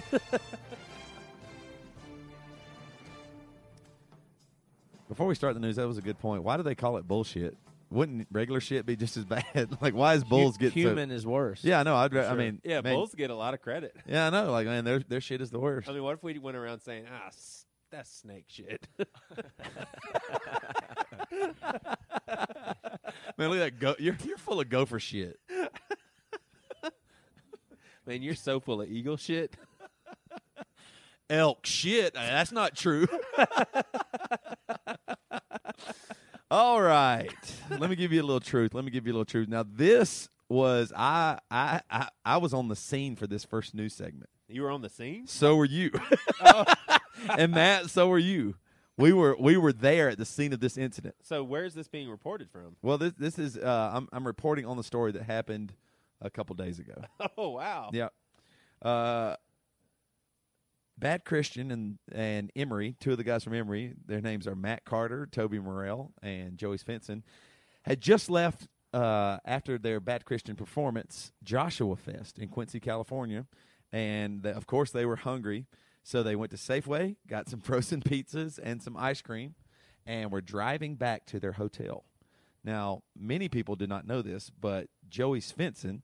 [5.09, 6.43] Before we start the news, that was a good point.
[6.43, 7.57] Why do they call it bullshit?
[7.91, 9.77] Wouldn't regular shit be just as bad?
[9.81, 10.79] like, why is bulls get so?
[10.79, 11.65] human is worse.
[11.65, 11.97] Yeah, I know.
[11.97, 12.15] I'd.
[12.15, 13.97] ra- I mean, yeah, man, bulls get a lot of credit.
[14.07, 14.51] Yeah, I know.
[14.53, 15.89] Like, man, their their shit is the worst.
[15.89, 18.87] I mean, what if we went around saying, ah, s- that's snake shit?
[23.39, 23.79] Man, look at that.
[23.81, 25.39] Go- you're you're full of gopher shit.
[28.07, 29.55] Man, you're so full of eagle shit.
[31.29, 32.15] elk shit.
[32.15, 33.07] That's not true.
[36.51, 37.31] All right.
[37.71, 38.75] Let me give you a little truth.
[38.75, 39.49] Let me give you a little truth.
[39.49, 43.95] Now, this was I I I, I was on the scene for this first news
[43.95, 44.29] segment.
[44.49, 45.27] You were on the scene?
[45.29, 45.93] So were you.
[47.39, 48.57] and Matt, so were you.
[48.97, 51.15] We were we were there at the scene of this incident.
[51.23, 52.77] So where's this being reported from?
[52.83, 55.73] Well, this this is uh, I'm I'm reporting on the story that happened
[56.21, 56.95] a couple days ago.
[57.39, 57.91] Oh, wow.
[57.93, 58.09] Yeah.
[58.83, 59.37] Uh,
[61.01, 64.85] Bad Christian and and Emery, two of the guys from Emery, their names are Matt
[64.85, 67.23] Carter, Toby Morrell, and Joey Svendsen,
[67.83, 73.47] had just left uh, after their Bad Christian performance, Joshua Fest in Quincy, California,
[73.93, 75.67] and the, of course they were hungry,
[76.03, 79.55] so they went to Safeway, got some frozen pizzas and some ice cream,
[80.07, 82.05] and were driving back to their hotel.
[82.63, 86.03] Now, many people did not know this, but Joey Svendsen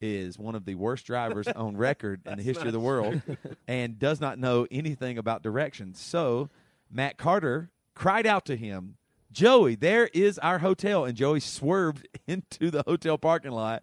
[0.00, 3.22] is one of the worst drivers on record in the history of the world
[3.66, 6.00] and does not know anything about directions.
[6.00, 6.50] So,
[6.90, 8.96] Matt Carter cried out to him,
[9.32, 11.04] Joey, there is our hotel.
[11.04, 13.82] And Joey swerved into the hotel parking lot,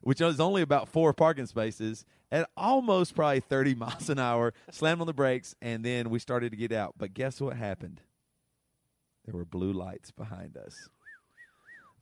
[0.00, 5.00] which is only about four parking spaces, at almost probably 30 miles an hour, slammed
[5.00, 6.94] on the brakes, and then we started to get out.
[6.96, 8.00] But guess what happened?
[9.24, 10.88] There were blue lights behind us.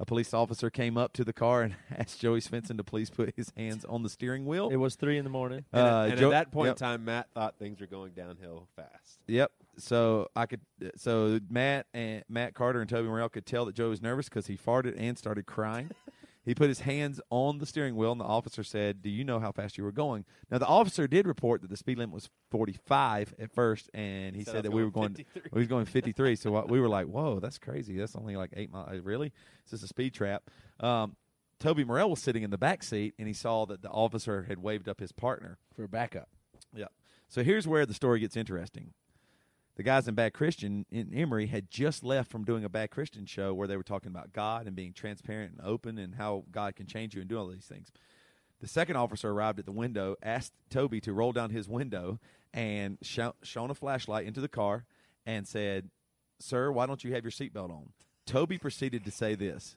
[0.02, 3.32] A police officer came up to the car and asked Joey Svendsen to please put
[3.36, 4.68] his hands on the steering wheel.
[4.68, 5.64] It was three in the morning.
[5.72, 6.74] And, Uh, and Jo- at that point yep.
[6.74, 9.20] in time, Matt thought things were going downhill fast.
[9.28, 9.52] Yep.
[9.78, 10.60] So I could.
[10.96, 14.48] So Matt and Matt Carter and Toby Morrell could tell that Joe was nervous because
[14.48, 15.90] he farted and started crying.
[16.44, 19.38] he put his hands on the steering wheel, and the officer said, "Do you know
[19.40, 22.28] how fast you were going?" Now the officer did report that the speed limit was
[22.50, 25.24] 45 at first, and he So said that we were going going.
[25.24, 25.42] 53.
[25.52, 26.36] We was going 53.
[26.36, 27.96] so uh, we were like, "Whoa, that's crazy.
[27.96, 29.00] That's only like eight miles.
[29.00, 29.32] Really?
[29.64, 30.42] Is this a speed trap?"
[30.80, 31.16] Um,
[31.60, 34.58] Toby Morrell was sitting in the back seat, and he saw that the officer had
[34.58, 35.58] waved up his partner.
[35.74, 36.28] for backup.
[36.74, 36.86] Yeah.
[37.28, 38.92] So here's where the story gets interesting.
[39.76, 43.24] The guys in Bad Christian in Emery had just left from doing a Bad Christian
[43.24, 46.76] show where they were talking about God and being transparent and open and how God
[46.76, 47.90] can change you and do all these things.
[48.60, 52.20] The second officer arrived at the window, asked Toby to roll down his window,
[52.52, 54.84] and sho- shone a flashlight into the car
[55.24, 55.88] and said,
[56.38, 57.88] Sir, why don't you have your seatbelt on?
[58.26, 59.76] Toby proceeded to say this.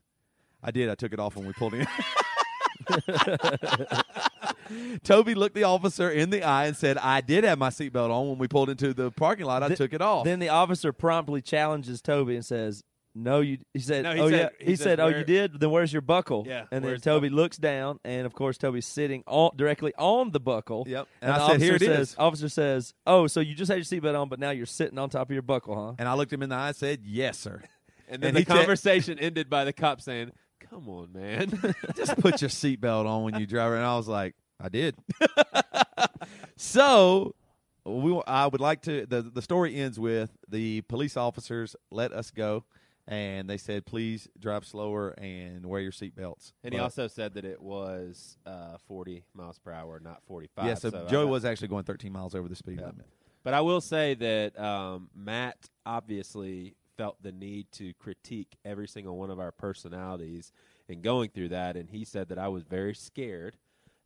[0.61, 0.89] I did.
[0.89, 1.87] I took it off when we pulled in.
[5.03, 8.29] Toby looked the officer in the eye and said, I did have my seatbelt on
[8.29, 9.63] when we pulled into the parking lot.
[9.63, 10.25] I Th- took it off.
[10.25, 12.83] Then the officer promptly challenges Toby and says,
[13.13, 15.23] "No, you." He said, No, he "Oh said- yeah." he He said, said, "Oh, you
[15.23, 16.43] did." Then where's your buckle?
[16.47, 19.93] Yeah, And then where's the Toby looks down, and of course Toby's sitting on, directly
[19.97, 20.83] on the buckle.
[20.87, 21.07] Yep.
[21.21, 23.71] And, And I said, officer "Here it says, is." Officer says, "Oh, so you just
[23.71, 26.09] had your seatbelt on, but now you're sitting on top of your buckle, huh?" and
[26.09, 27.61] I looked him in the eye and said, Yes, sir.
[28.07, 30.31] And then And the he said- conversation ended by the cop saying,
[30.69, 31.49] "Come on, man."
[31.95, 33.71] Just put your seatbelt on when you drive.
[33.73, 34.95] And I was like, I did.
[36.55, 37.35] so
[37.85, 39.05] we, I would like to.
[39.05, 42.63] The, the story ends with the police officers let us go.
[43.07, 46.53] And they said, please drive slower and wear your seatbelts.
[46.63, 50.65] and he But- also said that it was uh, 40 miles per hour, not 45.
[50.65, 52.87] Yeah, so, I Joey was actually going 13 miles over the speed Yeah.
[52.87, 53.05] limit.
[53.43, 59.17] But I will say that um, Matt obviously felt the need to critique every single
[59.19, 60.51] one of our personalities
[60.89, 63.55] in going through that, and he said that I was very scared.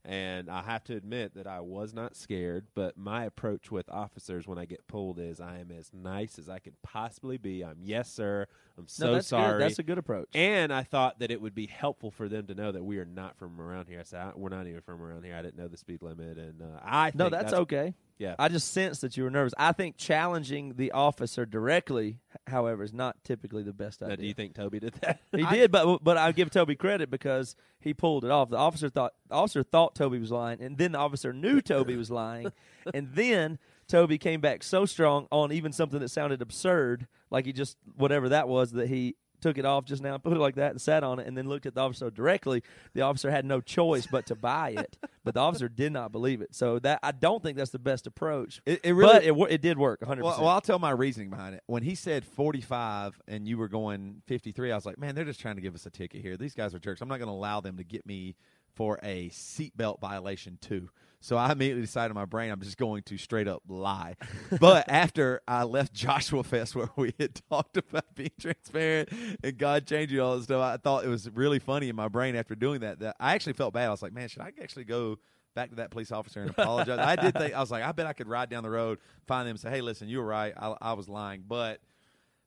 [0.09, 4.47] And I have to admit that I was not scared, but my approach with officers
[4.47, 7.63] when I get pulled is I am as nice as I can possibly be.
[7.63, 8.47] I'm yes, sir.
[8.75, 9.59] I'm so no, that's sorry.
[9.59, 9.61] Good.
[9.61, 10.29] That's a good approach.
[10.33, 13.05] And I thought that it would be helpful for them to know that we are
[13.05, 13.99] not from around here.
[13.99, 15.35] I said, "I- we're not even from around here.
[15.35, 16.39] I didn't know the speed limit.
[16.39, 17.93] And uh, I no, think that's, okay.
[18.17, 18.35] Yeah.
[18.39, 19.53] I just sensed that you were nervous.
[19.59, 22.17] I think challenging the officer directly,
[22.47, 24.17] however, is not typically the best Now, idea.
[24.17, 25.19] do you think Toby did that?
[25.31, 28.49] He did, but but I give Toby credit because he pulled it off.
[28.49, 31.95] The officer thought the officer thought Toby was lying, and then the officer knew Toby
[31.95, 32.51] was lying,
[32.93, 37.53] and then Toby came back so strong on even something that sounded absurd, like he
[37.53, 40.71] just whatever that was that he took it off just now, put it like that,
[40.71, 42.63] and sat on it, and then looked at the officer directly.
[42.93, 46.41] The officer had no choice but to buy it, but the officer did not believe
[46.41, 46.53] it.
[46.53, 48.61] So that I don't think that's the best approach.
[48.65, 50.23] It, it really but it, it did work 100.
[50.23, 51.63] Well, well, I'll tell my reasoning behind it.
[51.67, 55.39] When he said 45 and you were going 53, I was like, man, they're just
[55.39, 56.37] trying to give us a ticket here.
[56.37, 57.01] These guys are jerks.
[57.01, 58.35] I'm not going to allow them to get me
[58.75, 60.89] for a seatbelt violation too.
[61.21, 64.15] So I immediately decided in my brain I'm just going to straight up lie.
[64.59, 69.09] but after I left Joshua Fest where we had talked about being transparent
[69.43, 72.35] and God changing all this stuff, I thought it was really funny in my brain
[72.35, 72.99] after doing that.
[72.99, 73.87] That I actually felt bad.
[73.87, 75.17] I was like, man, should I actually go
[75.55, 76.99] back to that police officer and apologize?
[76.99, 79.45] I did think I was like, I bet I could ride down the road, find
[79.45, 80.53] them, and say, hey, listen, you were right.
[80.55, 81.81] I, I was lying, but.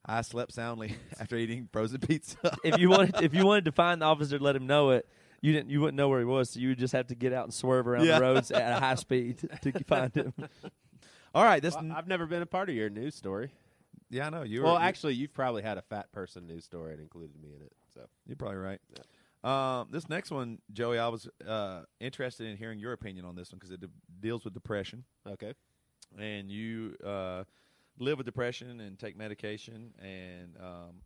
[0.04, 2.36] I slept soundly after eating frozen pizza.
[2.64, 5.06] if you wanted, if you wanted to find the officer, let him know it.
[5.42, 5.68] You didn't.
[5.70, 7.52] You wouldn't know where he was, so you would just have to get out and
[7.52, 8.14] swerve around Yeah.
[8.18, 10.32] the roads at a high speed to find him.
[11.34, 13.50] All right, this Well, I've never been a part of your news story.
[14.08, 14.62] yeah, I know you.
[14.62, 17.62] well, were, actually, you've probably had a fat person news story and included me in
[17.62, 17.72] it.
[17.92, 18.80] So You're probably right.
[19.42, 23.50] Um, this next one, Joey, I was uh, interested in hearing your opinion on this
[23.50, 23.88] one because it de-
[24.20, 25.54] deals with depression, okay,
[26.16, 27.42] and you uh,
[27.98, 31.00] live with depression and take medication, and um,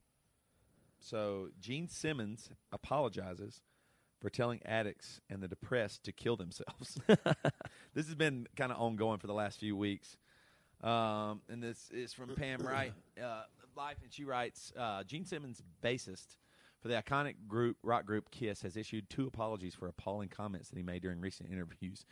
[1.00, 3.62] so Gene Simmons apologizes
[4.20, 6.98] for telling addicts and the depressed to kill themselves.
[7.94, 10.16] this has been kind of ongoing for the last few weeks.
[10.82, 13.42] Um, and this is from Pam Wright, uh,
[13.76, 16.36] Life, and she writes uh, Gene Simmons, bassist
[16.80, 20.76] for the iconic group rock group Kiss, has issued two apologies for appalling comments that
[20.76, 22.04] he made during recent interviews.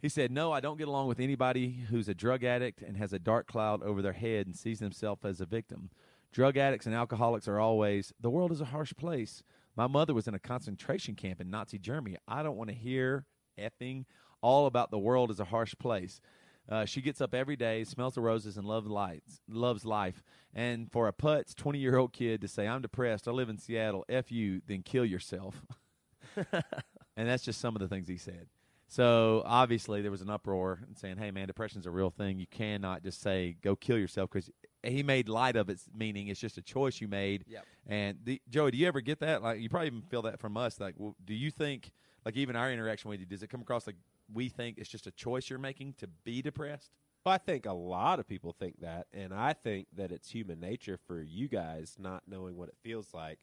[0.00, 3.14] He said, No, I don't get along with anybody who's a drug addict and has
[3.14, 5.90] a dark cloud over their head and sees themselves as a victim.
[6.32, 9.42] Drug addicts and alcoholics are always, the world is a harsh place.
[9.76, 12.16] My mother was in a concentration camp in Nazi Germany.
[12.28, 13.26] I don't want to hear
[13.58, 14.04] effing
[14.40, 16.20] all about the world is a harsh place.
[16.68, 20.22] Uh, she gets up every day, smells the roses, and loves lights, loves life.
[20.54, 23.28] And for a putz, twenty year old kid to say, "I'm depressed.
[23.28, 24.04] I live in Seattle.
[24.08, 25.62] F you, then kill yourself."
[26.36, 28.46] and that's just some of the things he said.
[28.88, 32.38] So obviously there was an uproar and saying, "Hey man, depression's a real thing.
[32.38, 34.50] You cannot just say go kill yourself because
[34.92, 36.28] he made light of its meaning.
[36.28, 37.64] It's just a choice you made." Yep.
[37.86, 39.42] And the, Joey, do you ever get that?
[39.42, 40.80] Like you probably even feel that from us.
[40.80, 41.92] Like, well, do you think
[42.24, 43.96] like even our interaction with you does it come across like
[44.32, 46.90] we think it's just a choice you're making to be depressed?
[47.24, 50.60] well, I think a lot of people think that, and I think that it's human
[50.60, 53.38] nature for you guys not knowing what it feels like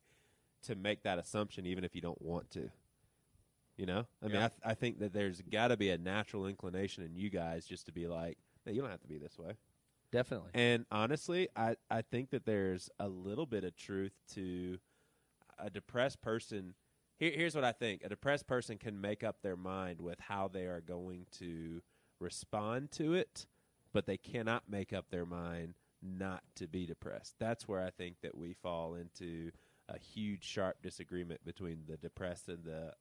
[0.64, 2.70] to make that assumption, even if you don't want to.
[3.78, 4.46] You know, I mean, Yeah.
[4.46, 7.66] I, th- I think that there's got to be a natural inclination in you guys
[7.66, 9.54] just to be like, "Hey, you don't have to be this way."
[10.12, 10.52] Definitely.
[10.54, 14.78] And honestly, I, I think that there's a little bit of truth to
[15.58, 16.74] a depressed person.
[17.18, 20.48] Here, here's what I think a depressed person can make up their mind with how
[20.48, 21.82] they are going to
[22.20, 23.46] respond to it,
[23.94, 27.36] but they cannot make up their mind not to be depressed.
[27.40, 29.52] That's where I think that we fall into
[29.88, 32.94] a huge, sharp disagreement between the depressed and the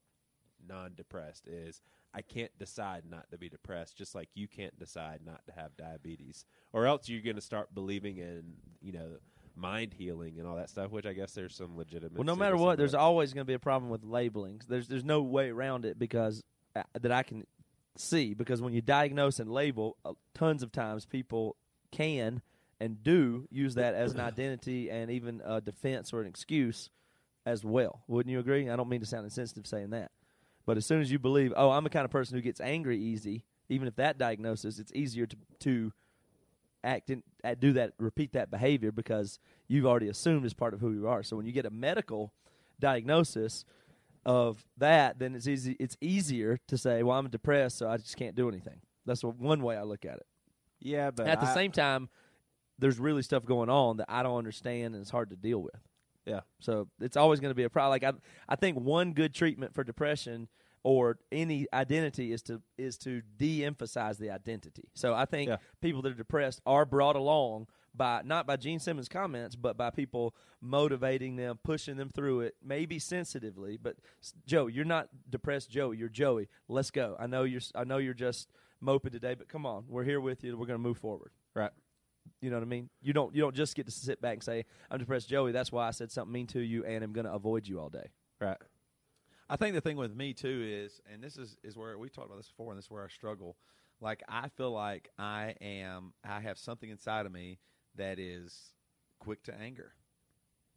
[0.69, 1.83] non depressed is
[2.15, 5.77] I can't decide not to be depressed, just like you can't decide not to have
[5.77, 9.17] diabetes, or else you're going to start believing in you know
[9.57, 10.91] mind healing and all that stuff.
[10.91, 12.15] Which I guess there's some legitimate.
[12.15, 14.61] Well, no matter what, there's always going to be a problem with labeling.
[14.69, 16.43] There's there's no way around it because
[16.75, 17.47] uh, that I can
[17.97, 21.57] see because when you diagnose and label, uh, tons of times people
[21.91, 22.43] can
[22.81, 26.91] and do use that as an identity and even a defense or an excuse
[27.47, 28.03] as well.
[28.09, 28.69] Wouldn't you agree?
[28.69, 30.11] I don't mean to sound insensitive saying that,
[30.71, 32.97] but as soon as you believe, oh, I'm the kind of person who gets angry
[32.97, 35.93] easy, even if that diagnosis, it's easier to to
[36.85, 40.79] act in, uh, do that, repeat that behavior because you've already assumed as part of
[40.81, 41.25] who you are.
[41.25, 42.33] So when you get a medical
[42.79, 43.65] diagnosis
[44.25, 45.77] of that, then it's easy.
[45.81, 49.61] It's easier to say, "Well, I'm depressed, so I just can't do anything." That's one
[49.61, 50.27] way I look at it.
[50.79, 52.09] yeah, but At the I- same time,
[52.79, 55.81] there's really stuff going on that I don't understand and it's hard to deal with.
[56.27, 56.41] Yeah.
[56.61, 57.91] So it's always going to be a problem.
[57.91, 58.13] Like I,
[58.49, 60.49] I think one good treatment for depression
[60.83, 64.89] or any identity is to is to de-emphasize the identity.
[64.95, 65.57] So I think Yeah.
[65.81, 69.91] people that are depressed are brought along by not by Gene Simmons' comments, but by
[69.91, 73.77] people motivating them, pushing them through it, maybe sensitively.
[73.77, 73.97] But
[74.47, 75.97] Joe, you're not depressed, Joey.
[75.99, 76.49] You're Joey.
[76.69, 77.17] Let's go.
[77.19, 77.61] I know you're.
[77.75, 78.49] I know you're just
[78.81, 80.57] moping today, but come on, we're here with you.
[80.57, 81.33] We're going to move forward.
[81.55, 81.73] right.
[82.43, 82.91] You know what I mean?
[83.03, 83.35] You don't.
[83.35, 85.91] You don't just get to sit back and say, "I'm depressed, Joey." That's why I
[85.91, 88.09] said something mean to you, and I'm going to avoid you all day.
[88.41, 88.59] Right.
[89.51, 92.29] I think the thing with me too is, and this is is where we talked
[92.29, 93.57] about this before, and this is where I struggle.
[94.01, 97.59] Like I feel like I am, I have something inside of me
[97.97, 98.73] that is
[99.19, 99.93] quick to anger,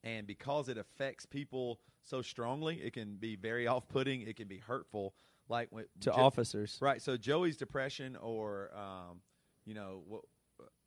[0.04, 4.22] and because it affects people so strongly, it can be very off-putting.
[4.22, 5.14] It can be hurtful.
[5.50, 7.02] Like when, To Jo- officers, right?
[7.02, 9.22] So Joey's depression, or um,
[9.66, 10.22] you know, what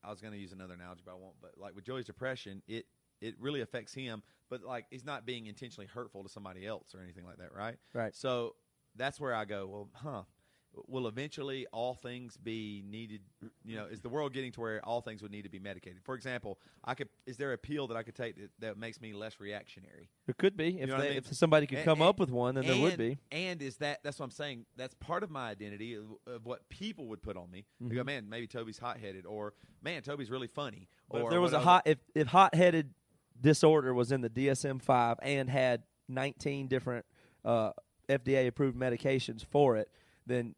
[0.03, 1.37] I was going to use another analogy, but I won't.
[1.41, 2.87] But like with Joey's depression, it
[3.21, 4.23] it really affects him.
[4.49, 7.77] But like he's not being intentionally hurtful to somebody else or anything like that, right?
[7.93, 8.15] Right.
[8.15, 8.55] So
[8.95, 9.67] that's where I go.
[9.67, 10.23] Well, huh?
[10.89, 13.23] Will eventually all things be needed?
[13.65, 16.01] You know, is the world getting to where all things would need to be medicated?
[16.05, 17.09] For example, I could.
[17.27, 20.11] Is there a pill that I could take that, that makes me less reactionary?
[20.27, 21.17] There could be if know what I mean?
[21.19, 23.17] if somebody could And- come and- up with one, then there would be.
[23.33, 24.67] And is that that's what I'm saying?
[24.77, 27.65] That's part of my identity of, of what people would put on me.
[27.81, 28.07] They go, Mhm.
[28.07, 30.89] man, maybe Toby's hot headed, or man, Toby's really funny.
[31.11, 32.93] But or if there was a hot if if hot headed
[33.41, 37.05] disorder was in the DSM five and had nineteen different
[37.45, 37.71] uh,
[38.09, 39.91] FDA approved medications for it,
[40.27, 40.55] then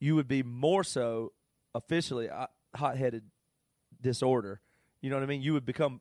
[0.00, 1.32] you would be more so
[1.74, 2.28] officially
[2.74, 3.24] hot headed
[4.00, 4.60] disorder.
[5.00, 5.42] You know what I mean?
[5.42, 6.00] You would become.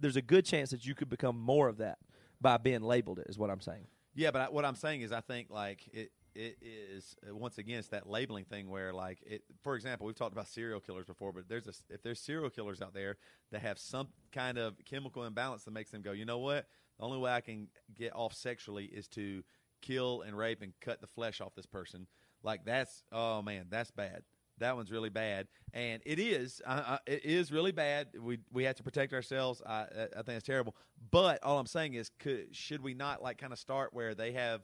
[0.00, 1.98] There's a good chance that you could become more of that
[2.40, 3.26] by being labeled it.
[3.28, 3.86] Is what I'm saying.
[4.14, 7.58] Yeah, but I, what I'm saying is, I think like it it is uh, once
[7.58, 9.42] again it's that labeling thing where like it.
[9.62, 12.80] For example, we've talked about serial killers before, but there's a, if there's serial killers
[12.80, 13.16] out there
[13.50, 16.66] that have some kind of chemical imbalance that makes them go, you know what?
[16.98, 19.42] The only way I can get off sexually is to
[19.80, 22.06] kill and rape and cut the flesh off this person.
[22.42, 24.22] Like that's oh man, that's bad.
[24.58, 26.60] That one's really bad, and it is.
[26.64, 28.08] Uh, it is really bad.
[28.20, 29.62] We we have to protect ourselves.
[29.66, 29.86] I
[30.16, 30.76] I think it's terrible.
[31.10, 34.32] But all I'm saying is, could, should we not like kind of start where they
[34.32, 34.62] have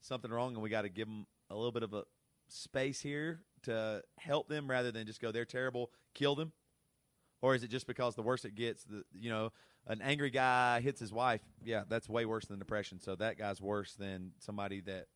[0.00, 2.04] something wrong and we got to give them a little bit of a
[2.48, 6.52] space here to help them rather than just go they're terrible, kill them?
[7.40, 9.52] Or is it just because the worse it gets, the you know,
[9.86, 13.00] an angry guy hits his wife, yeah, that's way worse than depression.
[13.00, 15.06] So that guy's worse than somebody that,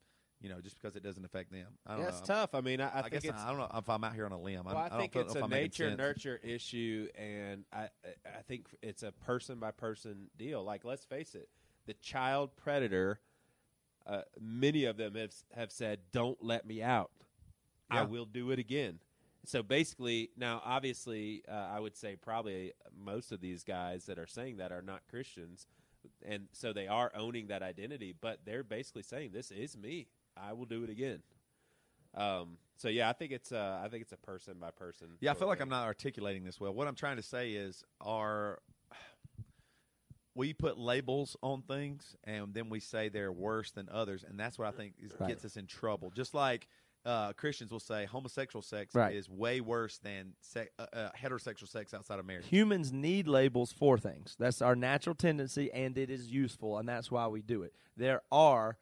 [0.41, 1.67] you know, just because it doesn't affect them.
[1.87, 2.17] I don't Yeah, know.
[2.17, 2.55] it's tough.
[2.55, 4.25] I mean, I, I, I, think guess it's I don't know if I'm out here
[4.25, 4.63] on a limb.
[4.65, 7.89] Well, I, I, I don't think it's a nature nurture issue, and I
[8.25, 10.65] I think it's a person by person deal.
[10.65, 11.49] Like, let's face it,
[11.87, 13.21] the child predator.
[14.07, 17.11] Uh, many of them have have said, "Don't let me out.
[17.91, 19.01] I will do it again."
[19.45, 24.27] So basically, now obviously, uh, I would say probably most of these guys that are
[24.27, 25.67] saying that are not Christians,
[26.25, 28.15] and so they are owning that identity.
[28.19, 30.09] But they're basically saying, "This is me.
[30.37, 31.23] I will do it again."
[32.15, 35.09] Um, so yeah, I think it's uh, I think it's a person by person.
[35.21, 35.61] Yeah, I feel like.
[35.61, 36.73] I'm not articulating this well.
[36.73, 38.59] What I'm trying to say is, are
[40.35, 44.59] we put labels on things and then we say they're worse than others, and that's
[44.59, 45.29] what I think is, Right.
[45.29, 46.11] gets us in trouble.
[46.15, 46.69] Just like
[47.05, 49.17] uh, Christians will say homosexual sex Right.
[49.17, 52.47] is way worse than se- uh, uh, heterosexual sex outside of marriage.
[52.47, 54.37] Humans need labels for things.
[54.39, 57.75] That's our natural tendency, and it is useful, and that's why we do it.
[57.97, 58.79] There are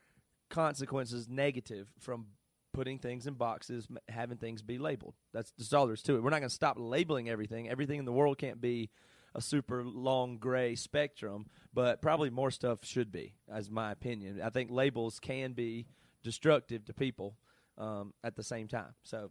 [0.50, 2.26] consequences negative from
[2.72, 5.14] putting things in boxes, having things be labeled.
[5.32, 6.22] That's just all there is to it.
[6.22, 7.68] We're not going to stop labeling everything.
[7.68, 8.90] Everything in the world can't be
[9.34, 14.40] a super long gray spectrum, but probably more stuff should be, as my opinion.
[14.42, 15.86] I think labels can be
[16.22, 17.36] destructive to people
[17.78, 18.94] um, at the same time.
[19.02, 19.30] So,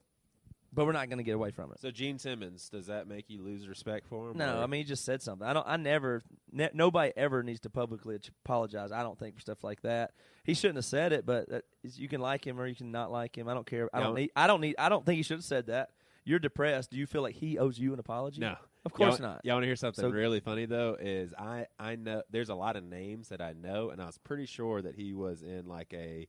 [0.72, 1.80] but we're not going to get away from it.
[1.80, 4.38] So Gene Simmons, does that make you lose respect for him?
[4.38, 5.48] No, or- I mean he just said something.
[5.48, 5.68] I don't.
[5.68, 6.22] I never.
[6.52, 8.92] Ne- nobody ever needs to publicly apologize.
[8.92, 10.12] I don't think for stuff like that.
[10.44, 11.48] He shouldn't have said it, but
[11.84, 13.48] is, you can like him or you can not like him.
[13.50, 13.90] I don't care.
[13.94, 14.32] I don't need.
[14.36, 14.76] I don't need.
[14.80, 15.90] I don't think he should have said that.
[16.24, 16.92] You're depressed.
[16.92, 18.42] Do you feel like he owes you an apology?
[18.42, 18.56] no,
[18.86, 19.42] of course y'all, not.
[19.46, 20.98] Y'all want to hear something So- really funny though?
[21.00, 24.18] Is I I know there's a lot of names that I know, and I was
[24.18, 26.28] pretty sure that he was in like a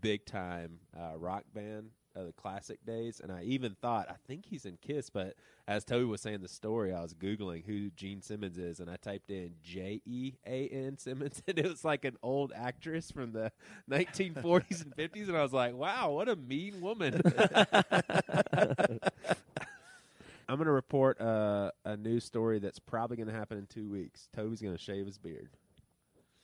[0.00, 4.44] big time uh, rock band of the classic days, and I even thought I think
[4.46, 5.08] he's in Kiss.
[5.10, 5.34] But
[5.68, 8.96] as Toby was saying the story, I was googling who Gene Simmons is, and I
[8.96, 13.32] typed in J E A N Simmons, and it was like an old actress from
[13.32, 13.52] the
[13.90, 17.20] 1940s and 50s, and I was like, wow, what a mean woman.
[20.48, 23.88] I'm going to report uh, a news story that's probably going to happen in two
[23.90, 24.28] weeks.
[24.34, 25.50] Toby's going to shave his beard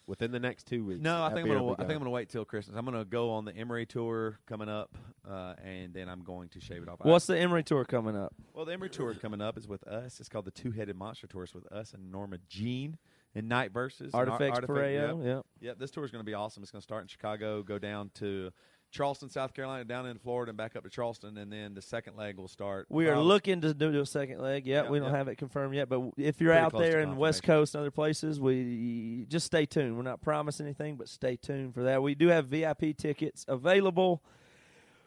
[0.07, 1.01] within the next two weeks.
[1.03, 1.73] No, I think I'm beard gonna.
[1.73, 2.77] I think I'm gonna wait till Christmas.
[2.77, 4.95] I'm gonna go on the Emery tour coming up,
[5.27, 7.01] uh, and then I'm going to shave it off.
[7.03, 8.35] I- What's the Emery tour coming up?
[8.53, 10.21] Well, the Emery tour coming up is with us.
[10.21, 11.45] It's called the Two Headed Monster Tour.
[11.45, 12.99] It's with us and Norma Jean
[13.35, 14.13] and Night Verses.
[14.13, 15.25] and Ar- Artifact- Pereo.
[15.25, 15.27] Yep.
[15.61, 15.69] Yeah.
[15.69, 16.63] Yep, this tour is going to be awesome.
[16.63, 18.51] It's going to start in Chicago, go down to
[18.95, 22.17] Charleston, South Carolina, down in Florida, and back up to Charleston, and then the second
[22.17, 22.87] leg will start.
[22.89, 24.65] We are probably- looking to do a second leg.
[24.67, 25.17] Yeah, Yeah, we don't yeah.
[25.19, 27.43] have it confirmed yet, but if you're Pretty out there in West.
[27.43, 29.97] Coast and other places, we just stay tuned.
[29.97, 32.01] We're not promising anything, but stay tuned for that.
[32.03, 34.23] We do have VIP tickets available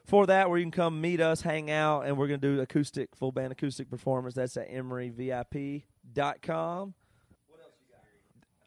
[0.04, 2.60] for that, where you can come meet us, hang out, and we're going to do
[2.62, 4.36] acoustic, full band acoustic performance.
[4.36, 6.94] That's at emeryvip.com.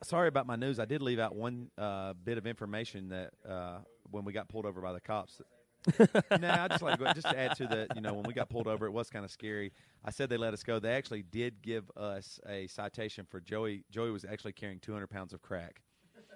[0.02, 0.80] Sorry about my news.
[0.80, 3.80] I did leave out one uh, bit of information that uh,
[4.10, 5.40] when we got pulled over by the cops.
[6.40, 8.66] nah, I just like just to add to the you know when we got pulled
[8.66, 9.72] over, it was kind of scary.
[10.04, 10.78] I said they let us go.
[10.78, 13.84] They actually did give us a citation for Joey.
[13.90, 15.80] Joey was actually carrying 200 pounds of crack.